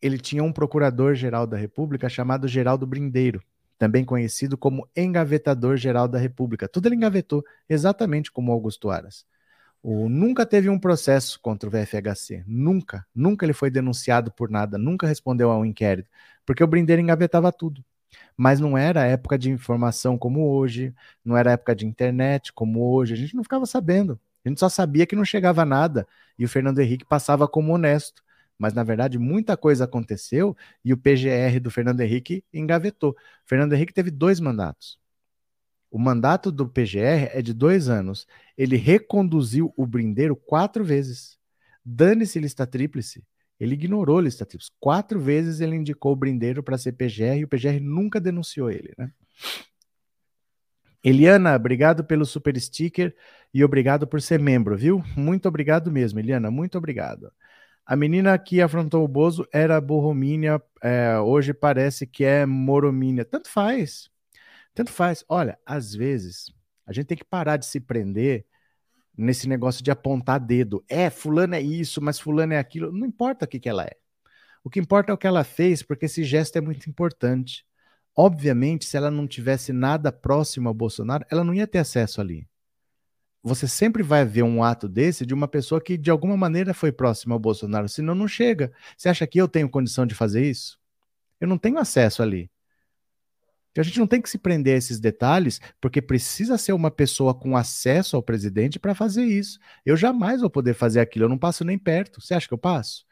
ele 0.00 0.18
tinha 0.18 0.42
um 0.42 0.52
procurador-geral 0.52 1.46
da 1.46 1.56
República 1.56 2.08
chamado 2.08 2.48
Geraldo 2.48 2.86
Brindeiro, 2.86 3.42
também 3.80 4.04
conhecido 4.04 4.58
como 4.58 4.86
engavetador-geral 4.94 6.06
da 6.06 6.18
República. 6.18 6.68
Tudo 6.68 6.86
ele 6.86 6.96
engavetou, 6.96 7.42
exatamente 7.66 8.30
como 8.30 8.52
Augusto 8.52 8.90
Aras. 8.90 9.24
O, 9.82 10.06
nunca 10.06 10.44
teve 10.44 10.68
um 10.68 10.78
processo 10.78 11.40
contra 11.40 11.70
o 11.70 11.72
FHC, 11.74 12.44
nunca, 12.46 13.06
nunca 13.14 13.46
ele 13.46 13.54
foi 13.54 13.70
denunciado 13.70 14.30
por 14.30 14.50
nada, 14.50 14.76
nunca 14.76 15.06
respondeu 15.06 15.50
a 15.50 15.56
um 15.58 15.64
inquérito, 15.64 16.10
porque 16.44 16.62
o 16.62 16.66
Brindeiro 16.66 17.00
engavetava 17.00 17.50
tudo. 17.50 17.82
Mas 18.36 18.60
não 18.60 18.76
era 18.76 19.06
época 19.06 19.38
de 19.38 19.50
informação 19.50 20.18
como 20.18 20.46
hoje, 20.50 20.94
não 21.24 21.34
era 21.34 21.52
época 21.52 21.74
de 21.74 21.86
internet 21.86 22.52
como 22.52 22.92
hoje, 22.92 23.14
a 23.14 23.16
gente 23.16 23.34
não 23.34 23.42
ficava 23.42 23.64
sabendo. 23.64 24.20
A 24.44 24.48
gente 24.50 24.60
só 24.60 24.68
sabia 24.68 25.06
que 25.06 25.16
não 25.16 25.24
chegava 25.24 25.64
nada 25.64 26.06
e 26.38 26.44
o 26.44 26.48
Fernando 26.50 26.80
Henrique 26.80 27.06
passava 27.06 27.48
como 27.48 27.72
honesto. 27.72 28.22
Mas, 28.60 28.74
na 28.74 28.82
verdade, 28.84 29.18
muita 29.18 29.56
coisa 29.56 29.84
aconteceu 29.84 30.54
e 30.84 30.92
o 30.92 30.96
PGR 30.98 31.58
do 31.62 31.70
Fernando 31.70 32.02
Henrique 32.02 32.44
engavetou. 32.52 33.12
O 33.12 33.16
Fernando 33.46 33.72
Henrique 33.72 33.94
teve 33.94 34.10
dois 34.10 34.38
mandatos. 34.38 34.98
O 35.90 35.98
mandato 35.98 36.52
do 36.52 36.68
PGR 36.68 37.30
é 37.32 37.40
de 37.40 37.54
dois 37.54 37.88
anos. 37.88 38.26
Ele 38.58 38.76
reconduziu 38.76 39.72
o 39.78 39.86
Brindeiro 39.86 40.36
quatro 40.36 40.84
vezes. 40.84 41.38
Dane-se 41.82 42.38
lista 42.38 42.66
tríplice. 42.66 43.24
Ele 43.58 43.72
ignorou 43.72 44.20
lista 44.20 44.44
tríplice. 44.44 44.70
Quatro 44.78 45.18
vezes 45.18 45.60
ele 45.62 45.74
indicou 45.74 46.12
o 46.12 46.16
Brindeiro 46.16 46.62
para 46.62 46.76
ser 46.76 46.92
PGR 46.92 47.38
e 47.38 47.44
o 47.44 47.48
PGR 47.48 47.80
nunca 47.80 48.20
denunciou 48.20 48.70
ele, 48.70 48.92
né? 48.98 49.10
Eliana, 51.02 51.56
obrigado 51.56 52.04
pelo 52.04 52.26
super 52.26 52.60
sticker 52.60 53.16
e 53.54 53.64
obrigado 53.64 54.06
por 54.06 54.20
ser 54.20 54.38
membro, 54.38 54.76
viu? 54.76 55.02
Muito 55.16 55.48
obrigado 55.48 55.90
mesmo, 55.90 56.20
Eliana, 56.20 56.50
muito 56.50 56.76
obrigado. 56.76 57.32
A 57.90 57.96
menina 57.96 58.38
que 58.38 58.62
afrontou 58.62 59.02
o 59.04 59.08
Bozo 59.08 59.44
era 59.52 59.80
borromínia, 59.80 60.62
é, 60.80 61.18
hoje 61.18 61.52
parece 61.52 62.06
que 62.06 62.22
é 62.22 62.46
moromínia. 62.46 63.24
Tanto 63.24 63.50
faz, 63.50 64.08
tanto 64.72 64.92
faz. 64.92 65.24
Olha, 65.28 65.58
às 65.66 65.92
vezes 65.92 66.54
a 66.86 66.92
gente 66.92 67.06
tem 67.06 67.18
que 67.18 67.24
parar 67.24 67.56
de 67.56 67.66
se 67.66 67.80
prender 67.80 68.46
nesse 69.18 69.48
negócio 69.48 69.82
de 69.82 69.90
apontar 69.90 70.38
dedo. 70.38 70.84
É, 70.88 71.10
fulano 71.10 71.56
é 71.56 71.60
isso, 71.60 72.00
mas 72.00 72.20
fulano 72.20 72.52
é 72.52 72.60
aquilo. 72.60 72.92
Não 72.92 73.04
importa 73.04 73.44
o 73.44 73.48
que, 73.48 73.58
que 73.58 73.68
ela 73.68 73.82
é. 73.82 73.96
O 74.62 74.70
que 74.70 74.78
importa 74.78 75.10
é 75.10 75.14
o 75.14 75.18
que 75.18 75.26
ela 75.26 75.42
fez, 75.42 75.82
porque 75.82 76.06
esse 76.06 76.22
gesto 76.22 76.56
é 76.58 76.60
muito 76.60 76.88
importante. 76.88 77.66
Obviamente, 78.14 78.84
se 78.84 78.96
ela 78.96 79.10
não 79.10 79.26
tivesse 79.26 79.72
nada 79.72 80.12
próximo 80.12 80.68
ao 80.68 80.74
Bolsonaro, 80.74 81.26
ela 81.28 81.42
não 81.42 81.52
ia 81.52 81.66
ter 81.66 81.78
acesso 81.78 82.20
ali. 82.20 82.46
Você 83.42 83.66
sempre 83.66 84.02
vai 84.02 84.24
ver 84.24 84.42
um 84.42 84.62
ato 84.62 84.88
desse 84.88 85.24
de 85.24 85.32
uma 85.32 85.48
pessoa 85.48 85.80
que 85.80 85.96
de 85.96 86.10
alguma 86.10 86.36
maneira 86.36 86.74
foi 86.74 86.92
próxima 86.92 87.34
ao 87.34 87.38
Bolsonaro, 87.38 87.88
senão 87.88 88.14
não 88.14 88.28
chega. 88.28 88.72
Você 88.96 89.08
acha 89.08 89.26
que 89.26 89.40
eu 89.40 89.48
tenho 89.48 89.68
condição 89.68 90.06
de 90.06 90.14
fazer 90.14 90.44
isso? 90.44 90.78
Eu 91.40 91.48
não 91.48 91.56
tenho 91.56 91.78
acesso 91.78 92.22
ali. 92.22 92.50
Então, 93.70 93.82
a 93.82 93.84
gente 93.84 94.00
não 94.00 94.06
tem 94.06 94.20
que 94.20 94.28
se 94.28 94.36
prender 94.36 94.74
a 94.74 94.78
esses 94.78 94.98
detalhes, 94.98 95.60
porque 95.80 96.02
precisa 96.02 96.58
ser 96.58 96.72
uma 96.72 96.90
pessoa 96.90 97.32
com 97.32 97.56
acesso 97.56 98.16
ao 98.16 98.22
presidente 98.22 98.80
para 98.80 98.94
fazer 98.94 99.24
isso. 99.24 99.58
Eu 99.86 99.96
jamais 99.96 100.40
vou 100.40 100.50
poder 100.50 100.74
fazer 100.74 101.00
aquilo, 101.00 101.26
eu 101.26 101.28
não 101.28 101.38
passo 101.38 101.64
nem 101.64 101.78
perto. 101.78 102.20
Você 102.20 102.34
acha 102.34 102.48
que 102.48 102.54
eu 102.54 102.58
passo? 102.58 103.04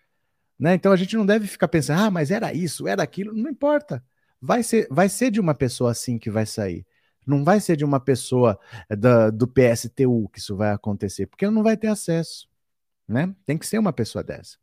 Né? 0.59 0.74
Então 0.74 0.91
a 0.91 0.97
gente 0.97 1.16
não 1.16 1.24
deve 1.24 1.47
ficar 1.47 1.68
pensando, 1.68 2.01
ah, 2.01 2.11
mas 2.11 2.31
era 2.31 2.53
isso, 2.53 2.89
era 2.89 3.03
aquilo, 3.03 3.33
não 3.33 3.49
importa 3.49 4.03
vai 4.41 4.62
ser, 4.62 4.87
vai 4.91 5.09
ser 5.09 5.31
de 5.31 5.41
uma 5.41 5.55
pessoa 5.55 5.91
assim 5.91 6.18
que 6.18 6.31
vai 6.31 6.47
sair. 6.47 6.87
Não 7.29 7.45
vai 7.45 7.61
ser 7.61 7.76
de 7.76 7.85
uma 7.85 8.01
pessoa 8.01 8.59
eh, 8.89 8.97
da, 8.97 9.29
do 9.29 9.47
PSTU 9.47 10.29
que 10.33 10.39
isso 10.39 10.57
vai 10.57 10.72
acontecer, 10.72 11.26
porque 11.26 11.45
ela 11.45 11.55
não 11.55 11.62
vai 11.62 11.76
ter 11.76 11.89
acesso. 11.89 12.49
Né? 13.07 13.35
Tem 13.45 13.59
que 13.59 13.66
ser 13.66 13.79
uma 13.79 13.93
pessoa 13.93 14.24
dessa. 14.24 14.57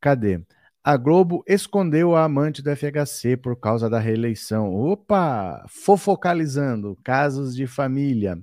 Cadê? 0.00 0.40
A 0.82 0.96
Globo 0.96 1.42
escondeu 1.46 2.16
a 2.16 2.24
amante 2.24 2.62
do 2.62 2.70
FHC 2.70 3.36
por 3.36 3.56
causa 3.56 3.90
da 3.90 3.98
reeleição. 3.98 4.72
Opa! 4.74 5.64
Fofocalizando 5.68 6.96
casos 7.04 7.54
de 7.54 7.66
família. 7.66 8.40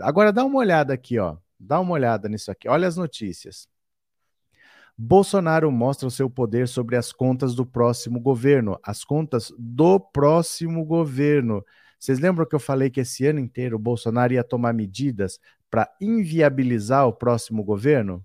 Agora 0.00 0.32
dá 0.32 0.44
uma 0.44 0.58
olhada 0.58 0.92
aqui, 0.92 1.18
ó. 1.18 1.36
Dá 1.58 1.80
uma 1.80 1.92
olhada 1.92 2.28
nisso 2.28 2.50
aqui. 2.50 2.68
Olha 2.68 2.88
as 2.88 2.96
notícias. 2.96 3.68
Bolsonaro 4.96 5.70
mostra 5.72 6.06
o 6.06 6.10
seu 6.10 6.28
poder 6.28 6.68
sobre 6.68 6.96
as 6.96 7.12
contas 7.12 7.54
do 7.54 7.64
próximo 7.64 8.20
governo, 8.20 8.78
as 8.82 9.02
contas 9.04 9.50
do 9.58 9.98
próximo 9.98 10.84
governo. 10.84 11.64
Vocês 12.00 12.18
lembram 12.18 12.46
que 12.46 12.54
eu 12.54 12.60
falei 12.60 12.88
que 12.88 13.00
esse 13.00 13.26
ano 13.26 13.38
inteiro 13.38 13.76
o 13.76 13.78
Bolsonaro 13.78 14.32
ia 14.32 14.42
tomar 14.42 14.72
medidas 14.72 15.38
para 15.70 15.86
inviabilizar 16.00 17.06
o 17.06 17.12
próximo 17.12 17.62
governo? 17.62 18.24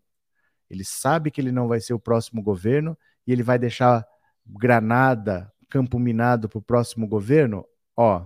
Ele 0.70 0.86
sabe 0.86 1.30
que 1.30 1.42
ele 1.42 1.52
não 1.52 1.68
vai 1.68 1.82
ser 1.82 1.94
o 1.94 2.00
próximo 2.00 2.42
governo 2.42 2.98
e 3.28 3.34
ele 3.34 3.44
vai 3.44 3.60
deixar 3.60 4.08
granada, 4.46 5.52
campo 5.70 6.00
minado 6.00 6.48
para 6.48 6.60
o 6.60 6.62
próximo 6.62 7.06
governo? 7.06 7.66
Ó, 7.98 8.26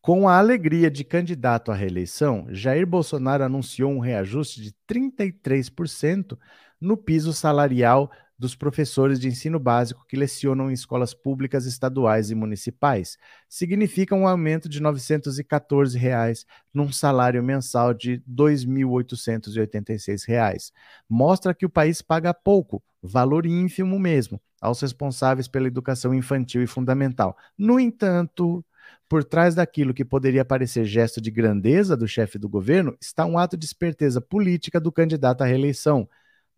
com 0.00 0.28
a 0.28 0.38
alegria 0.38 0.90
de 0.90 1.04
candidato 1.04 1.70
à 1.70 1.74
reeleição, 1.74 2.46
Jair 2.50 2.86
Bolsonaro 2.86 3.44
anunciou 3.44 3.90
um 3.90 4.00
reajuste 4.00 4.60
de 4.60 4.72
33% 4.88 6.36
no 6.80 6.96
piso 6.96 7.32
salarial 7.32 8.10
dos 8.38 8.54
professores 8.54 9.18
de 9.18 9.26
ensino 9.28 9.58
básico 9.58 10.04
que 10.06 10.16
lecionam 10.16 10.70
em 10.70 10.74
escolas 10.74 11.12
públicas 11.14 11.64
estaduais 11.66 12.30
e 12.30 12.34
municipais. 12.34 13.16
Significa 13.48 14.14
um 14.14 14.28
aumento 14.28 14.68
de 14.68 14.78
914 14.80 15.98
reais 15.98 16.44
num 16.72 16.92
salário 16.92 17.42
mensal 17.42 17.92
de 17.94 18.16
R$ 18.16 18.22
2.886. 18.28 20.70
Mostra 21.08 21.54
que 21.54 21.64
o 21.64 21.70
país 21.70 22.02
paga 22.02 22.34
pouco, 22.34 22.82
valor 23.02 23.46
ínfimo 23.46 23.98
mesmo, 23.98 24.38
aos 24.60 24.80
responsáveis 24.80 25.48
pela 25.48 25.66
educação 25.66 26.14
infantil 26.14 26.62
e 26.62 26.66
fundamental. 26.66 27.34
No 27.56 27.80
entanto, 27.80 28.62
por 29.08 29.24
trás 29.24 29.54
daquilo 29.54 29.94
que 29.94 30.04
poderia 30.04 30.44
parecer 30.44 30.84
gesto 30.84 31.20
de 31.20 31.30
grandeza 31.30 31.96
do 31.96 32.08
chefe 32.08 32.38
do 32.38 32.48
governo 32.48 32.96
está 33.00 33.24
um 33.24 33.38
ato 33.38 33.56
de 33.56 33.64
esperteza 33.64 34.20
política 34.20 34.80
do 34.80 34.92
candidato 34.92 35.42
à 35.42 35.46
reeleição. 35.46 36.08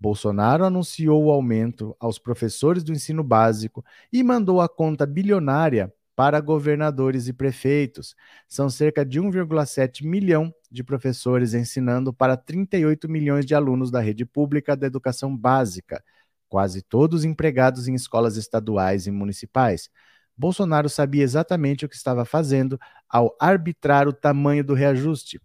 Bolsonaro 0.00 0.64
anunciou 0.64 1.24
o 1.24 1.30
aumento 1.30 1.96
aos 1.98 2.18
professores 2.18 2.84
do 2.84 2.92
ensino 2.92 3.22
básico 3.24 3.84
e 4.12 4.22
mandou 4.22 4.60
a 4.60 4.68
conta 4.68 5.04
bilionária 5.04 5.92
para 6.14 6.40
governadores 6.40 7.28
e 7.28 7.32
prefeitos. 7.32 8.14
São 8.48 8.68
cerca 8.68 9.04
de 9.04 9.20
1,7 9.20 10.04
milhão 10.04 10.52
de 10.70 10.82
professores 10.82 11.54
ensinando 11.54 12.12
para 12.12 12.36
38 12.36 13.08
milhões 13.08 13.46
de 13.46 13.54
alunos 13.54 13.90
da 13.90 14.00
rede 14.00 14.24
pública 14.24 14.76
da 14.76 14.86
educação 14.86 15.36
básica, 15.36 16.02
quase 16.48 16.82
todos 16.82 17.24
empregados 17.24 17.88
em 17.88 17.94
escolas 17.94 18.36
estaduais 18.36 19.06
e 19.06 19.10
municipais. 19.10 19.90
Bolsonaro 20.36 20.88
sabia 20.88 21.24
exatamente 21.24 21.84
o 21.84 21.88
que 21.88 21.96
estava 21.96 22.24
fazendo 22.24 22.78
ao 23.08 23.36
arbitrar 23.40 24.06
o 24.06 24.12
tamanho 24.12 24.62
do 24.62 24.74
reajuste. 24.74 25.40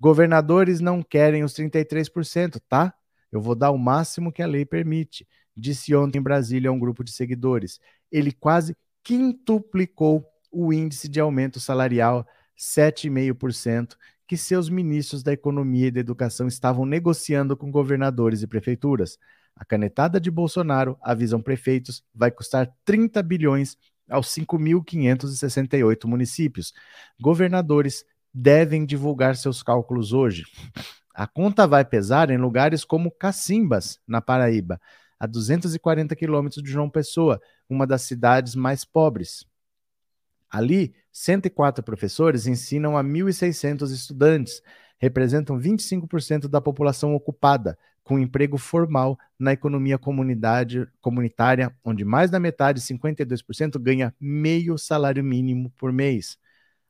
Governadores 0.00 0.80
não 0.80 1.02
querem 1.02 1.44
os 1.44 1.52
33%, 1.52 2.60
tá? 2.68 2.92
Eu 3.32 3.40
vou 3.40 3.54
dar 3.54 3.70
o 3.70 3.78
máximo 3.78 4.30
que 4.30 4.42
a 4.42 4.46
lei 4.46 4.64
permite, 4.64 5.26
disse 5.56 5.94
ontem 5.94 6.18
em 6.18 6.22
Brasília 6.22 6.70
a 6.70 6.72
um 6.72 6.78
grupo 6.78 7.02
de 7.02 7.10
seguidores. 7.10 7.80
Ele 8.10 8.30
quase 8.30 8.76
quintuplicou 9.02 10.24
o 10.50 10.72
índice 10.72 11.08
de 11.08 11.18
aumento 11.18 11.58
salarial, 11.58 12.26
7,5%, 12.58 13.96
que 14.28 14.36
seus 14.36 14.68
ministros 14.68 15.22
da 15.22 15.32
Economia 15.32 15.88
e 15.88 15.90
da 15.90 16.00
Educação 16.00 16.46
estavam 16.46 16.84
negociando 16.84 17.56
com 17.56 17.70
governadores 17.70 18.42
e 18.42 18.46
prefeituras. 18.46 19.18
A 19.56 19.64
canetada 19.64 20.20
de 20.20 20.30
Bolsonaro, 20.30 20.96
avisam 21.02 21.40
prefeitos, 21.40 22.04
vai 22.14 22.30
custar 22.30 22.70
30 22.84 23.22
bilhões 23.22 23.76
aos 24.08 24.28
5.568 24.28 26.06
municípios. 26.06 26.72
Governadores 27.20 28.04
devem 28.32 28.84
divulgar 28.84 29.36
seus 29.36 29.62
cálculos 29.62 30.12
hoje. 30.12 30.44
A 31.14 31.26
conta 31.26 31.66
vai 31.66 31.84
pesar 31.84 32.30
em 32.30 32.38
lugares 32.38 32.84
como 32.84 33.10
Cacimbas, 33.10 34.00
na 34.06 34.20
Paraíba, 34.20 34.80
a 35.18 35.26
240 35.26 36.16
quilômetros 36.16 36.62
de 36.62 36.70
João 36.70 36.88
Pessoa, 36.90 37.40
uma 37.68 37.86
das 37.86 38.02
cidades 38.02 38.54
mais 38.54 38.84
pobres. 38.84 39.46
Ali, 40.50 40.94
104 41.10 41.82
professores 41.82 42.46
ensinam 42.46 42.96
a 42.96 43.04
1.600 43.04 43.90
estudantes, 43.90 44.62
representam 44.98 45.58
25% 45.58 46.48
da 46.48 46.60
população 46.60 47.14
ocupada, 47.14 47.78
com 48.04 48.18
emprego 48.18 48.58
formal 48.58 49.18
na 49.38 49.52
economia 49.52 49.96
comunitária, 49.98 51.72
onde 51.84 52.04
mais 52.04 52.30
da 52.30 52.40
metade, 52.40 52.80
52%, 52.80 53.78
ganha 53.78 54.14
meio 54.20 54.76
salário 54.76 55.22
mínimo 55.22 55.70
por 55.76 55.92
mês. 55.92 56.36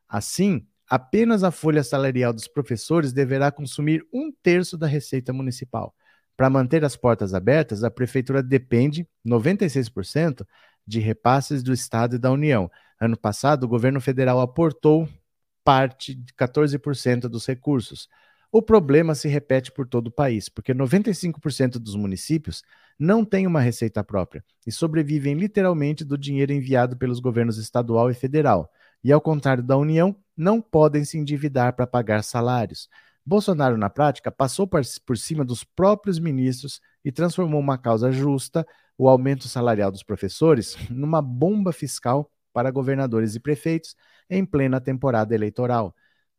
Assim, 0.09 0.66
apenas 0.89 1.43
a 1.43 1.51
folha 1.51 1.83
salarial 1.83 2.33
dos 2.33 2.49
professores 2.49 3.12
deverá 3.12 3.51
consumir 3.51 4.05
um 4.12 4.33
terço 4.43 4.76
da 4.76 4.87
receita 4.87 5.33
municipal. 5.33 5.95
Para 6.37 6.51
manter 6.51 6.85
as 6.85 6.97
portas 6.97 7.35
abertas, 7.35 7.85
a 7.85 7.91
prefeitura 7.91 8.43
depende, 8.43 9.07
96%, 9.26 10.47
de 10.87 10.99
repasses 10.99 11.62
do 11.62 11.72
Estado 11.72 12.16
e 12.16 12.18
da 12.18 12.30
União. 12.30 12.70
Ano 13.01 13.16
passado, 13.16 13.64
o 13.64 13.68
governo 13.68 14.01
federal 14.01 14.41
aportou 14.41 15.09
parte 15.64 16.14
de 16.14 16.33
14% 16.35 17.22
dos 17.22 17.47
recursos. 17.47 18.09
O 18.51 18.61
problema 18.61 19.14
se 19.14 19.28
repete 19.28 19.72
por 19.72 19.87
todo 19.87 20.09
o 20.09 20.12
país, 20.12 20.49
porque 20.49 20.74
95% 20.74 21.78
dos 21.78 21.95
municípios 21.95 22.62
não 22.99 23.24
têm 23.24 23.47
uma 23.47 23.61
receita 23.61 24.05
própria 24.05 24.45
e 24.66 24.70
sobrevivem 24.70 25.35
literalmente 25.35 26.05
do 26.05 26.18
dinheiro 26.18 26.53
enviado 26.53 26.97
pelos 26.97 27.18
governos 27.18 27.57
estadual 27.57 28.11
e 28.11 28.14
federal. 28.14 28.70
E 29.03 29.12
ao 29.12 29.20
contrário 29.20 29.62
da 29.62 29.76
União, 29.76 30.14
não 30.36 30.61
podem 30.61 31.05
se 31.05 31.18
endividar 31.18 31.74
para 31.74 31.86
pagar 31.86 32.22
salários. 32.22 32.88
Bolsonaro, 33.24 33.76
na 33.76 33.90
prática, 33.90 34.30
passou 34.30 34.66
por 34.66 35.16
cima 35.16 35.44
dos 35.44 35.62
próprios 35.62 36.18
ministros 36.18 36.80
e 37.05 37.12
transformou 37.12 37.61
uma 37.61 37.78
causa 37.78 38.11
justa, 38.11 38.66
o 38.98 39.09
aumento 39.09 39.48
salarial 39.48 39.90
dos 39.90 40.03
professores, 40.03 40.76
numa 40.90 41.22
bomba 41.22 41.72
fiscal 41.72 42.30
para 42.53 42.70
governadores 42.70 43.34
e 43.34 43.40
prefeitos 43.40 43.96
em 44.28 44.44
plena 44.44 44.80
temporada 44.80 45.34
eleitoral 45.34 45.94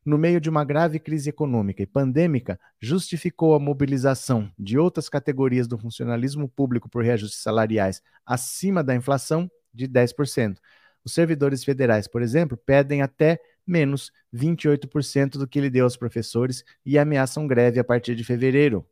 no 0.06 0.18
meio 0.18 0.42
de 0.42 0.50
uma 0.50 0.66
grave 0.66 1.00
crise 1.00 1.30
econômica 1.30 1.82
e 1.82 1.88
pandêmica, 1.88 2.60
justificou 2.82 3.56
a 3.56 3.60
mobilização 3.60 4.52
de 4.60 4.78
outras 4.78 5.08
categorias 5.08 5.68
do 5.68 5.78
funcionalismo 5.78 6.50
público 6.50 6.90
por 6.90 7.04
reajustes 7.04 7.42
salariais 7.42 8.02
acima 8.26 8.84
da 8.84 8.96
inflação 8.96 9.50
de 9.74 9.88
10%. 9.88 10.58
Os 11.06 11.14
servidores 11.14 11.64
federais, 11.64 12.08
por 12.08 12.22
exemplo, 12.22 12.58
pedem 12.58 13.02
até 13.02 13.40
menos 13.66 14.12
28% 14.34 15.38
do 15.38 15.48
que 15.48 15.60
ele 15.60 15.70
deu 15.70 15.86
aos 15.86 15.98
professores 15.98 16.64
e 16.86 16.98
ameaçam 16.98 17.48
greve 17.48 17.80
a 17.80 17.84
partir 17.84 18.16
de 18.16 18.24
fevereiro. 18.24 18.86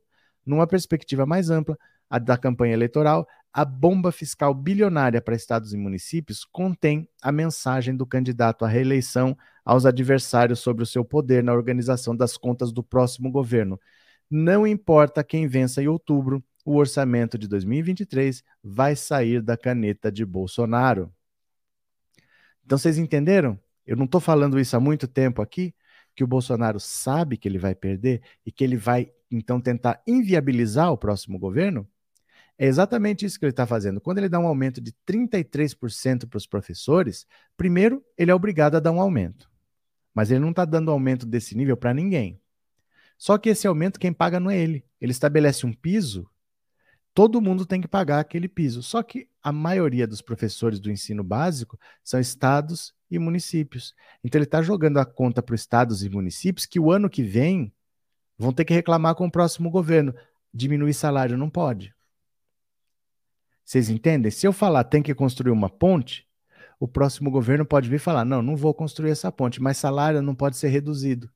Numa 0.44 0.66
perspectiva 0.66 1.24
mais 1.24 1.50
ampla, 1.50 1.78
a 2.08 2.18
da 2.18 2.36
campanha 2.36 2.74
eleitoral, 2.74 3.26
a 3.52 3.64
bomba 3.64 4.10
fiscal 4.10 4.54
bilionária 4.54 5.20
para 5.20 5.34
estados 5.34 5.72
e 5.72 5.76
municípios 5.76 6.44
contém 6.44 7.08
a 7.22 7.30
mensagem 7.30 7.94
do 7.94 8.06
candidato 8.06 8.64
à 8.64 8.68
reeleição 8.68 9.36
aos 9.64 9.84
adversários 9.86 10.60
sobre 10.60 10.82
o 10.82 10.86
seu 10.86 11.04
poder 11.04 11.42
na 11.44 11.52
organização 11.52 12.16
das 12.16 12.36
contas 12.36 12.72
do 12.72 12.82
próximo 12.82 13.30
governo. 13.30 13.78
Não 14.30 14.66
importa 14.66 15.22
quem 15.22 15.46
vença 15.46 15.82
em 15.82 15.88
outubro, 15.88 16.42
o 16.64 16.76
orçamento 16.76 17.36
de 17.36 17.46
2023 17.46 18.42
vai 18.62 18.96
sair 18.96 19.42
da 19.42 19.56
caneta 19.56 20.10
de 20.10 20.24
Bolsonaro. 20.24 21.12
Então 22.72 22.78
vocês 22.78 22.96
entenderam? 22.96 23.60
Eu 23.86 23.98
não 23.98 24.06
estou 24.06 24.18
falando 24.18 24.58
isso 24.58 24.74
há 24.74 24.80
muito 24.80 25.06
tempo 25.06 25.42
aqui, 25.42 25.74
que 26.16 26.24
o 26.24 26.26
Bolsonaro 26.26 26.80
sabe 26.80 27.36
que 27.36 27.46
ele 27.46 27.58
vai 27.58 27.74
perder 27.74 28.22
e 28.46 28.50
que 28.50 28.64
ele 28.64 28.78
vai 28.78 29.12
então 29.30 29.60
tentar 29.60 30.02
inviabilizar 30.06 30.90
o 30.90 30.96
próximo 30.96 31.38
governo? 31.38 31.86
É 32.56 32.64
exatamente 32.66 33.26
isso 33.26 33.38
que 33.38 33.44
ele 33.44 33.52
está 33.52 33.66
fazendo. 33.66 34.00
Quando 34.00 34.16
ele 34.16 34.28
dá 34.30 34.38
um 34.38 34.46
aumento 34.46 34.80
de 34.80 34.90
33% 35.06 36.26
para 36.26 36.38
os 36.38 36.46
professores, 36.46 37.26
primeiro, 37.58 38.02
ele 38.16 38.30
é 38.30 38.34
obrigado 38.34 38.74
a 38.76 38.80
dar 38.80 38.90
um 38.90 39.02
aumento. 39.02 39.50
Mas 40.14 40.30
ele 40.30 40.40
não 40.40 40.48
está 40.48 40.64
dando 40.64 40.90
aumento 40.90 41.26
desse 41.26 41.54
nível 41.54 41.76
para 41.76 41.92
ninguém. 41.92 42.40
Só 43.18 43.36
que 43.36 43.50
esse 43.50 43.66
aumento 43.66 44.00
quem 44.00 44.14
paga 44.14 44.40
não 44.40 44.50
é 44.50 44.56
ele. 44.56 44.82
Ele 44.98 45.12
estabelece 45.12 45.66
um 45.66 45.74
piso, 45.74 46.26
todo 47.14 47.40
mundo 47.40 47.66
tem 47.66 47.80
que 47.80 47.88
pagar 47.88 48.20
aquele 48.20 48.48
piso. 48.48 48.82
Só 48.82 49.02
que 49.02 49.28
a 49.42 49.52
maioria 49.52 50.06
dos 50.06 50.22
professores 50.22 50.80
do 50.80 50.90
ensino 50.90 51.22
básico 51.22 51.78
são 52.02 52.20
estados 52.20 52.94
e 53.10 53.18
municípios. 53.18 53.94
Então 54.24 54.38
ele 54.38 54.44
está 54.44 54.62
jogando 54.62 54.98
a 54.98 55.04
conta 55.04 55.42
para 55.42 55.54
os 55.54 55.60
estados 55.60 56.02
e 56.02 56.08
municípios 56.08 56.66
que 56.66 56.80
o 56.80 56.90
ano 56.90 57.10
que 57.10 57.22
vem 57.22 57.72
vão 58.38 58.52
ter 58.52 58.64
que 58.64 58.74
reclamar 58.74 59.14
com 59.14 59.26
o 59.26 59.30
próximo 59.30 59.70
governo. 59.70 60.14
Diminuir 60.52 60.94
salário 60.94 61.36
não 61.36 61.50
pode. 61.50 61.94
Vocês 63.64 63.88
entendem? 63.88 64.30
Se 64.30 64.46
eu 64.46 64.52
falar 64.52 64.84
tem 64.84 65.02
que 65.02 65.14
construir 65.14 65.52
uma 65.52 65.70
ponte, 65.70 66.26
o 66.78 66.88
próximo 66.88 67.30
governo 67.30 67.64
pode 67.64 67.88
vir 67.88 68.00
falar: 68.00 68.24
não, 68.24 68.42
não 68.42 68.56
vou 68.56 68.74
construir 68.74 69.10
essa 69.10 69.30
ponte, 69.30 69.62
mas 69.62 69.76
salário 69.76 70.20
não 70.20 70.34
pode 70.34 70.56
ser 70.56 70.68
reduzido. 70.68 71.30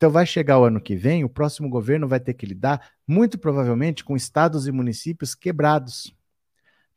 Então 0.00 0.10
vai 0.10 0.24
chegar 0.24 0.58
o 0.58 0.64
ano 0.64 0.80
que 0.80 0.96
vem, 0.96 1.24
o 1.24 1.28
próximo 1.28 1.68
governo 1.68 2.08
vai 2.08 2.18
ter 2.18 2.32
que 2.32 2.46
lidar, 2.46 2.90
muito 3.06 3.36
provavelmente, 3.36 4.02
com 4.02 4.16
estados 4.16 4.66
e 4.66 4.72
municípios 4.72 5.34
quebrados. 5.34 6.10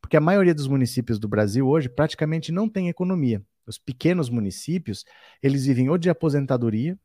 Porque 0.00 0.16
a 0.16 0.22
maioria 0.22 0.54
dos 0.54 0.66
municípios 0.66 1.18
do 1.18 1.28
Brasil 1.28 1.68
hoje 1.68 1.86
praticamente 1.86 2.50
não 2.50 2.66
tem 2.66 2.88
economia. 2.88 3.44
Os 3.66 3.76
pequenos 3.76 4.30
municípios, 4.30 5.04
eles 5.42 5.66
vivem 5.66 5.90
ou 5.90 5.98
de 5.98 6.08
aposentadoria 6.08 6.98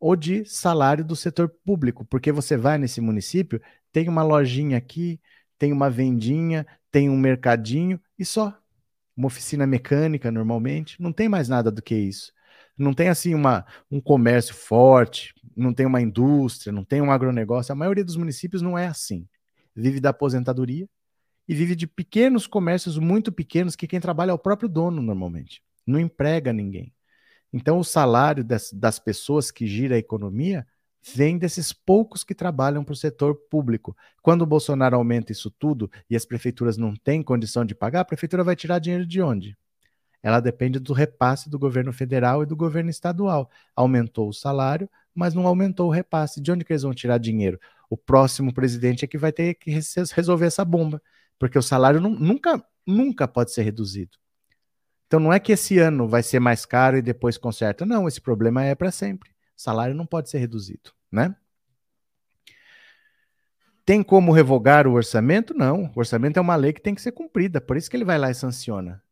ou 0.00 0.16
de 0.16 0.42
salário 0.46 1.04
do 1.04 1.14
setor 1.14 1.50
público, 1.50 2.06
porque 2.06 2.32
você 2.32 2.56
vai 2.56 2.78
nesse 2.78 3.02
município, 3.02 3.60
tem 3.92 4.08
uma 4.08 4.22
lojinha 4.22 4.78
aqui, 4.78 5.20
tem 5.58 5.70
uma 5.70 5.90
vendinha, 5.90 6.66
tem 6.90 7.10
um 7.10 7.18
mercadinho 7.18 8.00
e 8.18 8.24
só. 8.24 8.58
Uma 9.14 9.26
oficina 9.26 9.66
mecânica, 9.66 10.30
normalmente. 10.30 10.98
Não 10.98 11.12
tem 11.12 11.28
mais 11.28 11.46
nada 11.46 11.70
do 11.70 11.82
que 11.82 11.94
isso. 11.94 12.32
Não 12.76 12.92
tem 12.92 13.08
assim 13.08 13.34
uma, 13.34 13.64
um 13.90 14.00
comércio 14.00 14.54
forte, 14.54 15.32
não 15.56 15.72
tem 15.72 15.86
uma 15.86 16.00
indústria, 16.00 16.72
não 16.72 16.84
tem 16.84 17.00
um 17.00 17.10
agronegócio. 17.10 17.72
A 17.72 17.76
maioria 17.76 18.04
dos 18.04 18.16
municípios 18.16 18.62
não 18.62 18.76
é 18.76 18.86
assim. 18.86 19.26
Vive 19.74 20.00
da 20.00 20.10
aposentadoria 20.10 20.88
e 21.48 21.54
vive 21.54 21.76
de 21.76 21.86
pequenos 21.86 22.46
comércios 22.46 22.98
muito 22.98 23.30
pequenos 23.30 23.76
que 23.76 23.86
quem 23.86 24.00
trabalha 24.00 24.30
é 24.30 24.34
o 24.34 24.38
próprio 24.38 24.68
dono 24.68 25.02
normalmente. 25.02 25.62
Não 25.86 26.00
emprega 26.00 26.52
ninguém. 26.52 26.92
Então 27.52 27.78
o 27.78 27.84
salário 27.84 28.42
das, 28.42 28.72
das 28.72 28.98
pessoas 28.98 29.50
que 29.50 29.66
gira 29.66 29.94
a 29.94 29.98
economia 29.98 30.66
vem 31.14 31.36
desses 31.36 31.72
poucos 31.72 32.24
que 32.24 32.34
trabalham 32.34 32.82
para 32.82 32.94
o 32.94 32.96
setor 32.96 33.34
público. 33.50 33.94
Quando 34.22 34.42
o 34.42 34.46
Bolsonaro 34.46 34.96
aumenta 34.96 35.32
isso 35.32 35.50
tudo 35.50 35.90
e 36.08 36.16
as 36.16 36.24
prefeituras 36.24 36.76
não 36.76 36.96
têm 36.96 37.22
condição 37.22 37.64
de 37.64 37.74
pagar, 37.74 38.00
a 38.00 38.04
prefeitura 38.04 38.42
vai 38.42 38.56
tirar 38.56 38.78
dinheiro 38.78 39.06
de 39.06 39.20
onde? 39.20 39.56
Ela 40.24 40.40
depende 40.40 40.78
do 40.78 40.94
repasse 40.94 41.50
do 41.50 41.58
governo 41.58 41.92
federal 41.92 42.42
e 42.42 42.46
do 42.46 42.56
governo 42.56 42.88
estadual. 42.88 43.50
Aumentou 43.76 44.30
o 44.30 44.32
salário, 44.32 44.88
mas 45.14 45.34
não 45.34 45.46
aumentou 45.46 45.86
o 45.86 45.90
repasse. 45.90 46.40
De 46.40 46.50
onde 46.50 46.64
que 46.64 46.72
eles 46.72 46.82
vão 46.82 46.94
tirar 46.94 47.18
dinheiro? 47.18 47.60
O 47.90 47.96
próximo 47.96 48.50
presidente 48.50 49.04
é 49.04 49.06
que 49.06 49.18
vai 49.18 49.30
ter 49.30 49.52
que 49.52 49.70
resolver 50.16 50.46
essa 50.46 50.64
bomba, 50.64 51.02
porque 51.38 51.58
o 51.58 51.62
salário 51.62 52.00
nunca, 52.00 52.64
nunca 52.86 53.28
pode 53.28 53.52
ser 53.52 53.64
reduzido. 53.64 54.16
Então 55.06 55.20
não 55.20 55.30
é 55.30 55.38
que 55.38 55.52
esse 55.52 55.78
ano 55.78 56.08
vai 56.08 56.22
ser 56.22 56.40
mais 56.40 56.64
caro 56.64 56.96
e 56.96 57.02
depois 57.02 57.36
conserta. 57.36 57.84
Não, 57.84 58.08
esse 58.08 58.18
problema 58.18 58.64
é 58.64 58.74
para 58.74 58.90
sempre. 58.90 59.28
O 59.54 59.60
salário 59.60 59.94
não 59.94 60.06
pode 60.06 60.30
ser 60.30 60.38
reduzido, 60.38 60.90
né? 61.12 61.36
Tem 63.84 64.02
como 64.02 64.32
revogar 64.32 64.86
o 64.86 64.94
orçamento? 64.94 65.52
Não. 65.52 65.92
O 65.94 65.98
orçamento 65.98 66.38
é 66.38 66.40
uma 66.40 66.56
lei 66.56 66.72
que 66.72 66.80
tem 66.80 66.94
que 66.94 67.02
ser 67.02 67.12
cumprida, 67.12 67.60
por 67.60 67.76
isso 67.76 67.90
que 67.90 67.96
ele 67.98 68.06
vai 68.06 68.16
lá 68.16 68.30
e 68.30 68.34
sanciona. 68.34 69.03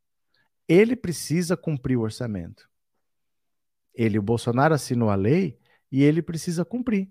Ele 0.69 0.97
precisa 0.97 1.57
cumprir 1.57 1.97
o 1.97 2.03
orçamento. 2.03 2.69
Ele, 3.95 4.19
o 4.19 4.23
Bolsonaro 4.23 4.75
assinou 4.75 5.11
a 5.11 5.15
lei 5.15 5.59
e 5.91 6.03
ele 6.03 6.23
precisa 6.23 6.65
cumprir. 6.65 7.11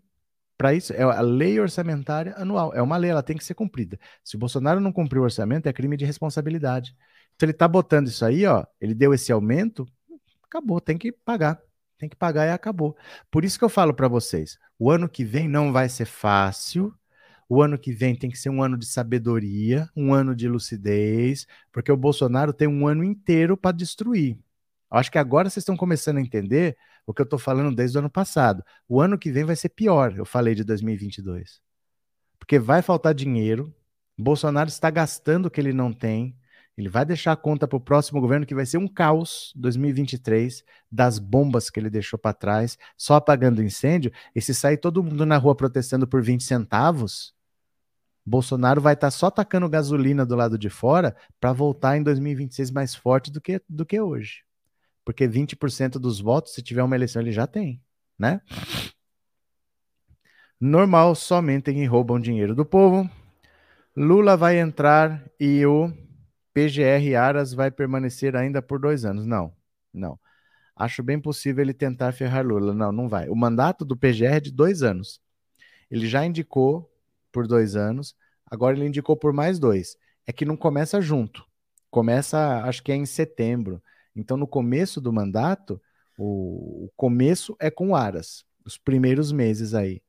Para 0.57 0.73
isso, 0.73 0.93
é 0.93 1.01
a 1.01 1.21
lei 1.21 1.59
orçamentária 1.59 2.35
anual. 2.37 2.73
É 2.73 2.81
uma 2.81 2.97
lei, 2.97 3.09
ela 3.09 3.23
tem 3.23 3.35
que 3.35 3.43
ser 3.43 3.55
cumprida. 3.55 3.99
Se 4.23 4.35
o 4.35 4.39
Bolsonaro 4.39 4.79
não 4.79 4.91
cumprir 4.91 5.19
o 5.19 5.23
orçamento, 5.23 5.67
é 5.67 5.73
crime 5.73 5.97
de 5.97 6.05
responsabilidade. 6.05 6.95
Então 7.35 7.47
ele 7.47 7.51
está 7.51 7.67
botando 7.67 8.07
isso 8.07 8.23
aí, 8.23 8.45
ó. 8.45 8.65
Ele 8.79 8.93
deu 8.93 9.13
esse 9.13 9.31
aumento, 9.31 9.87
acabou, 10.43 10.79
tem 10.79 10.97
que 10.97 11.11
pagar. 11.11 11.59
Tem 11.97 12.09
que 12.09 12.15
pagar 12.15 12.47
e 12.47 12.51
acabou. 12.51 12.95
Por 13.29 13.45
isso 13.45 13.57
que 13.57 13.65
eu 13.65 13.69
falo 13.69 13.93
para 13.93 14.07
vocês: 14.07 14.57
o 14.77 14.89
ano 14.91 15.07
que 15.07 15.23
vem 15.23 15.47
não 15.47 15.71
vai 15.71 15.87
ser 15.89 16.05
fácil. 16.05 16.93
O 17.53 17.61
ano 17.61 17.77
que 17.77 17.91
vem 17.91 18.15
tem 18.15 18.29
que 18.29 18.37
ser 18.37 18.49
um 18.49 18.63
ano 18.63 18.77
de 18.77 18.85
sabedoria, 18.85 19.89
um 19.93 20.13
ano 20.13 20.33
de 20.33 20.47
lucidez, 20.47 21.45
porque 21.69 21.91
o 21.91 21.97
Bolsonaro 21.97 22.53
tem 22.53 22.65
um 22.65 22.87
ano 22.87 23.03
inteiro 23.03 23.57
para 23.57 23.75
destruir. 23.75 24.39
Acho 24.89 25.11
que 25.11 25.17
agora 25.17 25.49
vocês 25.49 25.61
estão 25.61 25.75
começando 25.75 26.15
a 26.15 26.21
entender 26.21 26.77
o 27.05 27.13
que 27.13 27.21
eu 27.21 27.25
estou 27.25 27.37
falando 27.37 27.75
desde 27.75 27.97
o 27.97 27.99
ano 27.99 28.09
passado. 28.09 28.63
O 28.87 29.01
ano 29.01 29.17
que 29.19 29.29
vem 29.29 29.43
vai 29.43 29.57
ser 29.57 29.67
pior, 29.67 30.15
eu 30.15 30.23
falei 30.23 30.55
de 30.55 30.63
2022. 30.63 31.59
Porque 32.39 32.57
vai 32.57 32.81
faltar 32.81 33.13
dinheiro, 33.13 33.75
Bolsonaro 34.17 34.69
está 34.69 34.89
gastando 34.89 35.47
o 35.47 35.51
que 35.51 35.59
ele 35.59 35.73
não 35.73 35.91
tem, 35.91 36.37
ele 36.77 36.87
vai 36.87 37.05
deixar 37.05 37.33
a 37.33 37.35
conta 37.35 37.67
para 37.67 37.75
o 37.75 37.81
próximo 37.81 38.21
governo, 38.21 38.45
que 38.45 38.55
vai 38.55 38.65
ser 38.65 38.77
um 38.77 38.87
caos 38.87 39.51
2023, 39.57 40.63
das 40.89 41.19
bombas 41.19 41.69
que 41.69 41.81
ele 41.81 41.89
deixou 41.89 42.17
para 42.17 42.33
trás, 42.33 42.77
só 42.95 43.15
apagando 43.15 43.61
incêndio. 43.61 44.09
E 44.33 44.41
se 44.41 44.55
sair 44.55 44.77
todo 44.77 45.03
mundo 45.03 45.25
na 45.25 45.35
rua 45.35 45.53
protestando 45.53 46.07
por 46.07 46.23
20 46.23 46.45
centavos, 46.45 47.35
Bolsonaro 48.25 48.79
vai 48.79 48.93
estar 48.93 49.07
tá 49.07 49.11
só 49.11 49.31
tacando 49.31 49.67
gasolina 49.67 50.25
do 50.25 50.35
lado 50.35 50.57
de 50.57 50.69
fora 50.69 51.15
para 51.39 51.51
voltar 51.53 51.97
em 51.97 52.03
2026 52.03 52.71
mais 52.71 52.93
forte 52.93 53.31
do 53.31 53.41
que, 53.41 53.61
do 53.67 53.85
que 53.85 53.99
hoje. 53.99 54.43
Porque 55.03 55.27
20% 55.27 55.93
dos 55.93 56.19
votos, 56.19 56.53
se 56.53 56.61
tiver 56.61 56.83
uma 56.83 56.95
eleição, 56.95 57.21
ele 57.21 57.31
já 57.31 57.47
tem, 57.47 57.81
né? 58.17 58.41
Normal, 60.59 61.15
só 61.15 61.41
mentem 61.41 61.81
e 61.81 61.87
roubam 61.87 62.19
dinheiro 62.19 62.53
do 62.53 62.63
povo. 62.63 63.09
Lula 63.97 64.37
vai 64.37 64.59
entrar 64.59 65.23
e 65.39 65.65
o 65.65 65.91
PGR 66.53 67.15
Aras 67.15 67.51
vai 67.51 67.71
permanecer 67.71 68.35
ainda 68.35 68.61
por 68.61 68.79
dois 68.79 69.03
anos. 69.03 69.25
Não, 69.25 69.53
não. 69.91 70.19
Acho 70.75 71.01
bem 71.01 71.19
possível 71.19 71.63
ele 71.63 71.73
tentar 71.73 72.11
ferrar 72.11 72.45
Lula. 72.45 72.73
Não, 72.73 72.91
não 72.91 73.09
vai. 73.09 73.27
O 73.27 73.35
mandato 73.35 73.83
do 73.83 73.97
PGR 73.97 74.35
é 74.35 74.39
de 74.39 74.51
dois 74.51 74.83
anos. 74.83 75.19
Ele 75.89 76.07
já 76.07 76.23
indicou 76.25 76.90
por 77.31 77.47
dois 77.47 77.75
anos, 77.75 78.15
agora 78.45 78.75
ele 78.75 78.87
indicou 78.87 79.15
por 79.15 79.33
mais 79.33 79.59
dois. 79.59 79.97
É 80.25 80.33
que 80.33 80.45
não 80.45 80.57
começa 80.57 81.01
junto. 81.01 81.45
Começa, 81.89 82.63
acho 82.63 82.83
que 82.83 82.91
é 82.91 82.95
em 82.95 83.05
setembro. 83.05 83.81
Então, 84.15 84.37
no 84.37 84.47
começo 84.47 85.01
do 85.01 85.11
mandato, 85.11 85.81
o, 86.17 86.85
o 86.85 86.91
começo 86.95 87.55
é 87.59 87.69
com 87.71 87.89
o 87.89 87.95
Aras, 87.95 88.45
os 88.65 88.77
primeiros 88.77 89.31
meses 89.31 89.73
aí. 89.73 90.01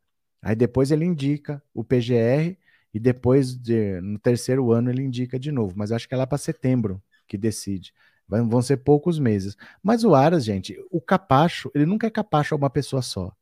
Aí 0.42 0.56
depois 0.56 0.90
ele 0.90 1.04
indica 1.04 1.62
o 1.72 1.84
PGR 1.84 2.58
e 2.92 3.00
depois, 3.00 3.56
de, 3.56 4.00
no 4.00 4.18
terceiro 4.18 4.72
ano, 4.72 4.90
ele 4.90 5.02
indica 5.02 5.38
de 5.38 5.52
novo. 5.52 5.74
Mas 5.76 5.92
acho 5.92 6.08
que 6.08 6.14
é 6.14 6.16
lá 6.16 6.26
para 6.26 6.38
setembro 6.38 7.02
que 7.26 7.38
decide. 7.38 7.92
Vão 8.28 8.62
ser 8.62 8.78
poucos 8.78 9.18
meses. 9.18 9.56
Mas 9.82 10.04
o 10.04 10.14
Aras, 10.14 10.44
gente, 10.44 10.76
o 10.90 11.00
capacho, 11.00 11.70
ele 11.74 11.86
nunca 11.86 12.06
é 12.06 12.10
capacho 12.10 12.54
a 12.54 12.58
uma 12.58 12.70
pessoa 12.70 13.02
só. 13.02 13.34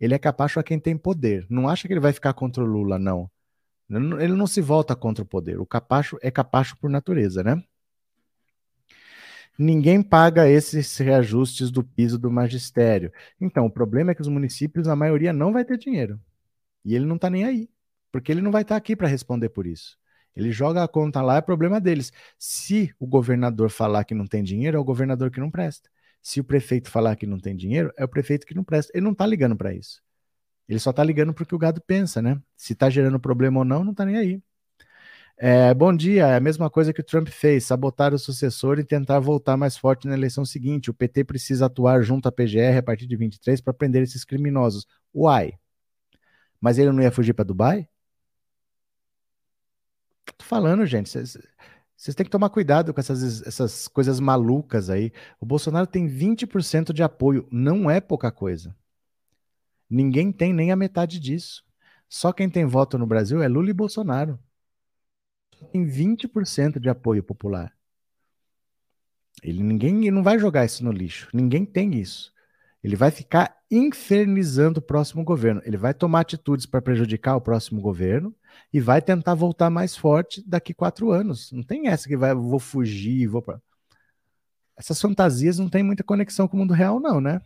Ele 0.00 0.14
é 0.14 0.18
capacho 0.18 0.58
a 0.58 0.62
quem 0.62 0.78
tem 0.78 0.96
poder. 0.96 1.46
Não 1.50 1.68
acha 1.68 1.86
que 1.86 1.92
ele 1.92 2.00
vai 2.00 2.12
ficar 2.12 2.32
contra 2.32 2.62
o 2.62 2.66
Lula, 2.66 2.98
não. 2.98 3.30
Ele 3.88 4.34
não 4.34 4.46
se 4.46 4.60
volta 4.60 4.96
contra 4.96 5.22
o 5.22 5.26
poder. 5.26 5.60
O 5.60 5.66
capacho 5.66 6.16
é 6.22 6.30
capacho 6.30 6.76
por 6.78 6.88
natureza, 6.88 7.42
né? 7.42 7.62
Ninguém 9.58 10.02
paga 10.02 10.48
esses 10.48 10.96
reajustes 10.96 11.70
do 11.70 11.84
piso 11.84 12.18
do 12.18 12.30
magistério. 12.30 13.12
Então, 13.40 13.66
o 13.66 13.70
problema 13.70 14.12
é 14.12 14.14
que 14.14 14.22
os 14.22 14.28
municípios, 14.28 14.88
a 14.88 14.96
maioria, 14.96 15.32
não 15.32 15.52
vai 15.52 15.64
ter 15.64 15.76
dinheiro. 15.76 16.18
E 16.84 16.94
ele 16.94 17.04
não 17.04 17.16
está 17.16 17.28
nem 17.28 17.44
aí 17.44 17.68
porque 18.10 18.32
ele 18.32 18.40
não 18.40 18.50
vai 18.50 18.62
estar 18.62 18.76
aqui 18.76 18.96
para 18.96 19.08
responder 19.08 19.48
por 19.50 19.66
isso. 19.66 19.98
Ele 20.34 20.52
joga 20.52 20.82
a 20.82 20.88
conta 20.88 21.20
lá, 21.22 21.36
é 21.36 21.40
problema 21.40 21.80
deles. 21.80 22.12
Se 22.38 22.94
o 22.98 23.06
governador 23.06 23.70
falar 23.70 24.04
que 24.04 24.14
não 24.14 24.26
tem 24.26 24.42
dinheiro, 24.42 24.76
é 24.76 24.80
o 24.80 24.84
governador 24.84 25.30
que 25.30 25.40
não 25.40 25.50
presta. 25.50 25.90
Se 26.22 26.40
o 26.40 26.44
prefeito 26.44 26.90
falar 26.90 27.16
que 27.16 27.26
não 27.26 27.38
tem 27.38 27.56
dinheiro, 27.56 27.92
é 27.96 28.04
o 28.04 28.08
prefeito 28.08 28.46
que 28.46 28.54
não 28.54 28.64
presta. 28.64 28.92
Ele 28.94 29.04
não 29.04 29.12
está 29.12 29.26
ligando 29.26 29.56
para 29.56 29.72
isso. 29.72 30.02
Ele 30.68 30.78
só 30.78 30.90
está 30.90 31.02
ligando 31.02 31.34
porque 31.34 31.54
o 31.54 31.58
gado 31.58 31.80
pensa, 31.86 32.22
né? 32.22 32.40
Se 32.56 32.74
está 32.74 32.90
gerando 32.90 33.18
problema 33.18 33.60
ou 33.60 33.64
não, 33.64 33.82
não 33.84 33.92
está 33.92 34.04
nem 34.04 34.16
aí. 34.16 34.42
É, 35.42 35.72
bom 35.72 35.96
dia, 35.96 36.26
é 36.26 36.36
a 36.36 36.40
mesma 36.40 36.68
coisa 36.68 36.92
que 36.92 37.00
o 37.00 37.04
Trump 37.04 37.28
fez, 37.28 37.64
sabotar 37.64 38.12
o 38.12 38.18
sucessor 38.18 38.78
e 38.78 38.84
tentar 38.84 39.18
voltar 39.20 39.56
mais 39.56 39.76
forte 39.76 40.06
na 40.06 40.14
eleição 40.14 40.44
seguinte. 40.44 40.90
O 40.90 40.94
PT 40.94 41.24
precisa 41.24 41.66
atuar 41.66 42.02
junto 42.02 42.28
à 42.28 42.32
PGR 42.32 42.76
a 42.78 42.82
partir 42.82 43.06
de 43.06 43.16
23 43.16 43.60
para 43.62 43.72
prender 43.72 44.02
esses 44.02 44.24
criminosos. 44.24 44.86
Uai. 45.14 45.54
Mas 46.60 46.78
ele 46.78 46.92
não 46.92 47.02
ia 47.02 47.10
fugir 47.10 47.32
para 47.32 47.44
Dubai? 47.44 47.88
Tô 50.36 50.44
falando, 50.44 50.84
gente, 50.86 51.10
vocês 52.00 52.14
têm 52.14 52.24
que 52.24 52.30
tomar 52.30 52.48
cuidado 52.48 52.94
com 52.94 53.00
essas, 53.00 53.46
essas 53.46 53.86
coisas 53.86 54.18
malucas 54.18 54.88
aí. 54.88 55.12
O 55.38 55.44
Bolsonaro 55.44 55.86
tem 55.86 56.08
20% 56.08 56.94
de 56.94 57.02
apoio, 57.02 57.46
não 57.52 57.90
é 57.90 58.00
pouca 58.00 58.32
coisa. 58.32 58.74
Ninguém 59.88 60.32
tem 60.32 60.50
nem 60.50 60.72
a 60.72 60.76
metade 60.76 61.20
disso. 61.20 61.62
Só 62.08 62.32
quem 62.32 62.48
tem 62.48 62.64
voto 62.64 62.96
no 62.96 63.06
Brasil 63.06 63.42
é 63.42 63.48
Lula 63.48 63.68
e 63.68 63.74
Bolsonaro. 63.74 64.38
Tem 65.70 65.84
20% 65.84 66.78
de 66.78 66.88
apoio 66.88 67.22
popular. 67.22 67.70
Ele 69.42 69.62
ninguém 69.62 70.10
não 70.10 70.22
vai 70.22 70.38
jogar 70.38 70.64
isso 70.64 70.82
no 70.82 70.92
lixo. 70.92 71.28
Ninguém 71.34 71.66
tem 71.66 71.96
isso. 71.96 72.32
Ele 72.82 72.96
vai 72.96 73.10
ficar 73.10 73.58
infernizando 73.70 74.78
o 74.78 74.82
próximo 74.82 75.22
governo. 75.22 75.60
Ele 75.66 75.76
vai 75.76 75.92
tomar 75.92 76.20
atitudes 76.20 76.64
para 76.64 76.80
prejudicar 76.80 77.36
o 77.36 77.42
próximo 77.42 77.78
governo 77.82 78.34
e 78.72 78.80
vai 78.80 79.00
tentar 79.02 79.34
voltar 79.34 79.70
mais 79.70 79.96
forte 79.96 80.42
daqui 80.46 80.72
quatro 80.74 81.10
anos. 81.10 81.50
Não 81.52 81.62
tem 81.62 81.88
essa 81.88 82.08
que 82.08 82.16
vai, 82.16 82.34
vou 82.34 82.58
fugir, 82.58 83.26
vou 83.26 83.42
pra... 83.42 83.60
Essas 84.76 85.00
fantasias 85.00 85.58
não 85.58 85.68
têm 85.68 85.82
muita 85.82 86.02
conexão 86.02 86.48
com 86.48 86.56
o 86.56 86.60
mundo 86.60 86.72
real, 86.72 86.98
não, 86.98 87.20
né? 87.20 87.40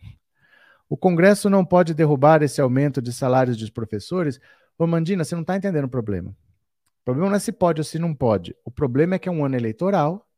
O 0.89 0.97
Congresso 0.97 1.51
não 1.51 1.65
pode 1.65 1.95
derrubar 1.95 2.43
esse 2.43 2.61
aumento 2.61 3.03
de 3.03 3.13
salários 3.13 3.57
dos 3.57 3.71
professores. 3.71 4.39
Ô, 4.79 4.87
Mandina, 4.87 5.25
você 5.25 5.35
não 5.35 5.43
está 5.43 5.57
entendendo 5.57 5.87
o 5.87 5.89
problema. 5.89 6.31
O 6.31 7.05
problema 7.05 7.31
não 7.31 7.37
é 7.37 7.41
se 7.41 7.53
pode 7.53 7.81
ou 7.81 7.85
se 7.85 7.99
não 7.99 8.15
pode. 8.15 8.55
O 8.65 8.71
problema 8.71 9.15
é 9.15 9.19
que 9.19 9.29
é 9.29 9.33
um 9.33 9.45
ano 9.45 9.57
eleitoral 9.57 10.29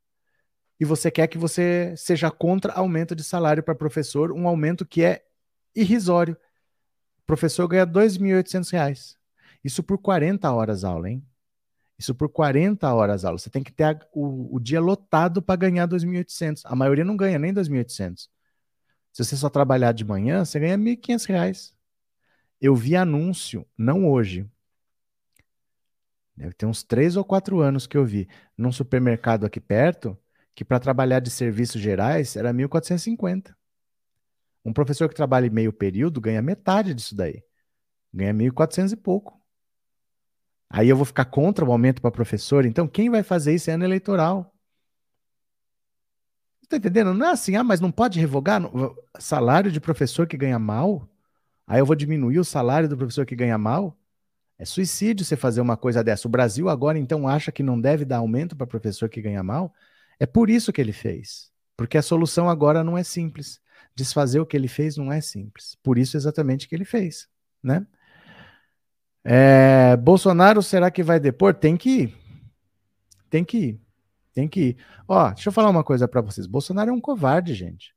e 0.79 0.85
você 0.85 1.11
quer 1.11 1.27
que 1.27 1.39
você 1.39 1.95
seja 1.97 2.31
contra 2.31 2.73
aumento 2.73 3.15
de 3.15 3.25
salário 3.25 3.63
para 3.63 3.75
professor, 3.75 4.33
um 4.33 4.47
aumento 4.47 4.85
que 4.85 5.03
é 5.03 5.25
irrisório. 5.75 6.37
O 7.19 7.27
professor 7.27 7.67
ganha 7.67 7.85
R$ 7.85 7.91
2.800. 7.91 9.17
Isso 9.67 9.83
por 9.83 9.99
40 9.99 10.49
horas 10.53 10.85
aula, 10.85 11.11
hein? 11.11 11.27
Isso 11.99 12.15
por 12.15 12.29
40 12.29 12.95
horas 12.95 13.25
aula. 13.25 13.37
Você 13.37 13.51
tem 13.51 13.65
que 13.65 13.73
ter 13.73 13.83
a, 13.83 13.99
o, 14.13 14.55
o, 14.55 14.61
dia 14.61 14.81
lotado 14.81 15.43
para 15.43 15.57
ganhar 15.57 15.89
2.800. 15.89 16.61
A 16.65 16.77
maioria 16.77 17.05
não 17.05 17.17
ganha 17.17 17.37
nem 17.37 17.53
2.800. 17.53 18.29
Se 19.13 19.25
você 19.25 19.37
só 19.37 19.49
trabalhar 19.51 19.91
de 19.91 20.05
manhã, 20.05 20.45
você 20.45 20.61
ganha 20.61 20.79
1.500 20.79 21.27
reais. 21.27 21.75
Eu 22.61 22.77
vi 22.77 22.95
anúncio, 22.95 23.67
não 23.77 24.09
hoje. 24.09 24.49
Deve 26.37 26.55
ter 26.55 26.67
uns 26.67 26.85
três 26.85 27.17
ou 27.17 27.25
quatro 27.25 27.61
anos 27.61 27.89
que 27.89 27.97
eu 27.97 28.05
vi, 28.05 28.29
num 28.57 28.71
supermercado 28.71 29.45
aqui 29.45 29.61
perto, 29.61 30.17
que 30.55 30.65
para 30.65 30.79
trabalhar 30.79 31.19
de 31.19 31.31
serviços 31.31 31.81
gerais 31.81 32.37
era 32.37 32.55
1.450. 32.55 33.53
Um 34.65 34.73
professor 34.73 35.09
que 35.09 35.15
trabalha 35.17 35.51
meio 35.51 35.73
período 35.73 36.21
ganha 36.21 36.41
metade 36.41 36.95
disso 36.95 37.17
daí. 37.17 37.43
Ganha 38.15 38.33
1.400 38.33 38.93
e 38.93 38.97
pouco. 38.97 39.36
Aí 40.69 40.89
eu 40.89 40.97
vou 40.97 41.05
ficar 41.05 41.25
contra 41.27 41.65
o 41.65 41.73
aumento 41.73 42.03
para 42.03 42.11
professor? 42.11 42.65
Então 42.65 42.89
quem 42.89 43.09
vai 43.09 43.23
fazer 43.23 43.55
isso 43.55 43.71
é 43.71 43.75
ano 43.75 43.85
eleitoral. 43.85 44.53
Está 46.63 46.77
entendendo? 46.77 47.15
Não 47.15 47.27
é 47.27 47.31
assim, 47.31 47.55
ah, 47.55 47.63
mas 47.63 47.81
não 47.81 47.93
pode 47.93 48.19
revogar 48.19 48.61
salário 49.21 49.71
de 49.71 49.81
professor 49.81 50.27
que 50.27 50.37
ganha 50.37 50.59
mal? 50.59 51.09
Aí 51.67 51.81
eu 51.81 51.87
vou 51.87 51.95
diminuir 51.95 52.41
o 52.41 52.45
salário 52.45 52.89
do 52.89 52.97
professor 52.97 53.25
que 53.25 53.37
ganha 53.37 53.57
mal? 53.57 53.97
É 54.59 54.65
suicídio 54.65 55.25
você 55.25 55.37
fazer 55.37 55.61
uma 55.61 55.77
coisa 55.77 56.03
dessa. 56.03 56.27
O 56.27 56.31
Brasil 56.31 56.69
agora 56.69 56.99
então 56.99 57.29
acha 57.29 57.53
que 57.53 57.63
não 57.63 57.81
deve 57.81 58.05
dar 58.05 58.19
aumento 58.19 58.57
para 58.57 58.67
professor 58.67 59.09
que 59.09 59.23
ganha 59.23 59.43
mal? 59.43 59.73
É 60.19 60.27
por 60.27 60.51
isso 60.51 60.73
que 60.73 60.81
ele 60.81 60.93
fez. 60.93 61.51
Porque 61.77 61.99
a 61.99 62.03
solução 62.03 62.49
agora 62.49 62.83
não 62.83 62.97
é 62.97 63.05
simples. 63.05 63.61
Desfazer 63.95 64.41
o 64.41 64.47
que 64.47 64.57
ele 64.57 64.69
fez 64.69 64.97
não 64.97 65.13
é 65.13 65.21
simples. 65.21 65.77
Por 65.83 65.99
isso 65.99 66.17
exatamente 66.17 66.69
que 66.69 66.75
ele 66.75 66.85
fez, 66.85 67.29
né? 67.63 67.87
É, 69.29 69.97
Bolsonaro 69.97 70.63
será 70.63 70.89
que 70.89 71.03
vai 71.03 71.19
depor? 71.19 71.53
Tem 71.53 71.77
que 71.77 72.03
ir. 72.03 72.17
Tem 73.29 73.45
que 73.45 73.59
ir. 73.59 73.81
Tem 74.33 74.47
que 74.47 74.61
ir. 74.61 74.77
Ó, 75.09 75.31
deixa 75.33 75.49
eu 75.49 75.53
falar 75.53 75.69
uma 75.69 75.83
coisa 75.83 76.07
para 76.07 76.21
vocês. 76.21 76.47
Bolsonaro 76.47 76.91
é 76.91 76.93
um 76.93 77.01
covarde, 77.01 77.53
gente. 77.53 77.93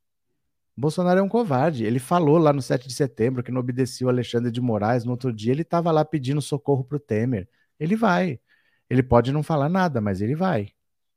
Bolsonaro 0.76 1.20
é 1.20 1.22
um 1.22 1.28
covarde. 1.28 1.84
Ele 1.84 2.00
falou 2.00 2.36
lá 2.36 2.52
no 2.52 2.60
7 2.60 2.88
de 2.88 2.94
setembro 2.94 3.44
que 3.44 3.52
não 3.52 3.60
obedeceu 3.60 4.08
Alexandre 4.08 4.50
de 4.50 4.60
Moraes. 4.60 5.04
No 5.04 5.12
outro 5.12 5.32
dia 5.32 5.52
ele 5.52 5.62
estava 5.62 5.92
lá 5.92 6.04
pedindo 6.04 6.42
socorro 6.42 6.82
para 6.82 6.96
o 6.96 7.00
Temer. 7.00 7.48
Ele 7.78 7.94
vai. 7.94 8.40
Ele 8.88 9.02
pode 9.02 9.30
não 9.30 9.42
falar 9.44 9.68
nada, 9.68 10.00
mas 10.00 10.20
ele 10.20 10.34
vai. 10.34 10.72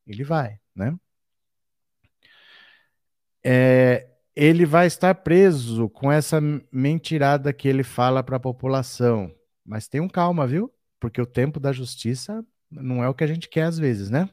Ele 0.05 0.24
vai, 0.24 0.59
né? 0.76 0.95
É, 3.43 4.09
ele 4.36 4.64
vai 4.64 4.86
estar 4.86 5.16
preso 5.16 5.89
com 5.89 6.11
essa 6.11 6.39
mentirada 6.72 7.51
que 7.51 7.68
ele 7.68 7.84
fala 7.84 8.22
para 8.22 8.38
a 8.38 8.39
população. 8.39 9.34
Mas 9.66 9.88
tenham 9.88 10.07
calma, 10.07 10.47
viu? 10.47 10.74
Porque 10.99 11.22
o 11.22 11.26
tempo 11.26 11.59
da 11.59 11.72
justiça 11.72 12.45
não 12.70 13.03
é 13.03 13.09
o 13.09 13.14
que 13.14 13.24
a 13.24 13.28
gente 13.28 13.49
quer 13.49 13.64
às 13.64 13.78
vezes, 13.78 14.09
né? 14.09 14.30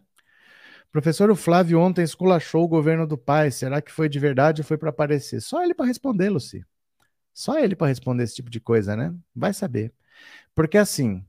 Professor, 0.92 1.30
o 1.30 1.36
Flávio 1.36 1.78
ontem 1.78 2.02
esculachou 2.02 2.64
o 2.64 2.68
governo 2.68 3.06
do 3.06 3.16
pai. 3.16 3.50
Será 3.50 3.80
que 3.80 3.92
foi 3.92 4.08
de 4.08 4.18
verdade 4.18 4.60
ou 4.60 4.66
foi 4.66 4.76
para 4.76 4.90
aparecer? 4.90 5.40
Só 5.40 5.62
ele 5.62 5.74
para 5.74 5.86
responder, 5.86 6.30
Luci. 6.30 6.64
Só 7.32 7.58
ele 7.58 7.76
para 7.76 7.86
responder 7.86 8.24
esse 8.24 8.34
tipo 8.34 8.50
de 8.50 8.60
coisa, 8.60 8.96
né? 8.96 9.14
Vai 9.34 9.52
saber. 9.52 9.92
Porque 10.54 10.76
assim, 10.76 11.24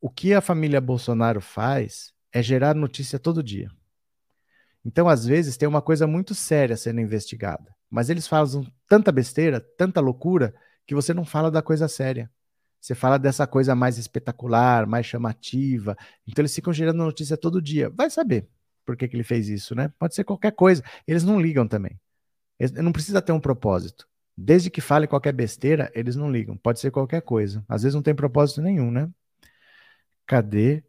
o 0.00 0.08
que 0.08 0.32
a 0.34 0.40
família 0.40 0.80
Bolsonaro 0.80 1.40
faz 1.40 2.12
é 2.32 2.42
gerar 2.42 2.74
notícia 2.74 3.18
todo 3.18 3.42
dia. 3.42 3.70
Então, 4.84 5.08
às 5.08 5.26
vezes, 5.26 5.56
tem 5.56 5.68
uma 5.68 5.82
coisa 5.82 6.06
muito 6.06 6.32
séria 6.32 6.76
sendo 6.76 7.00
investigada. 7.00 7.74
Mas 7.90 8.08
eles 8.08 8.28
fazem 8.28 8.72
tanta 8.88 9.10
besteira, 9.10 9.60
tanta 9.76 10.00
loucura, 10.00 10.54
que 10.86 10.94
você 10.94 11.12
não 11.12 11.24
fala 11.24 11.50
da 11.50 11.60
coisa 11.60 11.88
séria. 11.88 12.30
Você 12.86 12.94
fala 12.94 13.18
dessa 13.18 13.48
coisa 13.48 13.74
mais 13.74 13.98
espetacular, 13.98 14.86
mais 14.86 15.04
chamativa. 15.04 15.96
Então 16.24 16.40
eles 16.40 16.54
ficam 16.54 16.72
gerando 16.72 16.98
notícia 16.98 17.36
todo 17.36 17.60
dia. 17.60 17.90
Vai 17.90 18.08
saber 18.08 18.48
por 18.84 18.96
que, 18.96 19.08
que 19.08 19.16
ele 19.16 19.24
fez 19.24 19.48
isso, 19.48 19.74
né? 19.74 19.92
Pode 19.98 20.14
ser 20.14 20.22
qualquer 20.22 20.52
coisa. 20.52 20.84
Eles 21.04 21.24
não 21.24 21.40
ligam 21.40 21.66
também. 21.66 21.98
Eles, 22.60 22.70
não 22.70 22.92
precisa 22.92 23.20
ter 23.20 23.32
um 23.32 23.40
propósito. 23.40 24.06
Desde 24.36 24.70
que 24.70 24.80
fale 24.80 25.08
qualquer 25.08 25.32
besteira, 25.32 25.90
eles 25.96 26.14
não 26.14 26.30
ligam. 26.30 26.56
Pode 26.56 26.78
ser 26.78 26.92
qualquer 26.92 27.22
coisa. 27.22 27.64
Às 27.68 27.82
vezes 27.82 27.96
não 27.96 28.02
tem 28.02 28.14
propósito 28.14 28.62
nenhum, 28.62 28.92
né? 28.92 29.10
Cadê? 30.24 30.84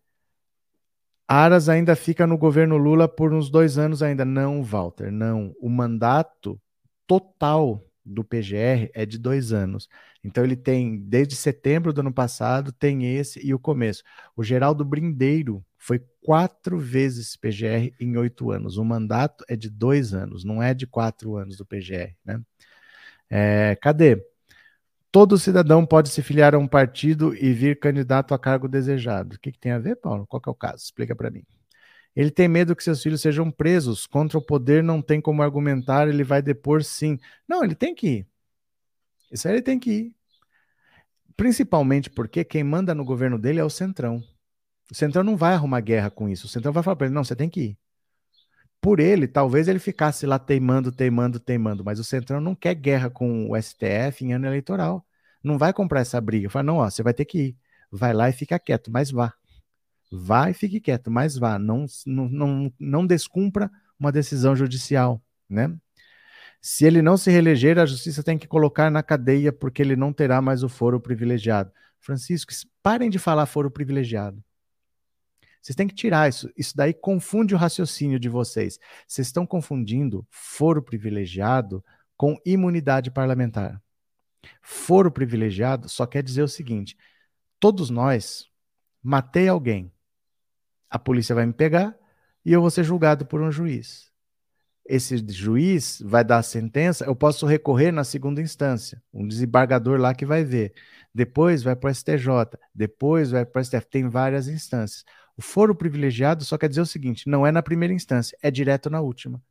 Aras 1.27 1.67
ainda 1.67 1.95
fica 1.95 2.27
no 2.27 2.37
governo 2.37 2.77
Lula 2.77 3.07
por 3.07 3.33
uns 3.33 3.49
dois 3.49 3.79
anos 3.79 4.03
ainda. 4.03 4.23
Não, 4.23 4.63
Walter, 4.63 5.11
não. 5.11 5.51
O 5.59 5.67
mandato 5.67 6.61
total 7.07 7.83
do 8.07 8.23
PGR 8.23 8.89
é 8.93 9.05
de 9.05 9.17
dois 9.17 9.51
anos. 9.51 9.89
Então 10.23 10.43
ele 10.43 10.55
tem, 10.55 10.97
desde 10.97 11.35
setembro 11.35 11.93
do 11.93 12.01
ano 12.01 12.13
passado, 12.13 12.71
tem 12.71 13.15
esse 13.15 13.45
e 13.45 13.53
o 13.53 13.59
começo. 13.59 14.03
O 14.35 14.43
Geraldo 14.43 14.85
Brindeiro 14.85 15.63
foi 15.77 16.03
quatro 16.23 16.79
vezes 16.79 17.35
PGR 17.35 17.93
em 17.99 18.17
oito 18.17 18.51
anos. 18.51 18.77
O 18.77 18.85
mandato 18.85 19.43
é 19.47 19.55
de 19.55 19.69
dois 19.69 20.13
anos, 20.13 20.43
não 20.43 20.61
é 20.61 20.73
de 20.73 20.87
quatro 20.87 21.35
anos 21.37 21.57
do 21.57 21.65
PGR. 21.65 22.15
Né? 22.25 22.41
É, 23.29 23.77
cadê? 23.81 24.23
Todo 25.11 25.37
cidadão 25.37 25.85
pode 25.85 26.09
se 26.09 26.21
filiar 26.21 26.53
a 26.53 26.57
um 26.59 26.67
partido 26.67 27.33
e 27.35 27.53
vir 27.53 27.79
candidato 27.79 28.33
a 28.33 28.39
cargo 28.39 28.67
desejado. 28.67 29.35
O 29.35 29.39
que, 29.39 29.51
que 29.51 29.59
tem 29.59 29.71
a 29.71 29.79
ver, 29.79 29.95
Paulo? 29.95 30.27
Qual 30.27 30.41
é 30.45 30.49
o 30.49 30.55
caso? 30.55 30.83
Explica 30.83 31.15
para 31.15 31.31
mim. 31.31 31.43
Ele 32.17 32.31
tem 32.31 32.47
medo 32.47 32.75
que 32.75 32.83
seus 32.83 33.03
filhos 33.03 33.21
sejam 33.21 33.51
presos. 33.51 34.07
Contra 34.07 34.39
o 34.39 34.41
poder 34.41 34.81
não 34.81 35.03
tem 35.03 35.21
como 35.21 35.43
argumentar, 35.43 36.07
ele 36.07 36.23
vai 36.23 36.41
depor 36.41 36.83
sim. 36.83 37.19
Não, 37.47 37.63
ele 37.63 37.75
tem 37.75 37.93
que 37.93 38.07
ir. 38.07 38.27
Isso 39.31 39.47
aí 39.47 39.53
ele 39.53 39.61
tem 39.61 39.77
que 39.77 39.91
ir. 39.91 40.15
Principalmente 41.35 42.09
porque 42.09 42.43
quem 42.43 42.63
manda 42.63 42.95
no 42.95 43.05
governo 43.05 43.37
dele 43.37 43.59
é 43.59 43.63
o 43.63 43.69
Centrão. 43.69 44.23
O 44.91 44.95
Centrão 44.95 45.23
não 45.23 45.37
vai 45.37 45.53
arrumar 45.53 45.79
guerra 45.79 46.09
com 46.09 46.27
isso. 46.27 46.47
O 46.47 46.49
Centrão 46.49 46.73
vai 46.73 46.81
falar 46.81 46.95
para 46.95 47.05
ele: 47.05 47.13
não, 47.13 47.23
você 47.23 47.35
tem 47.35 47.49
que 47.51 47.61
ir. 47.61 47.77
Por 48.81 48.99
ele, 48.99 49.27
talvez 49.27 49.67
ele 49.67 49.77
ficasse 49.77 50.25
lá 50.25 50.39
teimando, 50.39 50.91
teimando, 50.91 51.39
teimando, 51.39 51.85
mas 51.85 51.99
o 51.99 52.03
Centrão 52.03 52.41
não 52.41 52.55
quer 52.55 52.73
guerra 52.73 53.11
com 53.11 53.51
o 53.51 53.55
STF 53.61 54.25
em 54.25 54.33
ano 54.33 54.47
eleitoral. 54.47 55.05
Não 55.43 55.55
vai 55.59 55.71
comprar 55.71 55.99
essa 56.01 56.19
briga. 56.19 56.49
Fala: 56.49 56.63
não, 56.63 56.77
ó, 56.77 56.89
você 56.89 57.03
vai 57.03 57.13
ter 57.13 57.25
que 57.25 57.39
ir. 57.39 57.57
Vai 57.91 58.11
lá 58.11 58.27
e 58.27 58.33
fica 58.33 58.57
quieto, 58.57 58.89
mas 58.91 59.11
vá. 59.11 59.36
Vá 60.11 60.49
e 60.49 60.53
fique 60.53 60.79
quieto, 60.79 61.11
mas 61.11 61.37
vá. 61.37 61.59
Não, 61.59 61.85
não, 62.05 62.29
não, 62.29 62.73
não 62.79 63.07
descumpra 63.07 63.69
uma 63.99 64.11
decisão 64.11 64.55
judicial, 64.55 65.21
né? 65.49 65.75
Se 66.61 66.85
ele 66.85 67.01
não 67.01 67.17
se 67.17 67.29
reeleger, 67.29 67.77
a 67.77 67.85
justiça 67.85 68.23
tem 68.23 68.37
que 68.37 68.47
colocar 68.47 68.89
na 68.89 69.03
cadeia 69.03 69.53
porque 69.53 69.81
ele 69.81 69.95
não 69.95 70.11
terá 70.11 70.41
mais 70.41 70.63
o 70.63 70.69
foro 70.69 70.99
privilegiado. 70.99 71.71
Francisco, 71.99 72.51
parem 72.81 73.09
de 73.09 73.19
falar 73.19 73.45
foro 73.45 73.69
privilegiado. 73.69 74.43
Vocês 75.61 75.75
têm 75.75 75.87
que 75.87 75.95
tirar 75.95 76.29
isso. 76.29 76.49
Isso 76.57 76.75
daí 76.75 76.93
confunde 76.93 77.53
o 77.53 77.57
raciocínio 77.57 78.19
de 78.19 78.29
vocês. 78.29 78.79
Vocês 79.07 79.27
estão 79.27 79.45
confundindo 79.45 80.25
foro 80.29 80.81
privilegiado 80.81 81.83
com 82.15 82.39
imunidade 82.45 83.11
parlamentar. 83.11 83.81
Foro 84.61 85.11
privilegiado 85.11 85.89
só 85.89 86.05
quer 86.05 86.23
dizer 86.23 86.41
o 86.41 86.47
seguinte: 86.47 86.97
todos 87.59 87.89
nós 87.89 88.45
matei 89.03 89.47
alguém. 89.47 89.91
A 90.89 90.99
polícia 90.99 91.35
vai 91.35 91.45
me 91.45 91.53
pegar 91.53 91.95
e 92.45 92.53
eu 92.53 92.61
vou 92.61 92.71
ser 92.71 92.83
julgado 92.83 93.25
por 93.25 93.41
um 93.41 93.51
juiz 93.51 94.07
esse 94.87 95.17
juiz 95.27 96.01
vai 96.03 96.23
dar 96.23 96.37
a 96.37 96.43
sentença, 96.43 97.05
eu 97.05 97.15
posso 97.15 97.45
recorrer 97.45 97.91
na 97.91 98.03
segunda 98.03 98.41
instância, 98.41 99.01
um 99.13 99.27
desembargador 99.27 99.99
lá 99.99 100.15
que 100.15 100.25
vai 100.25 100.43
ver. 100.43 100.73
Depois 101.13 101.61
vai 101.61 101.75
para 101.75 101.89
o 101.89 101.93
STJ, 101.93 102.57
depois 102.73 103.31
vai 103.31 103.45
para 103.45 103.59
o 103.59 103.63
STF, 103.63 103.85
tem 103.89 104.07
várias 104.07 104.47
instâncias. 104.47 105.03
O 105.35 105.41
foro 105.41 105.75
privilegiado 105.75 106.43
só 106.45 106.57
quer 106.57 106.69
dizer 106.69 106.81
o 106.81 106.85
seguinte: 106.85 107.29
não 107.29 107.45
é 107.45 107.51
na 107.51 107.61
primeira 107.61 107.93
instância, 107.93 108.37
é 108.41 108.49
direto 108.49 108.89
na 108.89 109.01
última. 109.01 109.41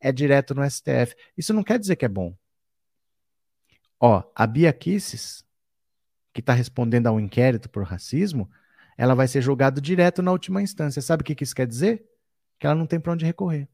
É 0.00 0.12
direto 0.12 0.54
no 0.54 0.68
STF. 0.68 1.16
Isso 1.36 1.52
não 1.52 1.62
quer 1.62 1.78
dizer 1.78 1.96
que 1.96 2.04
é 2.04 2.08
bom. 2.08 2.36
Ó, 3.98 4.22
a 4.34 4.46
Bia 4.46 4.72
Kisses, 4.72 5.44
que 6.32 6.40
está 6.40 6.52
respondendo 6.52 7.06
a 7.06 7.12
um 7.12 7.18
inquérito 7.18 7.70
por 7.70 7.84
racismo, 7.84 8.50
ela 8.96 9.14
vai 9.14 9.28
ser 9.28 9.40
julgada 9.40 9.80
direto 9.80 10.22
na 10.22 10.32
última 10.32 10.62
instância. 10.62 11.02
Sabe 11.02 11.22
o 11.22 11.24
que 11.24 11.42
isso 11.42 11.54
quer 11.54 11.66
dizer? 11.66 12.04
Que 12.58 12.66
ela 12.66 12.74
não 12.74 12.86
tem 12.86 13.00
para 13.00 13.12
onde 13.12 13.24
recorrer. 13.24 13.68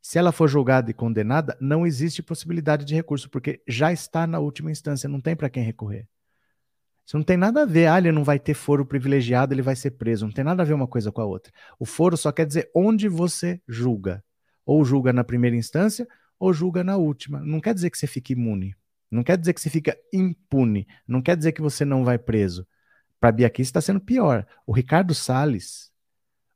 Se 0.00 0.18
ela 0.18 0.32
for 0.32 0.48
julgada 0.48 0.90
e 0.90 0.94
condenada, 0.94 1.56
não 1.60 1.86
existe 1.86 2.22
possibilidade 2.22 2.84
de 2.84 2.94
recurso, 2.94 3.30
porque 3.30 3.62
já 3.68 3.92
está 3.92 4.26
na 4.26 4.40
última 4.40 4.70
instância, 4.70 5.08
não 5.08 5.20
tem 5.20 5.36
para 5.36 5.48
quem 5.48 5.62
recorrer. 5.62 6.08
Isso 7.06 7.16
não 7.16 7.24
tem 7.24 7.36
nada 7.36 7.62
a 7.62 7.66
ver, 7.66 7.86
ah, 7.86 7.98
ele 7.98 8.10
não 8.10 8.24
vai 8.24 8.38
ter 8.38 8.54
foro 8.54 8.84
privilegiado, 8.84 9.54
ele 9.54 9.62
vai 9.62 9.76
ser 9.76 9.92
preso. 9.92 10.24
Não 10.24 10.32
tem 10.32 10.44
nada 10.44 10.62
a 10.62 10.66
ver 10.66 10.72
uma 10.72 10.88
coisa 10.88 11.12
com 11.12 11.20
a 11.20 11.24
outra. 11.24 11.52
O 11.78 11.84
foro 11.84 12.16
só 12.16 12.32
quer 12.32 12.46
dizer 12.46 12.70
onde 12.74 13.08
você 13.08 13.60
julga. 13.68 14.24
Ou 14.64 14.84
julga 14.84 15.12
na 15.12 15.24
primeira 15.24 15.56
instância, 15.56 16.06
ou 16.38 16.52
julga 16.52 16.82
na 16.82 16.96
última. 16.96 17.40
Não 17.40 17.60
quer 17.60 17.74
dizer 17.74 17.90
que 17.90 17.98
você 17.98 18.06
fique 18.06 18.32
imune. 18.32 18.74
Não 19.10 19.22
quer 19.22 19.36
dizer 19.36 19.52
que 19.52 19.60
você 19.60 19.70
fica 19.70 19.96
impune. 20.12 20.86
Não 21.06 21.20
quer 21.20 21.36
dizer 21.36 21.52
que 21.52 21.60
você 21.60 21.84
não 21.84 22.04
vai 22.04 22.18
preso. 22.18 22.66
Para 23.22 23.28
a 23.28 23.32
Bia 23.32 23.52
está 23.56 23.80
sendo 23.80 24.00
pior. 24.00 24.44
O 24.66 24.72
Ricardo 24.72 25.14
Salles, 25.14 25.92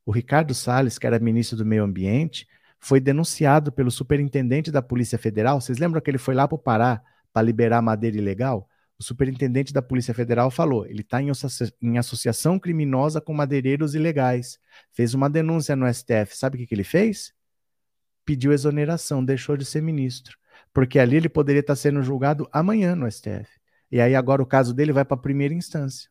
o 0.04 0.10
Ricardo 0.10 0.52
Salles, 0.52 0.98
que 0.98 1.06
era 1.06 1.16
ministro 1.20 1.56
do 1.56 1.64
Meio 1.64 1.84
Ambiente, 1.84 2.44
foi 2.80 2.98
denunciado 2.98 3.70
pelo 3.70 3.88
superintendente 3.88 4.72
da 4.72 4.82
Polícia 4.82 5.16
Federal. 5.16 5.60
Vocês 5.60 5.78
lembram 5.78 6.00
que 6.00 6.10
ele 6.10 6.18
foi 6.18 6.34
lá 6.34 6.48
para 6.48 6.56
o 6.56 6.58
Pará 6.58 7.00
para 7.32 7.42
liberar 7.46 7.80
madeira 7.80 8.16
ilegal? 8.16 8.68
O 8.98 9.04
superintendente 9.04 9.72
da 9.72 9.80
Polícia 9.80 10.12
Federal 10.12 10.50
falou: 10.50 10.84
ele 10.84 11.02
está 11.02 11.22
em, 11.22 11.30
em, 11.80 11.98
associação 11.98 12.58
criminosa 12.58 13.20
com 13.20 13.32
madeireiros 13.32 13.94
ilegais. 13.94 14.58
Fez 14.90 15.14
uma 15.14 15.30
denúncia 15.30 15.76
no 15.76 15.86
STF. 15.86 16.36
Sabe 16.36 16.56
o 16.56 16.58
que, 16.58 16.66
que 16.66 16.74
ele 16.74 16.82
fez? 16.82 17.32
Pediu 18.24 18.52
exoneração, 18.52 19.24
deixou 19.24 19.56
de 19.56 19.64
ser 19.64 19.82
ministro. 19.82 20.36
Porque 20.74 20.98
ali 20.98 21.14
ele 21.14 21.28
poderia 21.28 21.60
estar 21.60 21.74
tá 21.74 21.76
sendo 21.76 22.02
julgado 22.02 22.48
amanhã 22.50 22.96
no 22.96 23.08
STF. 23.08 23.48
E 23.88 24.00
aí 24.00 24.16
agora 24.16 24.42
o 24.42 24.46
caso 24.46 24.74
dele 24.74 24.92
vai 24.92 25.04
para 25.04 25.16
a 25.16 25.20
primeira 25.20 25.54
instância. 25.54 26.10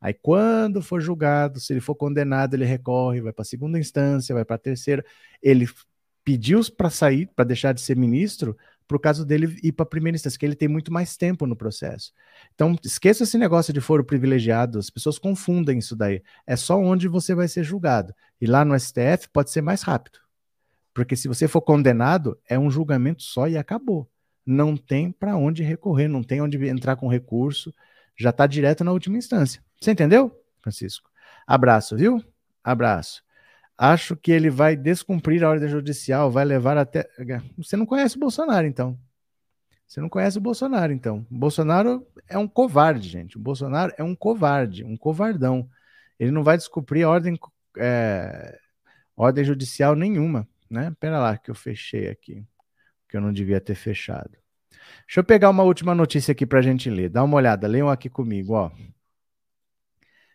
Aí, 0.00 0.14
quando 0.14 0.80
for 0.80 1.00
julgado, 1.00 1.58
se 1.60 1.72
ele 1.72 1.80
for 1.80 1.94
condenado, 1.94 2.54
ele 2.54 2.64
recorre, 2.64 3.20
vai 3.20 3.32
para 3.32 3.42
a 3.42 3.46
segunda 3.46 3.78
instância, 3.78 4.34
vai 4.34 4.44
para 4.44 4.56
a 4.56 4.58
terceira. 4.58 5.04
Ele 5.42 5.68
pediu 6.24 6.60
para 6.76 6.90
sair, 6.90 7.26
para 7.34 7.44
deixar 7.44 7.72
de 7.72 7.80
ser 7.80 7.96
ministro, 7.96 8.56
por 8.86 9.00
caso 9.00 9.24
dele 9.24 9.58
ir 9.62 9.72
para 9.72 9.82
a 9.82 9.88
primeira 9.88 10.16
instância, 10.16 10.38
que 10.38 10.46
ele 10.46 10.54
tem 10.54 10.68
muito 10.68 10.92
mais 10.92 11.16
tempo 11.16 11.46
no 11.46 11.56
processo. 11.56 12.12
Então, 12.54 12.76
esqueça 12.84 13.24
esse 13.24 13.36
negócio 13.36 13.72
de 13.72 13.80
foro 13.80 14.04
privilegiado, 14.04 14.78
as 14.78 14.88
pessoas 14.88 15.18
confundem 15.18 15.78
isso 15.78 15.94
daí. 15.94 16.22
É 16.46 16.56
só 16.56 16.78
onde 16.78 17.08
você 17.08 17.34
vai 17.34 17.48
ser 17.48 17.64
julgado. 17.64 18.14
E 18.40 18.46
lá 18.46 18.64
no 18.64 18.78
STF 18.78 19.28
pode 19.32 19.50
ser 19.50 19.60
mais 19.60 19.82
rápido. 19.82 20.18
Porque 20.94 21.16
se 21.16 21.28
você 21.28 21.46
for 21.46 21.60
condenado, 21.60 22.38
é 22.48 22.58
um 22.58 22.70
julgamento 22.70 23.22
só 23.22 23.46
e 23.46 23.56
acabou. 23.58 24.10
não 24.46 24.76
tem 24.78 25.12
para 25.12 25.36
onde 25.36 25.62
recorrer, 25.62 26.08
não 26.08 26.22
tem 26.22 26.40
onde 26.40 26.56
entrar 26.66 26.96
com 26.96 27.06
recurso, 27.06 27.74
já 28.16 28.30
está 28.30 28.46
direto 28.46 28.82
na 28.82 28.92
última 28.92 29.18
instância. 29.18 29.62
Você 29.80 29.92
entendeu, 29.92 30.32
Francisco? 30.60 31.08
Abraço, 31.46 31.96
viu? 31.96 32.22
Abraço. 32.62 33.22
Acho 33.76 34.16
que 34.16 34.32
ele 34.32 34.50
vai 34.50 34.76
descumprir 34.76 35.44
a 35.44 35.50
ordem 35.50 35.68
judicial, 35.68 36.30
vai 36.30 36.44
levar 36.44 36.76
até. 36.76 37.08
Você 37.56 37.76
não 37.76 37.86
conhece 37.86 38.16
o 38.16 38.20
Bolsonaro, 38.20 38.66
então. 38.66 38.98
Você 39.86 40.00
não 40.00 40.08
conhece 40.08 40.36
o 40.36 40.40
Bolsonaro, 40.40 40.92
então. 40.92 41.24
O 41.30 41.38
Bolsonaro 41.38 42.06
é 42.28 42.36
um 42.36 42.48
covarde, 42.48 43.08
gente. 43.08 43.36
O 43.38 43.40
Bolsonaro 43.40 43.92
é 43.96 44.02
um 44.02 44.14
covarde, 44.14 44.84
um 44.84 44.96
covardão. 44.96 45.68
Ele 46.18 46.30
não 46.30 46.42
vai 46.42 46.58
descumprir 46.58 47.06
a 47.06 47.08
ordem, 47.08 47.38
é, 47.78 48.58
ordem 49.16 49.44
judicial 49.44 49.94
nenhuma, 49.94 50.46
né? 50.68 50.92
Pera 50.98 51.18
lá 51.20 51.38
que 51.38 51.50
eu 51.50 51.54
fechei 51.54 52.08
aqui, 52.08 52.44
que 53.08 53.16
eu 53.16 53.20
não 53.20 53.32
devia 53.32 53.60
ter 53.60 53.76
fechado. 53.76 54.32
Deixa 55.06 55.20
eu 55.20 55.24
pegar 55.24 55.48
uma 55.48 55.62
última 55.62 55.94
notícia 55.94 56.32
aqui 56.32 56.44
para 56.44 56.58
a 56.58 56.62
gente 56.62 56.90
ler. 56.90 57.08
Dá 57.08 57.22
uma 57.22 57.36
olhada, 57.36 57.66
leiam 57.66 57.88
aqui 57.88 58.10
comigo, 58.10 58.54
ó. 58.54 58.70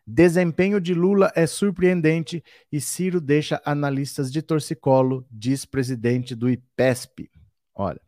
Desempenho 0.06 0.82
de 0.82 0.94
Lula 0.94 1.32
é 1.34 1.48
surpreendente 1.48 2.44
e 2.72 2.82
Ciro 2.82 3.22
deixa 3.22 3.62
analistas 3.66 4.32
de 4.32 4.42
torcicolo, 4.42 5.26
diz 5.32 5.64
presidente 5.64 6.36
do 6.36 6.50
IPESP. 6.50 7.30
Olha, 7.74 8.02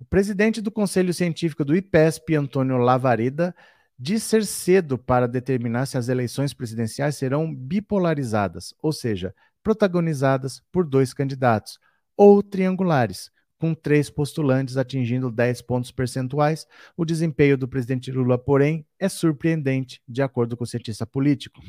o 0.00 0.04
presidente 0.04 0.60
do 0.60 0.70
Conselho 0.70 1.14
Científico 1.14 1.64
do 1.64 1.76
IPESP, 1.76 2.34
Antônio 2.34 2.76
Lavareda, 2.76 3.54
diz 3.98 4.24
ser 4.24 4.44
cedo 4.44 4.98
para 4.98 5.28
determinar 5.28 5.86
se 5.86 5.96
as 5.96 6.08
eleições 6.08 6.52
presidenciais 6.52 7.16
serão 7.16 7.54
bipolarizadas, 7.54 8.74
ou 8.82 8.92
seja, 8.92 9.34
protagonizadas 9.62 10.60
por 10.70 10.84
dois 10.84 11.14
candidatos, 11.14 11.78
ou 12.16 12.42
triangulares, 12.42 13.30
com 13.58 13.74
três 13.74 14.10
postulantes 14.10 14.76
atingindo 14.76 15.30
10 15.30 15.62
pontos 15.62 15.90
percentuais, 15.90 16.66
o 16.96 17.04
desempenho 17.04 17.56
do 17.56 17.68
presidente 17.68 18.10
Lula, 18.12 18.38
porém, 18.38 18.86
é 18.98 19.08
surpreendente, 19.08 20.02
de 20.08 20.22
acordo 20.22 20.56
com 20.56 20.64
o 20.64 20.66
cientista 20.66 21.06
político. 21.06 21.60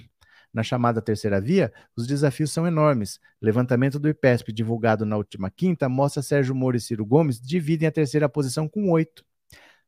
Na 0.53 0.63
chamada 0.63 1.01
terceira 1.01 1.39
via, 1.39 1.71
os 1.95 2.07
desafios 2.07 2.51
são 2.51 2.65
enormes. 2.65 3.19
Levantamento 3.41 3.99
do 3.99 4.09
IPESP, 4.09 4.51
divulgado 4.51 5.05
na 5.05 5.17
última 5.17 5.49
quinta, 5.49 5.87
mostra 5.87 6.23
Sérgio 6.23 6.55
Moro 6.55 6.77
e 6.77 6.79
Ciro 6.79 7.05
Gomes 7.05 7.39
dividem 7.39 7.87
a 7.87 7.91
terceira 7.91 8.27
posição 8.27 8.67
com 8.67 8.89
oito. 8.91 9.23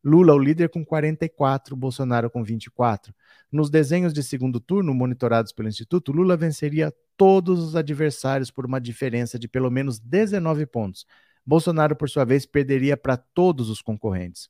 Lula, 0.04 0.34
o 0.34 0.40
líder, 0.40 0.70
com 0.70 0.86
44, 0.86 1.76
Bolsonaro 1.76 2.30
com 2.30 2.42
24. 2.42 3.14
Nos 3.52 3.70
desenhos 3.70 4.14
de 4.14 4.24
segundo 4.24 4.60
turno, 4.60 4.94
monitorados 4.94 5.52
pelo 5.52 5.68
Instituto, 5.68 6.12
Lula 6.12 6.38
venceria 6.38 6.94
todos 7.18 7.60
os 7.60 7.76
adversários 7.76 8.50
por 8.50 8.66
uma 8.66 8.80
diferença 8.80 9.38
de 9.38 9.48
pelo 9.48 9.70
menos 9.70 10.00
19 10.00 10.66
pontos, 10.68 11.06
Bolsonaro, 11.46 11.96
por 11.96 12.10
sua 12.10 12.26
vez, 12.26 12.46
perderia 12.46 12.96
para 12.96 13.18
todos 13.18 13.70
os 13.70 13.82
concorrentes. 13.82 14.50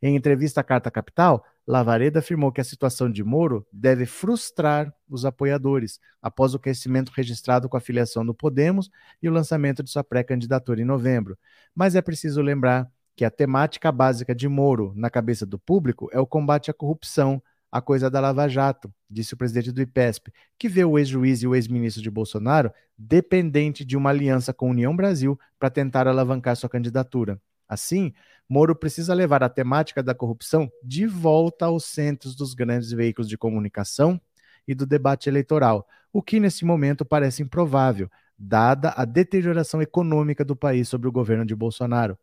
Em 0.00 0.14
entrevista 0.14 0.60
à 0.60 0.64
Carta 0.64 0.90
Capital, 0.90 1.44
Lavareda 1.66 2.20
afirmou 2.20 2.52
que 2.52 2.60
a 2.60 2.64
situação 2.64 3.10
de 3.10 3.22
Moro 3.24 3.66
deve 3.72 4.06
frustrar 4.06 4.94
os 5.08 5.24
apoiadores, 5.24 5.98
após 6.22 6.54
o 6.54 6.58
crescimento 6.58 7.10
registrado 7.14 7.68
com 7.68 7.76
a 7.76 7.80
filiação 7.80 8.24
do 8.24 8.32
Podemos 8.32 8.88
e 9.22 9.28
o 9.28 9.32
lançamento 9.32 9.82
de 9.82 9.90
sua 9.90 10.04
pré-candidatura 10.04 10.80
em 10.80 10.84
novembro. 10.84 11.36
Mas 11.74 11.94
é 11.94 12.00
preciso 12.00 12.40
lembrar 12.40 12.90
que 13.16 13.24
a 13.24 13.30
temática 13.30 13.90
básica 13.90 14.34
de 14.34 14.48
Moro 14.48 14.92
na 14.94 15.10
cabeça 15.10 15.44
do 15.44 15.58
público 15.58 16.08
é 16.12 16.20
o 16.20 16.26
combate 16.26 16.70
à 16.70 16.74
corrupção, 16.74 17.42
a 17.70 17.80
coisa 17.80 18.10
da 18.10 18.20
Lava 18.20 18.48
Jato, 18.48 18.92
disse 19.10 19.34
o 19.34 19.36
presidente 19.36 19.70
do 19.70 19.82
IPESP, 19.82 20.32
que 20.58 20.68
vê 20.68 20.84
o 20.84 20.98
ex-juiz 20.98 21.42
e 21.42 21.46
o 21.46 21.54
ex-ministro 21.54 22.02
de 22.02 22.10
Bolsonaro 22.10 22.72
dependente 22.96 23.84
de 23.84 23.96
uma 23.96 24.10
aliança 24.10 24.52
com 24.52 24.66
a 24.66 24.70
União 24.70 24.96
Brasil 24.96 25.38
para 25.58 25.70
tentar 25.70 26.08
alavancar 26.08 26.56
sua 26.56 26.68
candidatura. 26.68 27.40
Assim, 27.68 28.12
Moro 28.48 28.74
precisa 28.74 29.12
levar 29.12 29.42
a 29.42 29.48
temática 29.48 30.02
da 30.02 30.14
corrupção 30.14 30.70
de 30.82 31.06
volta 31.06 31.66
aos 31.66 31.84
centros 31.84 32.34
dos 32.34 32.54
grandes 32.54 32.90
veículos 32.90 33.28
de 33.28 33.36
comunicação 33.36 34.18
e 34.66 34.74
do 34.74 34.86
debate 34.86 35.28
eleitoral, 35.28 35.86
o 36.10 36.22
que 36.22 36.40
nesse 36.40 36.64
momento 36.64 37.04
parece 37.04 37.42
improvável, 37.42 38.10
dada 38.38 38.94
a 38.96 39.04
deterioração 39.04 39.82
econômica 39.82 40.44
do 40.44 40.56
país 40.56 40.88
sob 40.88 41.06
o 41.06 41.12
governo 41.12 41.44
de 41.44 41.54
Bolsonaro. 41.54 42.16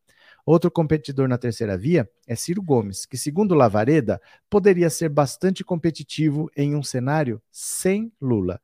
Outro 0.45 0.69
competidor 0.69 1.27
na 1.27 1.39
terceira 1.39 1.75
via 1.75 2.07
é 2.27 2.35
Ciro 2.35 2.61
Gomes, 2.61 3.05
que, 3.05 3.17
segundo 3.17 3.55
Lavareda, 3.55 4.21
poderia 4.47 4.91
ser 4.91 5.09
bastante 5.09 5.63
competitivo 5.63 6.51
em 6.55 6.75
um 6.75 6.83
cenário 6.83 7.41
sem 7.51 8.11
Lula. 8.21 8.61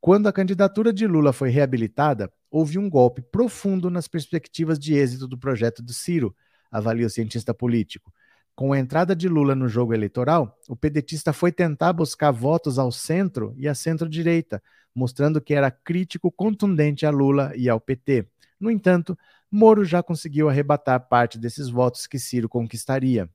Quando 0.00 0.28
a 0.28 0.32
candidatura 0.32 0.92
de 0.92 1.06
Lula 1.08 1.32
foi 1.32 1.50
reabilitada, 1.50 2.32
houve 2.48 2.78
um 2.78 2.88
golpe 2.88 3.20
profundo 3.20 3.90
nas 3.90 4.06
perspectivas 4.06 4.78
de 4.78 4.94
êxito 4.94 5.26
do 5.26 5.36
projeto 5.36 5.82
de 5.82 5.92
Ciro, 5.92 6.36
avalia 6.70 7.06
o 7.06 7.10
cientista 7.10 7.52
político. 7.52 8.12
Com 8.54 8.72
a 8.72 8.78
entrada 8.78 9.16
de 9.16 9.28
Lula 9.28 9.56
no 9.56 9.66
jogo 9.66 9.92
eleitoral, 9.92 10.56
o 10.68 10.76
pedetista 10.76 11.32
foi 11.32 11.50
tentar 11.50 11.92
buscar 11.92 12.30
votos 12.30 12.78
ao 12.78 12.92
centro 12.92 13.52
e 13.56 13.66
à 13.66 13.74
centro-direita, 13.74 14.62
mostrando 14.94 15.40
que 15.40 15.52
era 15.52 15.72
crítico 15.72 16.30
contundente 16.30 17.04
a 17.04 17.10
Lula 17.10 17.52
e 17.56 17.68
ao 17.68 17.80
PT. 17.80 18.28
No 18.60 18.70
entanto, 18.70 19.18
Moro 19.50 19.84
já 19.84 20.02
conseguiu 20.02 20.48
arrebatar 20.48 21.08
parte 21.08 21.38
desses 21.38 21.68
votos 21.68 22.06
que 22.06 22.18
Ciro 22.18 22.48
conquistaria. 22.48 23.28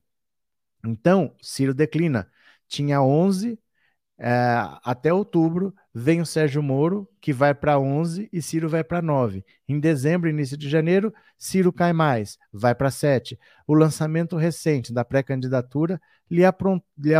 Então, 0.84 1.34
Ciro 1.40 1.74
declina. 1.74 2.30
Tinha 2.68 3.02
11 3.02 3.58
é, 4.22 4.34
até 4.84 5.10
outubro, 5.10 5.74
vem 5.94 6.20
o 6.20 6.26
Sérgio 6.26 6.62
Moro, 6.62 7.08
que 7.22 7.32
vai 7.32 7.54
para 7.54 7.78
11 7.78 8.28
e 8.30 8.42
Ciro 8.42 8.68
vai 8.68 8.84
para 8.84 9.00
9. 9.00 9.42
Em 9.66 9.80
dezembro, 9.80 10.28
início 10.28 10.58
de 10.58 10.68
janeiro, 10.68 11.12
Ciro 11.38 11.72
cai 11.72 11.94
mais, 11.94 12.38
vai 12.52 12.74
para 12.74 12.90
7. 12.90 13.38
O 13.66 13.72
lançamento 13.72 14.36
recente 14.36 14.92
da 14.92 15.06
pré-candidatura 15.06 15.98
lhe, 16.30 16.42
lhe 16.98 17.14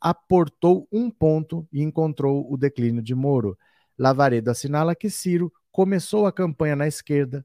aportou 0.00 0.88
um 0.92 1.10
ponto 1.10 1.66
e 1.72 1.82
encontrou 1.82 2.46
o 2.48 2.56
declínio 2.56 3.02
de 3.02 3.16
Moro. 3.16 3.58
Lavaredo 3.98 4.48
assinala 4.48 4.94
que 4.94 5.10
Ciro 5.10 5.52
começou 5.72 6.24
a 6.24 6.32
campanha 6.32 6.76
na 6.76 6.86
esquerda, 6.86 7.44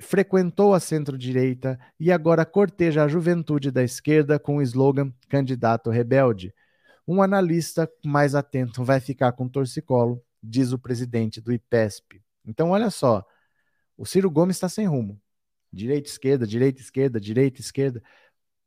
frequentou 0.00 0.74
a 0.74 0.80
centro-direita 0.80 1.78
e 1.98 2.10
agora 2.10 2.44
corteja 2.44 3.04
a 3.04 3.08
juventude 3.08 3.70
da 3.70 3.82
esquerda 3.82 4.38
com 4.38 4.56
o 4.56 4.62
slogan 4.62 5.12
candidato 5.28 5.90
rebelde. 5.90 6.54
Um 7.06 7.22
analista 7.22 7.90
mais 8.04 8.34
atento 8.34 8.84
vai 8.84 9.00
ficar 9.00 9.32
com 9.32 9.48
torcicolo, 9.48 10.22
diz 10.42 10.72
o 10.72 10.78
presidente 10.78 11.40
do 11.40 11.52
IPESP. 11.52 12.22
Então, 12.44 12.70
olha 12.70 12.90
só, 12.90 13.24
o 13.96 14.06
Ciro 14.06 14.30
Gomes 14.30 14.56
está 14.56 14.68
sem 14.68 14.86
rumo. 14.86 15.20
Direita, 15.72 16.08
esquerda, 16.08 16.46
direita, 16.46 16.80
esquerda, 16.80 17.20
direita, 17.20 17.60
esquerda. 17.60 18.02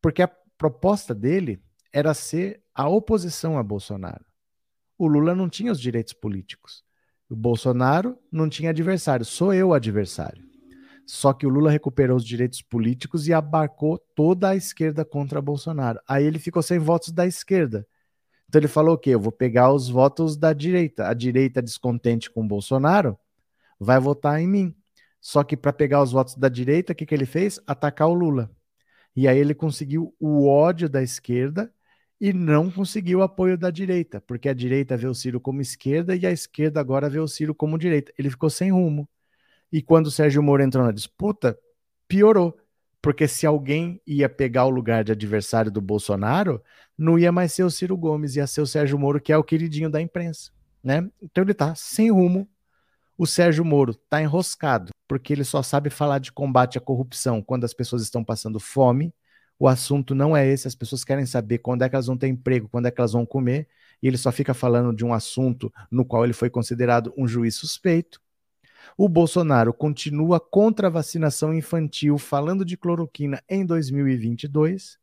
Porque 0.02 0.22
a 0.22 0.32
proposta 0.58 1.14
dele 1.14 1.62
era 1.92 2.14
ser 2.14 2.62
a 2.74 2.88
oposição 2.90 3.58
a 3.58 3.64
Bolsonaro. 3.64 4.26
O 4.98 5.08
Lula 5.08 5.36
não 5.36 5.50
tinha 5.50 5.72
os 5.72 5.80
direitos 5.80 6.14
políticos. 6.14 6.84
O 7.30 7.36
Bolsonaro 7.36 8.18
não 8.32 8.48
tinha 8.48 8.70
adversário. 8.70 9.26
Sou 9.26 9.54
eu 9.54 9.70
o 9.70 9.74
adversário. 9.74 10.44
Só 11.06 11.34
que 11.34 11.46
o 11.46 11.50
Lula 11.50 11.70
recuperou 11.70 12.18
os 12.18 12.26
direitos 12.26 12.62
políticos 12.62 13.28
e 13.28 13.34
abarcou 13.34 13.98
toda 14.16 14.50
a 14.50 14.56
esquerda 14.56 15.06
contra 15.06 15.42
Bolsonaro. 15.42 16.00
Aí 16.08 16.26
ele 16.26 16.40
ficou 16.40 16.64
sem 16.64 16.80
votos 16.80 17.12
da 17.12 17.28
esquerda. 17.28 17.88
Então 18.48 18.60
ele 18.60 18.68
falou 18.68 18.96
o 18.96 18.98
quê? 18.98 19.12
Eu 19.12 19.20
vou 19.20 19.32
pegar 19.32 19.72
os 19.72 19.90
votos 19.90 20.36
da 20.38 20.54
direita. 20.54 21.08
A 21.08 21.14
direita 21.14 21.62
descontente 21.62 22.30
com 22.32 22.48
Bolsonaro 22.48 23.18
vai 23.80 24.00
votar 24.00 24.42
em 24.42 24.48
mim. 24.48 24.76
Só 25.22 25.44
que 25.44 25.58
para 25.58 25.74
pegar 25.74 26.02
os 26.02 26.12
votos 26.12 26.36
da 26.36 26.50
direita, 26.50 26.94
o 26.94 26.96
que, 26.96 27.06
que 27.06 27.16
ele 27.16 27.26
fez? 27.26 27.60
Atacar 27.68 28.08
o 28.08 28.14
Lula. 28.14 28.52
E 29.16 29.28
aí 29.28 29.38
ele 29.38 29.56
conseguiu 29.56 30.16
o 30.20 30.48
ódio 30.48 30.90
da 30.90 31.02
esquerda 31.02 31.74
e 32.20 32.34
não 32.34 32.72
conseguiu 32.72 33.20
o 33.20 33.24
apoio 33.24 33.58
da 33.58 33.70
direita, 33.70 34.22
porque 34.22 34.50
a 34.50 34.54
direita 34.54 34.96
vê 34.98 35.08
o 35.08 35.14
Ciro 35.14 35.40
como 35.40 35.62
esquerda 35.62 36.16
e 36.16 36.26
a 36.26 36.32
esquerda 36.32 36.80
agora 36.80 37.10
vê 37.10 37.20
o 37.20 37.28
Ciro 37.28 37.54
como 37.56 37.78
direita. 37.78 38.14
Ele 38.18 38.30
ficou 38.30 38.50
sem 38.50 38.72
rumo. 38.72 39.08
E 39.72 39.82
quando 39.82 40.08
o 40.08 40.12
Sérgio 40.12 40.42
Moro 40.42 40.64
entrou 40.64 40.86
na 40.86 40.92
disputa, 40.92 41.58
piorou. 42.08 42.58
Porque 43.02 43.28
se 43.28 43.46
alguém 43.46 44.02
ia 44.08 44.28
pegar 44.28 44.66
o 44.66 44.70
lugar 44.70 45.04
de 45.04 45.12
adversário 45.12 45.72
do 45.72 45.80
Bolsonaro, 45.80 46.62
não 46.98 47.20
ia 47.20 47.32
mais 47.32 47.54
ser 47.54 47.64
o 47.64 47.70
Ciro 47.70 47.96
Gomes, 47.96 48.36
ia 48.36 48.48
ser 48.48 48.62
o 48.62 48.66
Sérgio 48.66 48.98
Moro, 48.98 49.22
que 49.22 49.32
é 49.32 49.38
o 49.38 49.44
queridinho 49.44 49.90
da 49.90 50.02
imprensa. 50.02 50.52
Né? 50.84 51.08
Então 51.22 51.44
ele 51.44 51.54
tá 51.54 51.76
sem 51.76 52.12
rumo. 52.12 52.50
O 53.18 53.26
Sérgio 53.26 53.64
Moro 53.64 53.94
tá 53.94 54.22
enroscado, 54.22 54.92
porque 55.08 55.32
ele 55.32 55.44
só 55.44 55.62
sabe 55.62 55.90
falar 55.90 56.20
de 56.20 56.32
combate 56.32 56.78
à 56.78 56.82
corrupção 56.82 57.42
quando 57.42 57.64
as 57.64 57.74
pessoas 57.74 58.02
estão 58.02 58.24
passando 58.24 58.60
fome. 58.60 59.14
O 59.58 59.68
assunto 59.68 60.14
não 60.14 60.36
é 60.36 60.46
esse, 60.48 60.68
as 60.68 60.76
pessoas 60.76 61.04
querem 61.04 61.26
saber 61.26 61.60
quando 61.60 61.84
é 61.84 61.90
que 61.90 61.96
elas 61.96 62.08
vão 62.08 62.18
ter 62.18 62.28
emprego, 62.28 62.68
quando 62.68 62.88
é 62.88 62.92
que 62.92 63.00
elas 63.00 63.14
vão 63.14 63.26
comer, 63.26 63.70
e 64.04 64.08
ele 64.08 64.18
só 64.18 64.32
fica 64.32 64.54
falando 64.54 64.94
de 64.94 65.06
um 65.06 65.14
assunto 65.14 65.72
no 65.90 66.04
qual 66.04 66.26
ele 66.26 66.34
foi 66.34 66.50
considerado 66.50 67.14
um 67.18 67.28
juiz 67.28 67.56
suspeito. 67.56 68.20
O 68.98 69.10
Bolsonaro 69.10 69.74
continua 69.74 70.40
contra 70.40 70.88
a 70.88 70.90
vacinação 70.90 71.54
infantil, 71.54 72.18
falando 72.18 72.64
de 72.64 72.78
cloroquina 72.78 73.44
em 73.50 73.66
2022. 73.66 74.98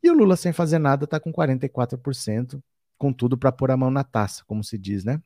E 0.00 0.10
o 0.10 0.14
Lula, 0.14 0.36
sem 0.36 0.52
fazer 0.52 0.78
nada, 0.78 1.04
está 1.04 1.18
com 1.18 1.32
44%, 1.32 2.62
com 2.96 3.12
tudo 3.12 3.36
para 3.36 3.50
pôr 3.50 3.72
a 3.72 3.76
mão 3.76 3.90
na 3.90 4.04
taça, 4.04 4.44
como 4.46 4.62
se 4.62 4.78
diz, 4.78 5.04
né? 5.04 5.20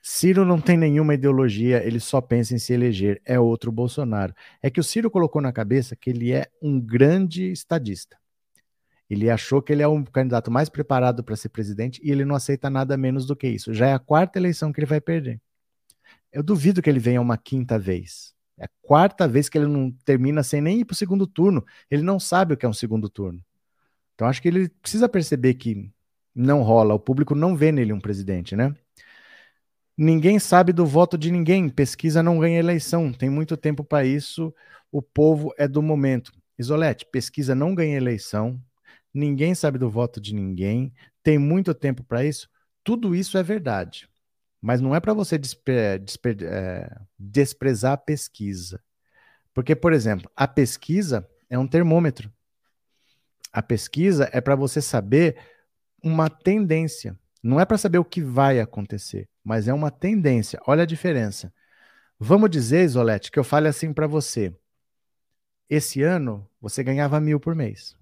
Ciro 0.00 0.44
não 0.44 0.60
tem 0.60 0.76
nenhuma 0.76 1.14
ideologia, 1.14 1.84
ele 1.84 1.98
só 1.98 2.20
pensa 2.20 2.54
em 2.54 2.58
se 2.58 2.72
eleger, 2.72 3.20
é 3.24 3.40
outro 3.40 3.72
Bolsonaro. 3.72 4.32
É 4.62 4.70
que 4.70 4.78
o 4.78 4.84
Ciro 4.84 5.10
colocou 5.10 5.42
na 5.42 5.52
cabeça 5.52 5.96
que 5.96 6.10
ele 6.10 6.32
é 6.32 6.48
um 6.62 6.80
grande 6.80 7.50
estadista. 7.50 8.16
Ele 9.10 9.28
achou 9.28 9.60
que 9.60 9.72
ele 9.72 9.82
é 9.82 9.88
o 9.88 10.04
candidato 10.04 10.50
mais 10.50 10.68
preparado 10.68 11.24
para 11.24 11.34
ser 11.34 11.48
presidente 11.48 12.00
e 12.04 12.12
ele 12.12 12.24
não 12.24 12.36
aceita 12.36 12.70
nada 12.70 12.96
menos 12.96 13.26
do 13.26 13.34
que 13.34 13.48
isso. 13.48 13.74
Já 13.74 13.88
é 13.88 13.94
a 13.94 13.98
quarta 13.98 14.38
eleição 14.38 14.72
que 14.72 14.78
ele 14.78 14.86
vai 14.86 15.00
perder. 15.00 15.40
Eu 16.32 16.42
duvido 16.42 16.82
que 16.82 16.90
ele 16.90 16.98
venha 16.98 17.20
uma 17.20 17.38
quinta 17.38 17.78
vez. 17.78 18.34
É 18.58 18.64
a 18.64 18.70
quarta 18.82 19.28
vez 19.28 19.48
que 19.48 19.56
ele 19.56 19.66
não 19.66 19.90
termina 20.04 20.42
sem 20.42 20.60
nem 20.60 20.80
ir 20.80 20.84
para 20.84 20.94
o 20.94 20.96
segundo 20.96 21.26
turno. 21.26 21.64
Ele 21.90 22.02
não 22.02 22.18
sabe 22.18 22.54
o 22.54 22.56
que 22.56 22.66
é 22.66 22.68
um 22.68 22.72
segundo 22.72 23.08
turno. 23.08 23.42
Então 24.14 24.26
acho 24.26 24.42
que 24.42 24.48
ele 24.48 24.68
precisa 24.68 25.08
perceber 25.08 25.54
que 25.54 25.90
não 26.34 26.62
rola, 26.62 26.94
o 26.94 27.00
público 27.00 27.34
não 27.34 27.56
vê 27.56 27.72
nele 27.72 27.92
um 27.92 28.00
presidente, 28.00 28.54
né? 28.54 28.74
Ninguém 29.96 30.38
sabe 30.38 30.72
do 30.72 30.86
voto 30.86 31.18
de 31.18 31.30
ninguém, 31.32 31.68
pesquisa 31.68 32.22
não 32.22 32.38
ganha 32.38 32.58
eleição, 32.58 33.12
tem 33.12 33.28
muito 33.28 33.56
tempo 33.56 33.82
para 33.82 34.04
isso, 34.04 34.54
o 34.92 35.02
povo 35.02 35.52
é 35.58 35.66
do 35.66 35.82
momento. 35.82 36.32
Isolete, 36.56 37.06
pesquisa 37.10 37.54
não 37.54 37.74
ganha 37.74 37.96
eleição, 37.96 38.60
ninguém 39.12 39.54
sabe 39.54 39.78
do 39.78 39.90
voto 39.90 40.20
de 40.20 40.34
ninguém, 40.34 40.92
tem 41.22 41.38
muito 41.38 41.74
tempo 41.74 42.04
para 42.04 42.24
isso. 42.24 42.48
Tudo 42.84 43.14
isso 43.14 43.36
é 43.36 43.42
verdade. 43.42 44.08
Mas 44.60 44.80
não 44.80 44.94
é 44.94 45.00
para 45.00 45.14
você 45.14 45.38
despre, 45.38 45.98
despre, 45.98 46.36
é, 46.44 46.90
desprezar 47.18 47.92
a 47.92 47.96
pesquisa. 47.96 48.82
Porque, 49.54 49.74
por 49.74 49.92
exemplo, 49.92 50.30
a 50.36 50.46
pesquisa 50.46 51.28
é 51.48 51.58
um 51.58 51.66
termômetro. 51.66 52.32
A 53.52 53.62
pesquisa 53.62 54.28
é 54.32 54.40
para 54.40 54.54
você 54.54 54.80
saber 54.80 55.36
uma 56.02 56.28
tendência. 56.28 57.18
Não 57.42 57.60
é 57.60 57.64
para 57.64 57.78
saber 57.78 57.98
o 57.98 58.04
que 58.04 58.20
vai 58.20 58.60
acontecer, 58.60 59.28
mas 59.44 59.68
é 59.68 59.72
uma 59.72 59.90
tendência. 59.90 60.60
Olha 60.66 60.82
a 60.82 60.86
diferença. 60.86 61.52
Vamos 62.18 62.50
dizer, 62.50 62.84
Isolete, 62.84 63.30
que 63.30 63.38
eu 63.38 63.44
fale 63.44 63.68
assim 63.68 63.92
para 63.92 64.06
você. 64.06 64.54
Esse 65.70 66.02
ano 66.02 66.48
você 66.60 66.82
ganhava 66.82 67.20
mil 67.20 67.38
por 67.38 67.54
mês. 67.54 67.96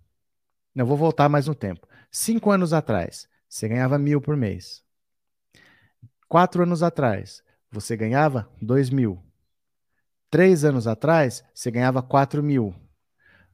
Não 0.74 0.86
vou 0.86 0.96
voltar 0.96 1.28
mais 1.28 1.46
no 1.46 1.54
tempo. 1.54 1.86
Cinco 2.10 2.50
anos 2.50 2.72
atrás, 2.72 3.28
você 3.48 3.68
ganhava 3.68 3.98
mil 3.98 4.20
por 4.20 4.36
mês. 4.36 4.85
Quatro 6.28 6.62
anos 6.62 6.82
atrás, 6.82 7.42
você 7.70 7.96
ganhava 7.96 8.48
dois 8.60 8.90
mil. 8.90 9.22
Três 10.30 10.64
anos 10.64 10.86
atrás, 10.86 11.44
você 11.54 11.70
ganhava 11.70 12.02
quatro 12.02 12.42
mil. 12.42 12.74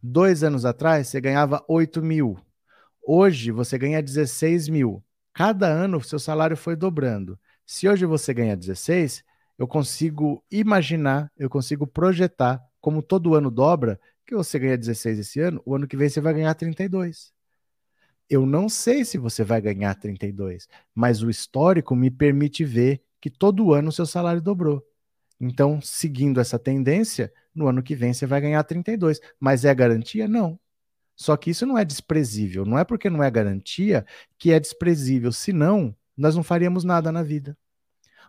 Dois 0.03 0.43
anos 0.43 0.65
atrás, 0.65 1.07
você 1.07 1.21
ganhava 1.21 1.65
8 1.69 2.03
mil. 2.03 2.37
Hoje, 3.07 3.53
você 3.53 3.79
ganha 3.79 4.03
16 4.03 4.69
mil. 4.69 5.01
Cada 5.33 5.69
ano, 5.69 5.99
o 5.99 6.03
seu 6.03 6.19
salário 6.19 6.57
foi 6.57 6.75
dobrando. 6.75 7.39
Se 7.65 7.89
hoje 7.89 8.05
você 8.05 8.35
ganha 8.35 8.57
16, 8.57 9.23
eu 9.57 9.69
consigo 9.69 10.43
imaginar, 10.51 11.31
eu 11.39 11.49
consigo 11.49 11.87
projetar, 11.87 12.61
como 12.81 13.01
todo 13.01 13.37
ano 13.37 13.49
dobra, 13.49 14.01
que 14.27 14.35
você 14.35 14.59
ganha 14.59 14.77
16 14.77 15.21
esse 15.21 15.39
ano, 15.39 15.63
o 15.65 15.77
ano 15.77 15.87
que 15.87 15.97
vem 15.97 16.09
você 16.09 16.21
vai 16.21 16.35
ganhar 16.35 16.55
32. 16.55 17.33
Eu 18.33 18.47
não 18.47 18.67
sei 18.67 19.05
se 19.05 19.19
você 19.19 19.45
vai 19.45 19.61
ganhar 19.61 19.95
32, 19.95 20.67
mas 20.95 21.23
o 21.23 21.29
histórico 21.29 21.95
me 21.95 22.11
permite 22.11 22.65
ver 22.65 23.03
que 23.21 23.29
todo 23.29 23.75
ano 23.75 23.91
o 23.91 23.93
seu 23.93 24.07
salário 24.07 24.41
dobrou. 24.41 24.83
Então, 25.39 25.83
seguindo 25.83 26.41
essa 26.41 26.59
tendência, 26.59 27.31
no 27.55 27.69
ano 27.69 27.83
que 27.83 27.95
vem 27.95 28.15
você 28.15 28.25
vai 28.25 28.41
ganhar 28.41 28.65
32. 28.65 29.21
Mas 29.39 29.67
é 29.67 29.75
garantia? 29.75 30.27
Não. 30.27 30.59
Só 31.15 31.37
que 31.37 31.51
isso 31.51 31.67
não 31.67 31.77
é 31.77 31.85
desprezível. 31.85 32.65
Não 32.65 32.79
é 32.79 32.85
porque 32.85 33.11
não 33.11 33.23
é 33.23 33.31
garantia 33.31 34.07
que 34.39 34.51
é 34.51 34.59
desprezível. 34.59 35.31
Senão, 35.31 35.95
nós 36.17 36.35
não 36.35 36.43
faríamos 36.43 36.85
nada 36.85 37.13
na 37.13 37.23
vida. 37.23 37.55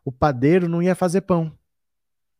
O 0.03 0.11
padeiro 0.11 0.67
não 0.67 0.83
ia 0.83 0.95
fazer 0.95 1.21
pão. 1.21 1.57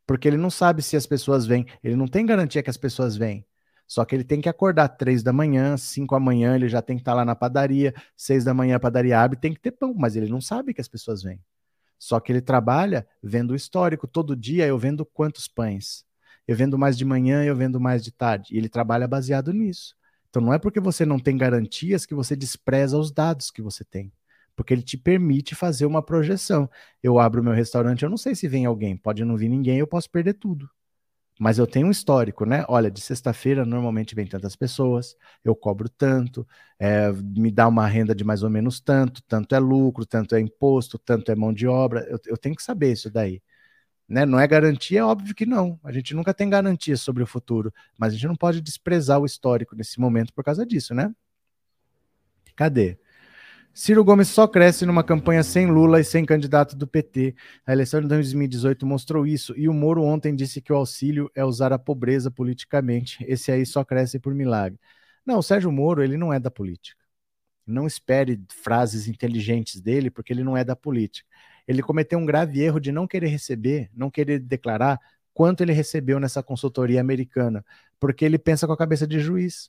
Porque 0.06 0.28
ele 0.28 0.36
não 0.36 0.50
sabe 0.50 0.82
se 0.82 0.98
as 0.98 1.06
pessoas 1.06 1.46
vêm. 1.46 1.64
Ele 1.82 1.96
não 1.96 2.06
tem 2.08 2.26
garantia 2.26 2.62
que 2.62 2.68
as 2.68 2.76
pessoas 2.76 3.16
vêm. 3.16 3.42
Só 3.86 4.04
que 4.04 4.14
ele 4.14 4.24
tem 4.24 4.40
que 4.40 4.48
acordar 4.48 4.88
três 4.88 5.22
da 5.22 5.32
manhã, 5.32 5.76
cinco 5.76 6.14
da 6.14 6.20
manhã, 6.20 6.54
ele 6.54 6.68
já 6.68 6.80
tem 6.80 6.96
que 6.96 7.02
estar 7.02 7.14
lá 7.14 7.24
na 7.24 7.34
padaria, 7.34 7.94
seis 8.16 8.44
da 8.44 8.54
manhã 8.54 8.76
a 8.76 8.80
padaria 8.80 9.20
abre, 9.20 9.38
tem 9.38 9.52
que 9.52 9.60
ter 9.60 9.72
pão, 9.72 9.94
mas 9.94 10.16
ele 10.16 10.28
não 10.28 10.40
sabe 10.40 10.72
que 10.72 10.80
as 10.80 10.88
pessoas 10.88 11.22
vêm. 11.22 11.40
Só 11.98 12.20
que 12.20 12.32
ele 12.32 12.40
trabalha 12.40 13.06
vendo 13.22 13.52
o 13.52 13.56
histórico. 13.56 14.06
Todo 14.06 14.36
dia 14.36 14.66
eu 14.66 14.78
vendo 14.78 15.06
quantos 15.06 15.48
pães. 15.48 16.04
Eu 16.46 16.56
vendo 16.56 16.78
mais 16.78 16.98
de 16.98 17.04
manhã, 17.04 17.42
eu 17.44 17.56
vendo 17.56 17.80
mais 17.80 18.04
de 18.04 18.12
tarde. 18.12 18.54
E 18.54 18.58
ele 18.58 18.68
trabalha 18.68 19.08
baseado 19.08 19.52
nisso. 19.52 19.94
Então 20.28 20.42
não 20.42 20.52
é 20.52 20.58
porque 20.58 20.80
você 20.80 21.06
não 21.06 21.18
tem 21.18 21.36
garantias 21.36 22.04
que 22.04 22.14
você 22.14 22.36
despreza 22.36 22.98
os 22.98 23.10
dados 23.10 23.50
que 23.50 23.62
você 23.62 23.84
tem. 23.84 24.12
Porque 24.56 24.74
ele 24.74 24.82
te 24.82 24.96
permite 24.96 25.54
fazer 25.54 25.86
uma 25.86 26.02
projeção. 26.02 26.68
Eu 27.02 27.18
abro 27.18 27.42
meu 27.42 27.52
restaurante, 27.52 28.02
eu 28.02 28.10
não 28.10 28.16
sei 28.16 28.34
se 28.34 28.46
vem 28.48 28.66
alguém, 28.66 28.96
pode 28.96 29.24
não 29.24 29.36
vir 29.36 29.48
ninguém, 29.48 29.78
eu 29.78 29.86
posso 29.86 30.10
perder 30.10 30.34
tudo. 30.34 30.68
Mas 31.38 31.58
eu 31.58 31.66
tenho 31.66 31.88
um 31.88 31.90
histórico, 31.90 32.44
né? 32.44 32.64
Olha, 32.68 32.90
de 32.90 33.00
sexta-feira 33.00 33.64
normalmente 33.66 34.14
vem 34.14 34.26
tantas 34.26 34.54
pessoas, 34.54 35.16
eu 35.44 35.54
cobro 35.54 35.88
tanto, 35.88 36.46
é, 36.78 37.10
me 37.12 37.50
dá 37.50 37.66
uma 37.66 37.86
renda 37.86 38.14
de 38.14 38.22
mais 38.22 38.42
ou 38.42 38.50
menos 38.50 38.80
tanto, 38.80 39.22
tanto 39.24 39.54
é 39.54 39.58
lucro, 39.58 40.06
tanto 40.06 40.34
é 40.36 40.40
imposto, 40.40 40.98
tanto 40.98 41.32
é 41.32 41.34
mão 41.34 41.52
de 41.52 41.66
obra. 41.66 42.06
Eu, 42.08 42.18
eu 42.26 42.36
tenho 42.36 42.54
que 42.54 42.62
saber 42.62 42.92
isso 42.92 43.10
daí. 43.10 43.42
Né? 44.08 44.26
Não 44.26 44.38
é 44.38 44.46
garantia, 44.46 45.00
é 45.00 45.04
óbvio 45.04 45.34
que 45.34 45.46
não. 45.46 45.78
A 45.82 45.90
gente 45.92 46.14
nunca 46.14 46.34
tem 46.34 46.48
garantia 46.48 46.96
sobre 46.96 47.22
o 47.22 47.26
futuro, 47.26 47.72
mas 47.98 48.12
a 48.12 48.16
gente 48.16 48.28
não 48.28 48.36
pode 48.36 48.60
desprezar 48.60 49.20
o 49.20 49.26
histórico 49.26 49.74
nesse 49.76 49.98
momento 50.00 50.32
por 50.32 50.44
causa 50.44 50.64
disso, 50.66 50.94
né? 50.94 51.12
Cadê? 52.56 52.98
Ciro 53.76 54.04
Gomes 54.04 54.28
só 54.28 54.46
cresce 54.46 54.86
numa 54.86 55.02
campanha 55.02 55.42
sem 55.42 55.66
Lula 55.66 55.98
e 56.00 56.04
sem 56.04 56.24
candidato 56.24 56.76
do 56.76 56.86
PT. 56.86 57.34
A 57.66 57.72
eleição 57.72 58.00
de 58.00 58.06
2018 58.06 58.86
mostrou 58.86 59.26
isso. 59.26 59.52
E 59.56 59.68
o 59.68 59.74
Moro 59.74 60.04
ontem 60.04 60.32
disse 60.32 60.60
que 60.60 60.72
o 60.72 60.76
auxílio 60.76 61.28
é 61.34 61.44
usar 61.44 61.72
a 61.72 61.78
pobreza 61.78 62.30
politicamente. 62.30 63.24
Esse 63.26 63.50
aí 63.50 63.66
só 63.66 63.84
cresce 63.84 64.20
por 64.20 64.32
milagre. 64.32 64.78
Não, 65.26 65.38
o 65.38 65.42
Sérgio 65.42 65.72
Moro, 65.72 66.04
ele 66.04 66.16
não 66.16 66.32
é 66.32 66.38
da 66.38 66.52
política. 66.52 67.02
Não 67.66 67.84
espere 67.84 68.40
frases 68.48 69.08
inteligentes 69.08 69.80
dele, 69.80 70.08
porque 70.08 70.32
ele 70.32 70.44
não 70.44 70.56
é 70.56 70.62
da 70.62 70.76
política. 70.76 71.28
Ele 71.66 71.82
cometeu 71.82 72.20
um 72.20 72.26
grave 72.26 72.60
erro 72.60 72.78
de 72.78 72.92
não 72.92 73.08
querer 73.08 73.26
receber, 73.26 73.90
não 73.92 74.08
querer 74.08 74.38
declarar 74.38 75.00
quanto 75.32 75.62
ele 75.62 75.72
recebeu 75.72 76.20
nessa 76.20 76.44
consultoria 76.44 77.00
americana, 77.00 77.64
porque 77.98 78.24
ele 78.24 78.38
pensa 78.38 78.68
com 78.68 78.72
a 78.72 78.76
cabeça 78.76 79.04
de 79.04 79.18
juiz. 79.18 79.68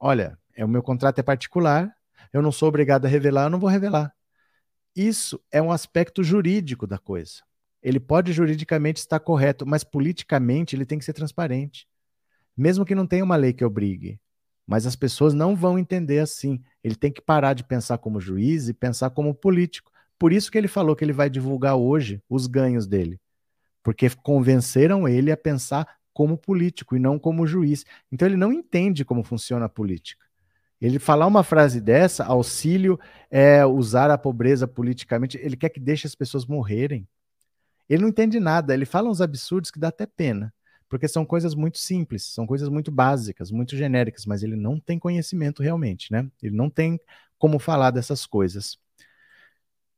Olha, 0.00 0.36
é 0.56 0.64
o 0.64 0.68
meu 0.68 0.82
contrato 0.82 1.20
é 1.20 1.22
particular, 1.22 1.94
eu 2.32 2.42
não 2.42 2.52
sou 2.52 2.68
obrigado 2.68 3.04
a 3.06 3.08
revelar, 3.08 3.44
eu 3.44 3.50
não 3.50 3.58
vou 3.60 3.68
revelar. 3.68 4.12
Isso 4.94 5.40
é 5.52 5.62
um 5.62 5.70
aspecto 5.70 6.24
jurídico 6.24 6.86
da 6.86 6.98
coisa. 6.98 7.42
Ele 7.82 8.00
pode 8.00 8.32
juridicamente 8.32 8.98
estar 8.98 9.20
correto, 9.20 9.64
mas 9.64 9.84
politicamente 9.84 10.74
ele 10.74 10.84
tem 10.84 10.98
que 10.98 11.04
ser 11.04 11.12
transparente. 11.12 11.86
Mesmo 12.56 12.84
que 12.84 12.94
não 12.94 13.06
tenha 13.06 13.24
uma 13.24 13.36
lei 13.36 13.52
que 13.52 13.64
obrigue. 13.64 14.20
Mas 14.66 14.84
as 14.84 14.96
pessoas 14.96 15.32
não 15.32 15.54
vão 15.54 15.78
entender 15.78 16.18
assim. 16.18 16.60
Ele 16.82 16.96
tem 16.96 17.12
que 17.12 17.22
parar 17.22 17.54
de 17.54 17.64
pensar 17.64 17.98
como 17.98 18.20
juiz 18.20 18.68
e 18.68 18.74
pensar 18.74 19.10
como 19.10 19.34
político. 19.34 19.92
Por 20.18 20.32
isso 20.32 20.50
que 20.50 20.58
ele 20.58 20.68
falou 20.68 20.96
que 20.96 21.04
ele 21.04 21.12
vai 21.12 21.30
divulgar 21.30 21.76
hoje 21.76 22.22
os 22.28 22.46
ganhos 22.46 22.86
dele. 22.86 23.20
Porque 23.82 24.10
convenceram 24.10 25.08
ele 25.08 25.30
a 25.30 25.36
pensar 25.36 25.88
como 26.12 26.36
político 26.36 26.96
e 26.96 26.98
não 26.98 27.18
como 27.18 27.46
juiz. 27.46 27.84
Então 28.10 28.26
ele 28.26 28.36
não 28.36 28.52
entende 28.52 29.04
como 29.04 29.22
funciona 29.22 29.66
a 29.66 29.68
política. 29.68 30.27
Ele 30.80 30.98
falar 30.98 31.26
uma 31.26 31.42
frase 31.42 31.80
dessa, 31.80 32.24
auxílio 32.24 32.98
é 33.30 33.64
usar 33.66 34.10
a 34.10 34.18
pobreza 34.18 34.66
politicamente, 34.66 35.38
ele 35.42 35.56
quer 35.56 35.70
que 35.70 35.80
deixe 35.80 36.06
as 36.06 36.14
pessoas 36.14 36.46
morrerem. 36.46 37.06
Ele 37.88 38.02
não 38.02 38.08
entende 38.08 38.38
nada, 38.38 38.74
ele 38.74 38.84
fala 38.84 39.08
uns 39.08 39.20
absurdos 39.20 39.70
que 39.70 39.78
dá 39.78 39.88
até 39.88 40.06
pena, 40.06 40.52
porque 40.88 41.08
são 41.08 41.24
coisas 41.24 41.54
muito 41.54 41.78
simples, 41.78 42.24
são 42.24 42.46
coisas 42.46 42.68
muito 42.68 42.92
básicas, 42.92 43.50
muito 43.50 43.76
genéricas, 43.76 44.24
mas 44.24 44.42
ele 44.42 44.56
não 44.56 44.78
tem 44.78 44.98
conhecimento 44.98 45.62
realmente, 45.62 46.12
né? 46.12 46.28
Ele 46.42 46.54
não 46.54 46.70
tem 46.70 47.00
como 47.38 47.58
falar 47.58 47.90
dessas 47.90 48.24
coisas. 48.24 48.78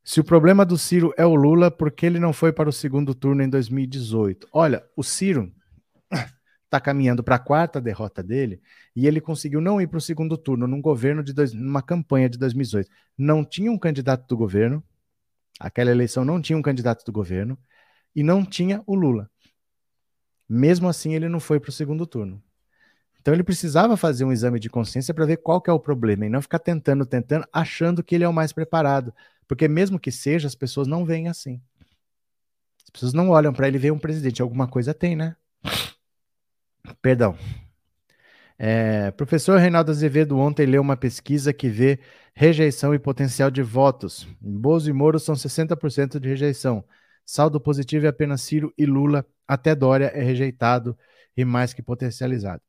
Se 0.03 0.19
o 0.19 0.25
problema 0.25 0.65
do 0.65 0.79
Ciro 0.79 1.13
é 1.17 1.27
o 1.27 1.35
Lula, 1.35 1.71
por 1.71 1.91
que 1.91 2.07
ele 2.07 2.19
não 2.19 2.33
foi 2.33 2.53
para 2.53 2.69
o 2.69 2.73
segundo 2.73 3.15
turno 3.15 3.43
em 3.43 3.49
2018? 3.49 4.49
Olha, 4.51 4.83
o 4.97 5.03
Ciro 5.03 5.53
está 6.71 6.81
caminhando 6.81 7.23
para 7.25 7.35
a 7.35 7.39
quarta 7.39 7.81
derrota 7.81 8.23
dele 8.23 8.63
e 8.95 9.07
ele 9.09 9.21
conseguiu 9.21 9.61
não 9.61 9.81
ir 9.81 9.89
para 9.89 9.99
o 9.99 10.01
segundo 10.01 10.39
turno 10.39 10.69
num 10.69 10.81
governo 10.81 11.23
de 11.23 11.33
dois, 11.33 11.53
numa 11.53 11.83
campanha 11.83 12.31
de 12.31 12.39
2018. 12.39 12.89
Não 13.19 13.45
tinha 13.45 13.71
um 13.71 13.79
candidato 13.79 14.27
do 14.29 14.37
governo, 14.37 14.83
aquela 15.59 15.91
eleição 15.91 16.25
não 16.25 16.41
tinha 16.41 16.57
um 16.57 16.63
candidato 16.63 17.05
do 17.05 17.11
governo 17.11 17.59
e 18.15 18.23
não 18.23 18.45
tinha 18.45 18.83
o 18.87 18.95
Lula. 18.95 19.29
Mesmo 20.49 20.89
assim, 20.89 21.15
ele 21.15 21.29
não 21.29 21.41
foi 21.41 21.59
para 21.59 21.71
o 21.71 21.73
segundo 21.73 22.07
turno. 22.07 22.41
Então 23.21 23.35
ele 23.35 23.43
precisava 23.43 23.97
fazer 23.97 24.25
um 24.25 24.33
exame 24.33 24.61
de 24.61 24.71
consciência 24.71 25.13
para 25.13 25.27
ver 25.27 25.39
qual 25.39 25.63
é 25.67 25.73
o 25.73 25.79
problema 25.79 26.25
e 26.25 26.31
não 26.31 26.41
ficar 26.41 26.61
tentando, 26.61 27.05
tentando, 27.05 27.47
achando 27.53 28.03
que 28.03 28.15
ele 28.15 28.25
é 28.25 28.29
o 28.29 28.33
mais 28.33 28.53
preparado, 28.53 29.13
porque 29.47 29.67
mesmo 29.67 29.99
que 29.99 30.13
seja, 30.13 30.47
as 30.47 30.55
pessoas 30.55 30.87
não 30.87 31.05
veem 31.05 31.29
assim. 31.29 31.61
As 32.85 32.91
pessoas 32.91 33.13
não 33.13 33.29
olham 33.31 33.53
para 33.53 33.67
ele 33.67 33.79
veem 33.79 33.93
um 33.93 33.99
presidente, 33.99 34.41
alguma 34.41 34.67
coisa 34.67 34.95
tem, 34.95 35.15
né? 35.17 35.37
Perdão. 37.01 37.37
É, 38.59 39.11
professor 39.13 39.59
Reinaldo 39.59 39.91
Azevedo 39.91 40.37
ontem 40.37 40.67
leu 40.67 40.83
uma 40.83 40.97
pesquisa 40.97 41.53
que 41.53 41.69
vê 41.69 41.99
rejeição 42.35 42.95
e 42.95 42.99
potencial 42.99 43.51
de 43.51 43.63
votos. 43.63 44.29
Bozo 44.41 44.91
e 44.91 44.93
Moro 44.93 45.19
são 45.19 45.35
60% 45.35 46.21
de 46.21 46.29
rejeição. 46.29 46.85
Saldo 47.25 47.61
positivo 47.61 48.07
é 48.07 48.09
apenas 48.11 48.43
Ciro 48.43 48.73
e 48.77 48.85
Lula. 48.85 49.25
Até 49.49 49.75
Dória 49.75 50.07
é 50.15 50.23
rejeitado 50.23 50.97
e 51.37 51.45
mais 51.45 51.73
que 51.73 51.83
potencializado. 51.83 52.63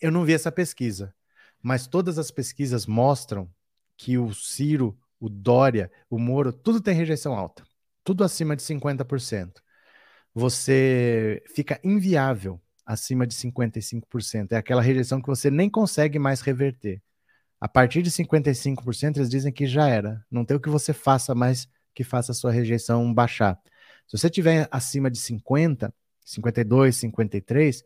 Eu 0.00 0.10
não 0.10 0.24
vi 0.24 0.34
essa 0.34 0.50
pesquisa, 0.50 1.14
mas 1.62 1.86
todas 1.86 2.18
as 2.18 2.30
pesquisas 2.32 2.86
mostram 2.86 3.48
que 3.96 4.18
o 4.18 4.34
Ciro, 4.34 4.98
o 5.20 5.28
Dória, 5.28 5.90
o 6.10 6.18
Moro, 6.18 6.52
tudo 6.52 6.80
tem 6.80 6.94
rejeição 6.94 7.34
alta. 7.34 7.62
Tudo 8.02 8.24
acima 8.24 8.56
de 8.56 8.62
50%. 8.62 9.62
Você 10.34 11.42
fica 11.54 11.80
inviável 11.84 12.60
acima 12.86 13.26
de 13.26 13.34
55%. 13.34 14.52
É 14.52 14.56
aquela 14.56 14.82
rejeição 14.82 15.20
que 15.20 15.28
você 15.28 15.50
nem 15.50 15.68
consegue 15.70 16.18
mais 16.18 16.40
reverter. 16.40 17.02
A 17.60 17.68
partir 17.68 18.02
de 18.02 18.10
55%, 18.10 19.18
eles 19.18 19.30
dizem 19.30 19.52
que 19.52 19.66
já 19.66 19.88
era. 19.88 20.24
Não 20.30 20.44
tem 20.44 20.56
o 20.56 20.60
que 20.60 20.68
você 20.68 20.92
faça 20.92 21.34
mais 21.34 21.68
que 21.94 22.02
faça 22.02 22.32
a 22.32 22.34
sua 22.34 22.50
rejeição 22.50 23.12
baixar. 23.12 23.58
Se 24.06 24.18
você 24.18 24.28
tiver 24.30 24.68
acima 24.70 25.10
de 25.10 25.18
50, 25.18 25.94
52, 26.24 26.96
53, 26.96 27.84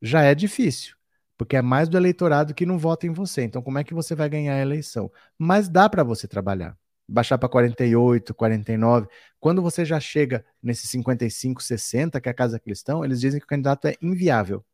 já 0.00 0.22
é 0.22 0.34
difícil, 0.34 0.96
porque 1.36 1.56
é 1.56 1.62
mais 1.62 1.88
do 1.88 1.96
eleitorado 1.96 2.54
que 2.54 2.66
não 2.66 2.78
vota 2.78 3.06
em 3.06 3.12
você. 3.12 3.42
Então, 3.42 3.62
como 3.62 3.78
é 3.78 3.84
que 3.84 3.94
você 3.94 4.14
vai 4.14 4.28
ganhar 4.28 4.54
a 4.54 4.60
eleição? 4.60 5.10
Mas 5.38 5.68
dá 5.68 5.88
para 5.88 6.04
você 6.04 6.28
trabalhar. 6.28 6.76
Baixar 7.08 7.38
para 7.38 7.48
48, 7.48 8.34
49. 8.34 9.06
Quando 9.38 9.62
você 9.62 9.84
já 9.84 10.00
chega 10.00 10.44
nesse 10.62 10.86
55, 10.86 11.62
60, 11.62 12.20
que 12.20 12.28
é 12.28 12.32
a 12.32 12.34
Casa 12.34 12.58
Cristão, 12.58 13.04
eles 13.04 13.20
dizem 13.20 13.38
que 13.38 13.44
o 13.46 13.48
candidato 13.48 13.86
é 13.86 13.94
inviável. 14.02 14.64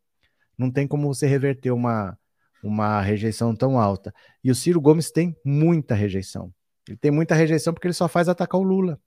Não 0.57 0.71
tem 0.71 0.87
como 0.87 1.13
você 1.13 1.27
reverter 1.27 1.71
uma, 1.71 2.19
uma 2.63 3.01
rejeição 3.01 3.55
tão 3.55 3.79
alta. 3.79 4.15
E 4.43 4.51
o 4.51 4.55
Ciro 4.55 4.81
Gomes 4.81 5.11
tem 5.11 5.37
muita 5.45 5.95
rejeição. 5.95 6.53
Ele 6.89 6.97
tem 6.97 7.11
muita 7.11 7.35
rejeição 7.35 7.73
porque 7.73 7.87
ele 7.87 7.95
só 7.95 8.09
faz 8.09 8.29
atacar 8.29 8.61
o 8.61 8.65
Lula. 8.65 9.01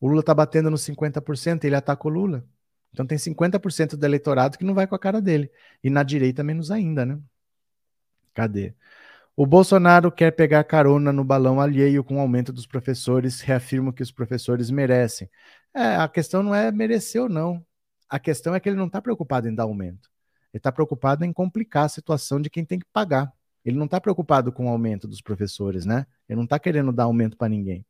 O 0.00 0.08
Lula 0.08 0.20
está 0.20 0.34
batendo 0.34 0.70
nos 0.70 0.82
50%, 0.82 1.64
ele 1.64 1.74
ataca 1.74 2.06
o 2.06 2.10
Lula. 2.10 2.44
Então 2.92 3.06
tem 3.06 3.18
50% 3.18 3.96
do 3.96 4.06
eleitorado 4.06 4.56
que 4.56 4.64
não 4.64 4.74
vai 4.74 4.86
com 4.86 4.94
a 4.94 4.98
cara 4.98 5.20
dele. 5.20 5.50
E 5.82 5.90
na 5.90 6.02
direita, 6.02 6.42
menos 6.42 6.70
ainda, 6.70 7.04
né? 7.04 7.18
Cadê? 8.34 8.74
O 9.36 9.44
Bolsonaro 9.44 10.10
quer 10.10 10.30
pegar 10.30 10.64
carona 10.64 11.12
no 11.12 11.22
balão 11.22 11.60
alheio 11.60 12.02
com 12.02 12.16
o 12.16 12.20
aumento 12.20 12.50
dos 12.54 12.66
professores, 12.66 13.42
reafirma 13.42 13.92
que 13.92 14.02
os 14.02 14.10
professores 14.10 14.70
merecem. 14.70 15.28
É, 15.74 15.96
a 15.96 16.08
questão 16.08 16.42
não 16.42 16.54
é 16.54 16.72
merecer 16.72 17.20
ou 17.20 17.28
não. 17.28 17.62
A 18.08 18.18
questão 18.18 18.54
é 18.54 18.60
que 18.60 18.66
ele 18.66 18.78
não 18.78 18.86
está 18.86 19.02
preocupado 19.02 19.46
em 19.46 19.54
dar 19.54 19.64
aumento. 19.64 20.08
Ele 20.54 20.58
está 20.58 20.72
preocupado 20.72 21.22
em 21.22 21.32
complicar 21.34 21.84
a 21.84 21.88
situação 21.90 22.40
de 22.40 22.48
quem 22.48 22.64
tem 22.64 22.78
que 22.78 22.86
pagar. 22.94 23.30
Ele 23.62 23.76
não 23.76 23.84
está 23.84 24.00
preocupado 24.00 24.50
com 24.50 24.66
o 24.66 24.68
aumento 24.70 25.06
dos 25.06 25.20
professores, 25.20 25.84
né? 25.84 26.06
Ele 26.26 26.36
não 26.36 26.44
está 26.44 26.58
querendo 26.58 26.90
dar 26.90 27.04
aumento 27.04 27.36
para 27.36 27.48
ninguém. 27.48 27.84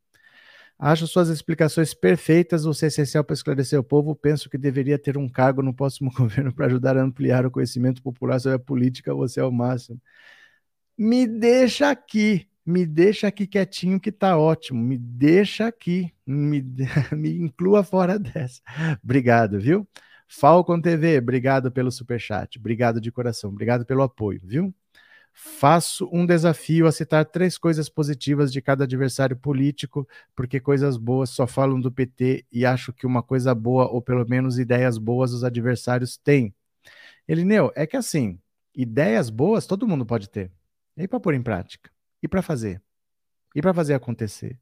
Acho 0.79 1.07
suas 1.07 1.29
explicações 1.29 1.95
perfeitas, 1.95 2.65
você 2.65 2.87
é 2.87 2.89
essencial 2.89 3.23
para 3.23 3.35
esclarecer 3.35 3.79
o 3.79 3.85
povo. 3.85 4.17
Penso 4.17 4.51
que 4.51 4.59
deveria 4.59 4.99
ter 4.99 5.17
um 5.17 5.29
cargo 5.29 5.63
no 5.63 5.73
próximo 5.73 6.11
governo 6.17 6.53
para 6.53 6.67
ajudar 6.67 6.97
a 6.97 7.03
ampliar 7.03 7.47
o 7.47 7.51
conhecimento 7.53 8.03
popular 8.03 8.41
sobre 8.41 8.57
a 8.57 8.59
política. 8.59 9.15
Você 9.15 9.39
é 9.39 9.45
o 9.45 9.53
máximo. 9.53 10.01
Me 10.99 11.27
deixa 11.27 11.91
aqui, 11.91 12.49
me 12.65 12.87
deixa 12.87 13.29
aqui 13.29 13.47
quietinho 13.47 14.01
que 14.01 14.11
tá 14.11 14.39
ótimo. 14.39 14.83
Me 14.83 14.97
deixa 14.97 15.67
aqui, 15.67 16.13
me, 16.27 16.63
me 17.13 17.39
inclua 17.39 17.85
fora 17.85 18.19
dessa. 18.19 18.63
Obrigado, 19.03 19.61
viu? 19.61 19.87
Falcon 20.29 20.81
TV, 20.81 21.19
obrigado 21.19 21.71
pelo 21.71 21.91
super 21.91 22.19
chat, 22.21 22.59
obrigado 22.59 23.01
de 23.01 23.13
coração, 23.13 23.51
obrigado 23.51 23.87
pelo 23.87 24.03
apoio, 24.03 24.41
viu? 24.43 24.75
Faço 25.33 26.09
um 26.13 26.27
desafio 26.27 26.87
a 26.87 26.93
citar 26.93 27.25
três 27.27 27.59
coisas 27.59 27.89
positivas 27.89 28.51
de 28.53 28.63
cada 28.63 28.85
adversário 28.85 29.37
político, 29.37 30.09
porque 30.35 30.59
coisas 30.59 30.97
boas 30.97 31.31
só 31.31 31.47
falam 31.47 31.81
do 31.81 31.93
PT 31.93 32.47
e 32.51 32.65
acho 32.67 32.93
que 32.93 33.07
uma 33.07 33.23
coisa 33.23 33.55
boa, 33.55 33.87
ou 33.89 34.01
pelo 34.03 34.27
menos 34.27 34.59
ideias 34.59 34.99
boas, 34.99 35.33
os 35.33 35.45
adversários 35.45 36.17
têm. 36.17 36.55
Elineu, 37.29 37.73
é 37.77 37.87
que 37.87 37.97
assim, 37.97 38.41
ideias 38.75 39.31
boas 39.31 39.67
todo 39.67 39.87
mundo 39.87 40.07
pode 40.07 40.31
ter. 40.31 40.51
E 40.97 41.07
para 41.07 41.21
pôr 41.21 41.35
em 41.35 41.43
prática? 41.43 41.91
E 42.23 42.29
para 42.29 42.43
fazer? 42.43 42.83
E 43.55 43.61
para 43.61 43.75
fazer 43.75 43.95
acontecer? 43.95 44.59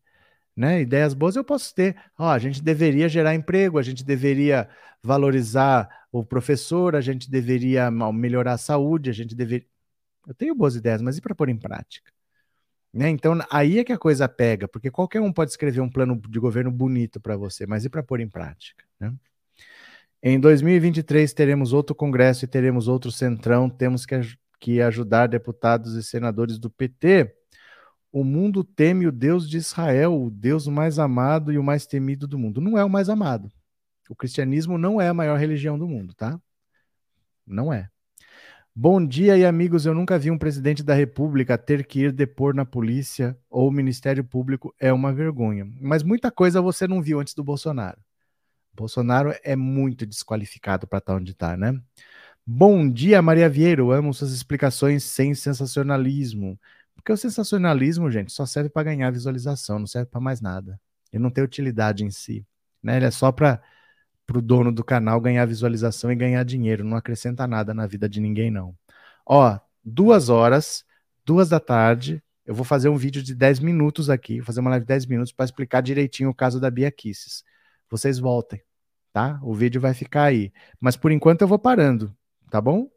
Né? 0.56 0.82
Ideias 0.82 1.14
boas 1.14 1.36
eu 1.36 1.44
posso 1.44 1.74
ter. 1.74 1.96
Ó, 2.18 2.28
a 2.28 2.38
gente 2.38 2.62
deveria 2.62 3.08
gerar 3.08 3.34
emprego, 3.34 3.78
a 3.78 3.82
gente 3.82 4.04
deveria 4.04 4.68
valorizar 5.02 5.88
o 6.10 6.24
professor, 6.24 6.94
a 6.94 7.00
gente 7.00 7.30
deveria 7.30 7.90
melhorar 7.90 8.52
a 8.52 8.58
saúde, 8.58 9.10
a 9.10 9.12
gente 9.12 9.34
deveria. 9.34 9.66
Eu 10.26 10.34
tenho 10.34 10.54
boas 10.54 10.76
ideias, 10.76 11.02
mas 11.02 11.18
e 11.18 11.20
para 11.20 11.34
pôr 11.34 11.48
em 11.48 11.58
prática? 11.58 12.10
Né? 12.92 13.08
Então, 13.10 13.36
aí 13.50 13.80
é 13.80 13.84
que 13.84 13.92
a 13.92 13.98
coisa 13.98 14.28
pega, 14.28 14.68
porque 14.68 14.90
qualquer 14.90 15.20
um 15.20 15.32
pode 15.32 15.50
escrever 15.50 15.80
um 15.80 15.90
plano 15.90 16.20
de 16.28 16.38
governo 16.38 16.70
bonito 16.70 17.20
para 17.20 17.36
você, 17.36 17.66
mas 17.66 17.84
e 17.84 17.90
para 17.90 18.04
pôr 18.04 18.20
em 18.20 18.28
prática? 18.28 18.84
Né? 19.00 19.12
Em 20.22 20.38
2023 20.38 21.32
teremos 21.34 21.72
outro 21.72 21.94
congresso 21.94 22.44
e 22.44 22.48
teremos 22.48 22.86
outro 22.86 23.10
centrão, 23.10 23.68
temos 23.68 24.06
que, 24.06 24.14
que 24.64 24.80
ajudar 24.80 25.26
deputados 25.26 25.92
e 25.94 26.02
senadores 26.02 26.58
do 26.58 26.70
PT. 26.70 27.36
O 28.10 28.24
mundo 28.24 28.64
teme 28.64 29.06
o 29.06 29.12
Deus 29.12 29.46
de 29.46 29.58
Israel, 29.58 30.18
o 30.18 30.30
Deus 30.30 30.66
mais 30.66 30.98
amado 30.98 31.52
e 31.52 31.58
o 31.58 31.62
mais 31.62 31.84
temido 31.84 32.26
do 32.26 32.38
mundo. 32.38 32.62
Não 32.62 32.78
é 32.78 32.82
o 32.82 32.88
mais 32.88 33.10
amado. 33.10 33.52
O 34.08 34.16
cristianismo 34.16 34.78
não 34.78 34.98
é 34.98 35.08
a 35.08 35.12
maior 35.12 35.38
religião 35.38 35.78
do 35.78 35.86
mundo, 35.86 36.14
tá? 36.14 36.40
Não 37.46 37.70
é. 37.70 37.90
Bom 38.74 39.06
dia 39.06 39.36
e 39.36 39.44
amigos, 39.44 39.84
eu 39.84 39.92
nunca 39.92 40.18
vi 40.18 40.30
um 40.30 40.38
presidente 40.38 40.82
da 40.82 40.94
República 40.94 41.58
ter 41.58 41.86
que 41.86 42.00
ir 42.00 42.12
depor 42.12 42.54
na 42.54 42.64
polícia 42.64 43.38
ou 43.50 43.70
Ministério 43.70 44.24
Público, 44.24 44.74
é 44.80 44.90
uma 44.94 45.12
vergonha. 45.12 45.70
Mas 45.78 46.02
muita 46.02 46.30
coisa 46.30 46.62
você 46.62 46.88
não 46.88 47.02
viu 47.02 47.20
antes 47.20 47.34
do 47.34 47.44
Bolsonaro. 47.44 48.00
Bolsonaro 48.72 49.34
é 49.44 49.54
muito 49.54 50.06
desqualificado 50.06 50.86
para 50.86 51.00
estar 51.00 51.16
onde 51.16 51.32
está, 51.32 51.54
né? 51.54 51.78
Bom 52.46 52.90
dia, 52.90 53.22
Maria 53.22 53.48
Vieira, 53.48 53.80
eu 53.80 53.90
amo 53.90 54.12
suas 54.12 54.30
explicações 54.30 55.02
sem 55.02 55.34
sensacionalismo. 55.34 56.60
Porque 56.94 57.10
o 57.10 57.16
sensacionalismo, 57.16 58.10
gente, 58.10 58.32
só 58.32 58.44
serve 58.44 58.68
para 58.68 58.82
ganhar 58.84 59.10
visualização, 59.10 59.78
não 59.78 59.86
serve 59.86 60.10
para 60.10 60.20
mais 60.20 60.42
nada. 60.42 60.78
Ele 61.10 61.22
não 61.22 61.30
tem 61.30 61.42
utilidade 61.42 62.04
em 62.04 62.10
si, 62.10 62.46
né? 62.82 62.96
Ele 62.98 63.06
é 63.06 63.10
só 63.10 63.32
para 63.32 63.62
o 64.34 64.42
dono 64.42 64.70
do 64.70 64.84
canal 64.84 65.20
ganhar 65.22 65.46
visualização 65.46 66.12
e 66.12 66.14
ganhar 66.14 66.44
dinheiro. 66.44 66.84
Não 66.84 66.98
acrescenta 66.98 67.46
nada 67.46 67.72
na 67.72 67.86
vida 67.86 68.08
de 68.08 68.20
ninguém, 68.20 68.50
não. 68.50 68.76
Ó, 69.24 69.58
duas 69.82 70.28
horas, 70.28 70.84
duas 71.24 71.48
da 71.48 71.60
tarde, 71.60 72.22
eu 72.44 72.54
vou 72.54 72.64
fazer 72.64 72.90
um 72.90 72.96
vídeo 72.96 73.22
de 73.22 73.34
10 73.34 73.60
minutos 73.60 74.10
aqui, 74.10 74.42
fazer 74.42 74.60
uma 74.60 74.70
live 74.70 74.84
de 74.84 74.88
10 74.88 75.06
minutos 75.06 75.32
para 75.32 75.46
explicar 75.46 75.80
direitinho 75.80 76.28
o 76.28 76.34
caso 76.34 76.60
da 76.60 76.70
Bia 76.70 76.90
Kisses. 76.90 77.42
Vocês 77.88 78.18
voltem, 78.18 78.62
tá? 79.14 79.40
O 79.42 79.54
vídeo 79.54 79.80
vai 79.80 79.94
ficar 79.94 80.24
aí. 80.24 80.52
Mas 80.78 80.94
por 80.94 81.10
enquanto 81.10 81.40
eu 81.40 81.48
vou 81.48 81.58
parando, 81.58 82.14
tá 82.54 82.60
bom? 82.60 82.88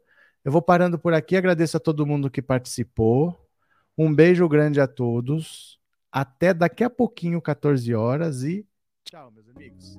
Eu 0.44 0.52
vou 0.52 0.62
parando 0.62 0.96
por 1.00 1.12
aqui, 1.12 1.36
agradeço 1.36 1.76
a 1.76 1.80
todo 1.80 2.06
mundo 2.06 2.30
que 2.30 2.40
participou. 2.40 3.36
Um 3.98 4.14
beijo 4.14 4.48
grande 4.48 4.80
a 4.80 4.86
todos. 4.86 5.80
Até 6.12 6.54
daqui 6.54 6.84
a 6.84 6.90
pouquinho, 6.90 7.42
14 7.42 7.92
horas, 7.92 8.44
e 8.44 8.64
tchau, 9.02 9.32
meus 9.32 9.48
amigos. 9.48 9.98